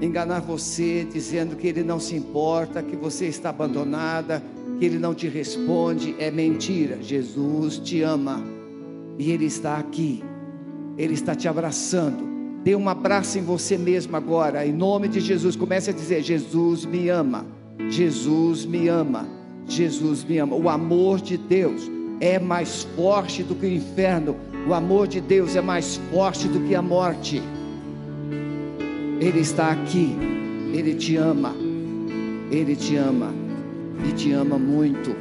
enganar 0.02 0.40
você, 0.40 1.08
dizendo 1.12 1.56
que 1.56 1.68
ele 1.68 1.84
não 1.84 2.00
se 2.00 2.16
importa, 2.16 2.82
que 2.82 2.96
você 2.96 3.26
está 3.26 3.50
abandonada, 3.50 4.42
que 4.80 4.86
ele 4.86 4.98
não 4.98 5.14
te 5.14 5.28
responde. 5.28 6.16
É 6.18 6.32
mentira. 6.32 7.00
Jesus 7.02 7.78
te 7.78 8.02
ama 8.02 8.44
e 9.18 9.32
ele 9.32 9.46
está 9.46 9.78
aqui. 9.78 10.24
Ele 10.98 11.14
está 11.14 11.36
te 11.36 11.48
abraçando. 11.48 12.32
Dê 12.64 12.76
um 12.76 12.88
abraço 12.88 13.40
em 13.40 13.42
você 13.42 13.78
mesmo 13.78 14.16
agora, 14.16 14.66
em 14.66 14.72
nome 14.72 15.08
de 15.08 15.20
Jesus. 15.20 15.56
Comece 15.56 15.90
a 15.90 15.94
dizer: 15.94 16.22
Jesus 16.22 16.86
me 16.86 17.10
ama. 17.10 17.46
Jesus 17.90 18.66
me 18.66 18.88
ama. 18.88 19.28
Jesus 19.68 20.24
me 20.24 20.38
ama. 20.38 20.56
O 20.56 20.70
amor 20.70 21.20
de 21.20 21.38
Deus 21.38 21.90
é 22.20 22.38
mais 22.38 22.84
forte 22.96 23.42
do 23.42 23.56
que 23.56 23.66
o 23.66 23.72
inferno. 23.72 24.36
O 24.68 24.74
amor 24.74 25.08
de 25.08 25.20
Deus 25.20 25.56
é 25.56 25.62
mais 25.62 25.96
forte 26.12 26.48
do 26.48 26.60
que 26.68 26.76
a 26.76 26.82
morte. 26.82 27.42
Ele 29.22 29.40
está 29.40 29.72
aqui. 29.72 30.18
Ele 30.74 30.96
te 30.96 31.16
ama. 31.16 31.56
Ele 32.52 32.76
te 32.76 32.98
ama. 32.98 33.34
E 34.06 34.12
te 34.12 34.34
ama 34.34 34.60
muito. 34.60 35.16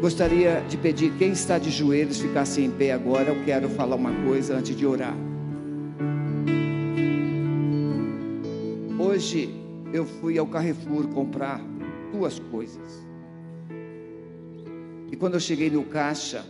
Gostaria 0.00 0.62
de 0.68 0.76
pedir 0.76 1.10
quem 1.18 1.32
está 1.32 1.58
de 1.58 1.70
joelhos 1.70 2.20
ficasse 2.20 2.60
em 2.60 2.70
pé 2.70 2.92
agora. 2.92 3.30
Eu 3.30 3.44
quero 3.44 3.68
falar 3.70 3.96
uma 3.96 4.12
coisa 4.24 4.56
antes 4.56 4.76
de 4.76 4.86
orar. 4.86 5.16
hoje 9.14 9.48
eu 9.92 10.04
fui 10.04 10.36
ao 10.38 10.46
Carrefour 10.46 11.06
comprar 11.08 11.60
duas 12.12 12.40
coisas. 12.50 13.06
E 15.10 15.16
quando 15.16 15.34
eu 15.34 15.40
cheguei 15.40 15.70
no 15.70 15.84
caixa, 15.84 16.44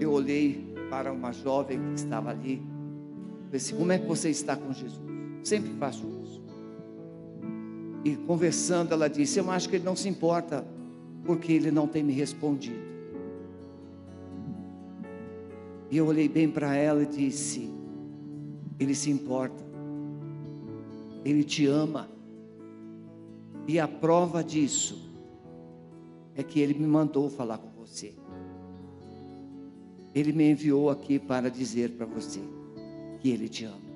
eu 0.00 0.10
olhei 0.10 0.74
para 0.90 1.12
uma 1.12 1.32
jovem 1.32 1.78
que 1.78 1.94
estava 1.94 2.30
ali. 2.30 2.60
Assim, 3.52 3.76
como 3.76 3.92
é 3.92 3.98
que 3.98 4.06
você 4.06 4.28
está 4.28 4.56
com 4.56 4.72
Jesus? 4.72 5.00
Sempre 5.42 5.70
faço 5.78 6.06
isso. 6.06 6.42
E 8.04 8.16
conversando, 8.16 8.92
ela 8.92 9.08
disse: 9.08 9.38
Eu 9.38 9.50
acho 9.50 9.68
que 9.68 9.76
ele 9.76 9.84
não 9.84 9.96
se 9.96 10.08
importa, 10.08 10.66
porque 11.24 11.52
ele 11.52 11.70
não 11.70 11.86
tem 11.86 12.02
me 12.02 12.12
respondido. 12.12 12.88
E 15.90 15.96
eu 15.96 16.06
olhei 16.06 16.28
bem 16.28 16.50
para 16.50 16.76
ela 16.76 17.02
e 17.02 17.06
disse: 17.06 17.70
Ele 18.78 18.94
se 18.94 19.10
importa, 19.10 19.64
Ele 21.24 21.42
te 21.42 21.66
ama. 21.66 22.08
E 23.66 23.78
a 23.78 23.88
prova 23.88 24.42
disso 24.44 25.10
é 26.34 26.42
que 26.42 26.60
Ele 26.60 26.74
me 26.74 26.86
mandou 26.86 27.30
falar 27.30 27.58
com 27.58 27.70
você. 27.70 28.14
Ele 30.14 30.32
me 30.32 30.50
enviou 30.50 30.90
aqui 30.90 31.18
para 31.18 31.50
dizer 31.50 31.92
para 31.92 32.06
você 32.06 32.40
que 33.20 33.30
Ele 33.30 33.48
te 33.48 33.64
ama. 33.64 33.88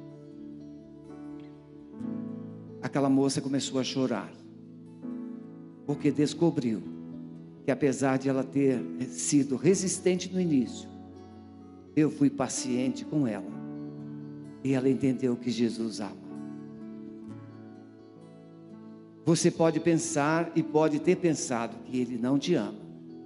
Aquela 2.81 3.09
moça 3.09 3.41
começou 3.41 3.81
a 3.81 3.85
chorar, 3.85 4.33
porque 5.87 6.11
descobriu 6.11 6.83
que 7.65 7.71
apesar 7.71 8.19
de 8.19 8.29
ela 8.29 8.43
ter 8.43 8.83
sido 9.09 9.57
resistente 9.57 10.33
no 10.33 10.41
início, 10.41 10.89
eu 11.95 12.11
fui 12.11 12.29
paciente 12.29 13.05
com 13.05 13.27
ela. 13.27 13.53
E 14.65 14.73
ela 14.75 14.89
entendeu 14.89 15.37
que 15.37 15.51
Jesus 15.51 16.01
ama. 16.01 16.23
Você 19.25 19.51
pode 19.51 19.79
pensar 19.79 20.51
e 20.57 20.63
pode 20.63 20.99
ter 20.99 21.17
pensado 21.17 21.77
que 21.85 22.01
ele 22.01 22.19
não 22.19 22.39
te 22.39 22.55
ama, 22.55 22.79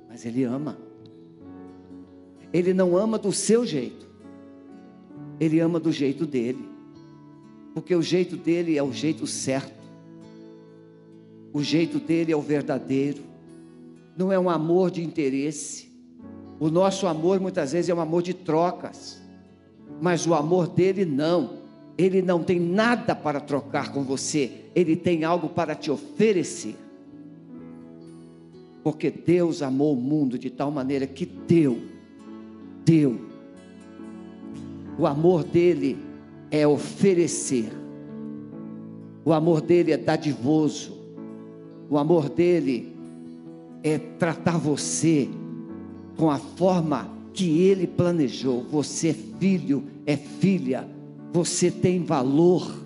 mas 0.09 0.27
ele 0.27 0.45
ama. 0.45 0.79
Ele 2.53 2.75
não 2.75 2.97
ama 2.97 3.19
do 3.19 3.33
seu 3.33 3.65
jeito, 3.65 4.06
ele 5.39 5.61
ama 5.61 5.79
do 5.79 5.93
jeito 5.93 6.27
dele, 6.27 6.69
porque 7.75 7.95
o 7.95 8.03
jeito 8.03 8.37
dele 8.37 8.77
é 8.77 8.83
o 8.83 8.93
jeito 8.93 9.27
certo, 9.27 9.75
o 11.53 11.63
jeito 11.63 11.99
dele 11.99 12.33
é 12.33 12.37
o 12.37 12.41
verdadeiro, 12.41 13.23
não 14.17 14.33
é 14.33 14.39
um 14.39 14.49
amor 14.49 14.91
de 14.91 15.05
interesse. 15.05 15.87
O 16.59 16.71
nosso 16.71 17.07
amor 17.07 17.39
muitas 17.39 17.73
vezes 17.73 17.91
é 17.91 17.95
um 17.95 18.01
amor 18.01 18.23
de 18.23 18.33
trocas, 18.33 19.21
mas 20.01 20.27
o 20.27 20.35
amor 20.35 20.69
dele 20.69 21.05
não. 21.05 21.65
Ele 21.99 22.21
não 22.21 22.43
tem 22.43 22.61
nada 22.61 23.15
para 23.15 23.41
trocar 23.41 23.93
com 23.93 24.05
você, 24.05 24.67
ele 24.75 24.97
tem 24.97 25.25
algo 25.25 25.49
para 25.49 25.75
te 25.75 25.91
oferecer. 25.91 26.77
Porque 28.83 29.11
Deus 29.11 29.63
amou 29.63 29.95
o 29.95 30.01
mundo 30.01 30.39
de 30.39 30.51
tal 30.51 30.71
maneira 30.71 31.07
que 31.07 31.27
deu, 31.27 31.81
deu. 32.85 33.26
O 34.99 35.07
amor 35.07 35.45
dele 35.45 35.99
é 36.51 36.67
oferecer, 36.67 37.71
o 39.25 39.33
amor 39.33 39.61
dele 39.61 39.93
é 39.93 39.97
dadivoso, 39.97 40.97
o 41.91 41.99
amor 41.99 42.29
dele 42.29 42.97
é 43.83 43.99
tratar 43.99 44.59
você 44.59 45.29
com 46.17 46.31
a 46.31 46.39
forma 46.39 47.09
que 47.33 47.61
ele 47.61 47.87
planejou. 47.87 48.65
Você 48.71 49.09
é 49.09 49.15
filho, 49.15 49.85
é 50.07 50.17
filha, 50.17 50.89
você 51.33 51.71
tem 51.71 52.03
valor. 52.03 52.85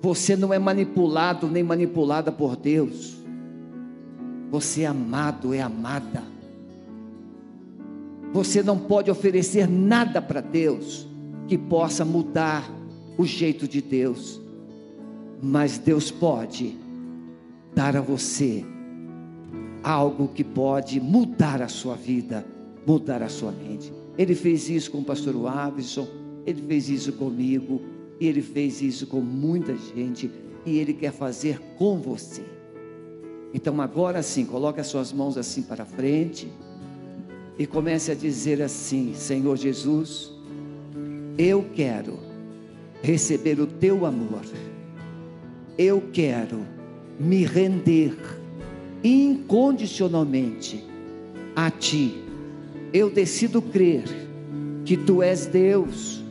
Você 0.00 0.36
não 0.36 0.52
é 0.52 0.58
manipulado 0.58 1.46
nem 1.46 1.62
manipulada 1.62 2.32
por 2.32 2.56
Deus. 2.56 3.14
Você 4.50 4.82
é 4.82 4.86
amado, 4.86 5.52
é 5.52 5.60
amada. 5.60 6.33
Você 8.34 8.64
não 8.64 8.76
pode 8.76 9.12
oferecer 9.12 9.68
nada 9.68 10.20
para 10.20 10.40
Deus 10.40 11.06
que 11.46 11.56
possa 11.56 12.04
mudar 12.04 12.68
o 13.16 13.24
jeito 13.24 13.68
de 13.68 13.80
Deus, 13.80 14.40
mas 15.40 15.78
Deus 15.78 16.10
pode 16.10 16.76
dar 17.76 17.96
a 17.96 18.00
você 18.00 18.64
algo 19.84 20.26
que 20.26 20.42
pode 20.42 21.00
mudar 21.00 21.62
a 21.62 21.68
sua 21.68 21.94
vida, 21.94 22.44
mudar 22.84 23.22
a 23.22 23.28
sua 23.28 23.52
mente. 23.52 23.92
Ele 24.18 24.34
fez 24.34 24.68
isso 24.68 24.90
com 24.90 24.98
o 24.98 25.04
pastor 25.04 25.36
Wavison, 25.36 26.08
ele 26.44 26.60
fez 26.60 26.88
isso 26.88 27.12
comigo, 27.12 27.82
e 28.18 28.26
ele 28.26 28.42
fez 28.42 28.82
isso 28.82 29.06
com 29.06 29.20
muita 29.20 29.76
gente, 29.94 30.28
e 30.66 30.76
ele 30.76 30.92
quer 30.92 31.12
fazer 31.12 31.60
com 31.78 32.00
você. 32.00 32.42
Então 33.54 33.80
agora 33.80 34.24
sim, 34.24 34.44
coloque 34.44 34.80
as 34.80 34.88
suas 34.88 35.12
mãos 35.12 35.38
assim 35.38 35.62
para 35.62 35.84
frente 35.84 36.48
e 37.58 37.66
comece 37.66 38.12
a 38.12 38.14
dizer 38.14 38.60
assim: 38.62 39.14
Senhor 39.14 39.56
Jesus, 39.56 40.32
eu 41.38 41.64
quero 41.74 42.18
receber 43.02 43.60
o 43.60 43.66
teu 43.66 44.06
amor. 44.06 44.44
Eu 45.76 46.02
quero 46.12 46.60
me 47.18 47.44
render 47.44 48.16
incondicionalmente 49.02 50.84
a 51.54 51.70
Ti. 51.70 52.22
Eu 52.92 53.10
decido 53.10 53.60
crer 53.60 54.04
que 54.84 54.96
Tu 54.96 55.22
és 55.22 55.46
Deus, 55.46 56.22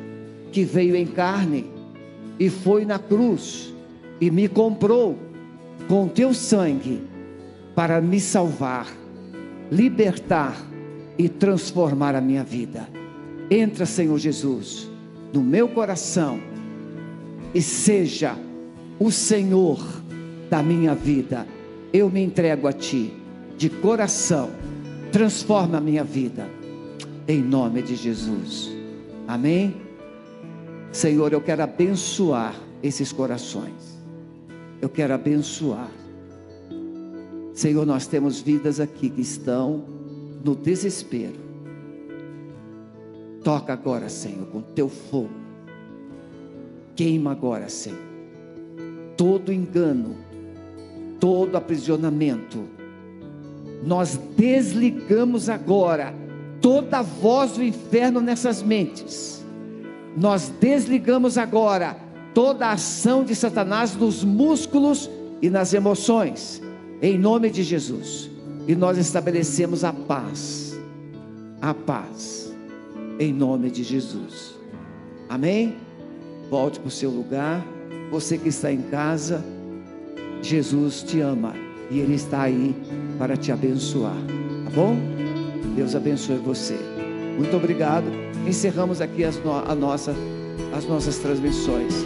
que 0.51 0.63
veio 0.63 0.95
em 0.95 1.05
carne 1.05 1.65
e 2.39 2.49
foi 2.49 2.85
na 2.85 2.97
cruz 2.97 3.73
e 4.19 4.31
me 4.31 4.47
comprou 4.47 5.17
com 5.87 6.07
Teu 6.07 6.33
sangue 6.33 7.01
para 7.75 7.99
me 7.99 8.19
salvar, 8.19 8.87
libertar 9.71 10.72
e 11.17 11.29
transformar 11.29 12.15
a 12.15 12.21
minha 12.21 12.43
vida. 12.43 12.87
Entra, 13.49 13.85
Senhor 13.85 14.17
Jesus, 14.17 14.89
no 15.33 15.41
meu 15.41 15.67
coração 15.67 16.39
e 17.53 17.61
seja 17.61 18.35
o 18.99 19.11
Senhor 19.11 19.79
da 20.49 20.63
minha 20.63 20.95
vida. 20.95 21.47
Eu 21.91 22.09
me 22.09 22.23
entrego 22.23 22.67
a 22.67 22.73
Ti, 22.73 23.13
de 23.57 23.69
coração, 23.69 24.49
transforma 25.11 25.77
a 25.77 25.81
minha 25.81 26.03
vida, 26.03 26.49
em 27.27 27.41
nome 27.41 27.81
de 27.81 27.95
Jesus, 27.95 28.71
amém? 29.27 29.75
Senhor, 30.91 31.31
eu 31.33 31.41
quero 31.41 31.63
abençoar 31.63 32.55
esses 32.81 33.11
corações, 33.11 33.99
eu 34.81 34.89
quero 34.89 35.13
abençoar, 35.13 35.89
Senhor, 37.53 37.85
nós 37.85 38.07
temos 38.07 38.41
vidas 38.41 38.79
aqui 38.79 39.09
que 39.09 39.21
estão 39.21 39.85
no 40.43 40.55
desespero, 40.55 41.39
toca 43.43 43.71
agora, 43.71 44.09
Senhor, 44.09 44.45
com 44.47 44.61
teu 44.61 44.89
fogo, 44.89 45.29
queima 46.95 47.31
agora, 47.31 47.69
Senhor, 47.69 47.99
todo 49.15 49.53
engano, 49.53 50.17
todo 51.19 51.55
aprisionamento. 51.55 52.67
Nós 53.85 54.19
desligamos 54.35 55.49
agora 55.49 56.13
toda 56.61 57.01
voz 57.01 57.53
do 57.53 57.63
inferno 57.63 58.21
nessas 58.21 58.61
mentes. 58.61 59.43
Nós 60.15 60.51
desligamos 60.59 61.37
agora 61.37 61.97
toda 62.33 62.67
a 62.67 62.71
ação 62.73 63.23
de 63.23 63.35
Satanás 63.35 63.95
nos 63.95 64.23
músculos 64.23 65.09
e 65.41 65.49
nas 65.49 65.73
emoções, 65.73 66.61
em 67.01 67.17
nome 67.17 67.49
de 67.49 67.63
Jesus. 67.63 68.32
E 68.67 68.75
nós 68.75 68.97
estabelecemos 68.97 69.83
a 69.83 69.91
paz, 69.91 70.79
a 71.61 71.73
paz, 71.73 72.53
em 73.19 73.33
nome 73.33 73.69
de 73.69 73.83
Jesus. 73.83 74.55
Amém? 75.27 75.75
Volte 76.49 76.79
para 76.79 76.87
o 76.87 76.91
seu 76.91 77.09
lugar. 77.09 77.65
Você 78.11 78.37
que 78.37 78.49
está 78.49 78.71
em 78.71 78.81
casa, 78.83 79.43
Jesus 80.41 81.03
te 81.03 81.19
ama 81.19 81.53
e 81.89 81.99
Ele 81.99 82.15
está 82.15 82.43
aí 82.43 82.75
para 83.17 83.35
te 83.35 83.51
abençoar, 83.51 84.15
tá 84.65 84.71
bom? 84.71 84.95
Deus 85.75 85.95
abençoe 85.95 86.37
você. 86.37 86.77
Muito 87.37 87.55
obrigado. 87.57 88.05
Encerramos 88.47 89.01
aqui 89.01 89.23
as, 89.23 89.37
no, 89.43 89.53
a 89.53 89.73
nossa, 89.73 90.13
as 90.75 90.85
nossas 90.85 91.17
transmissões. 91.17 92.05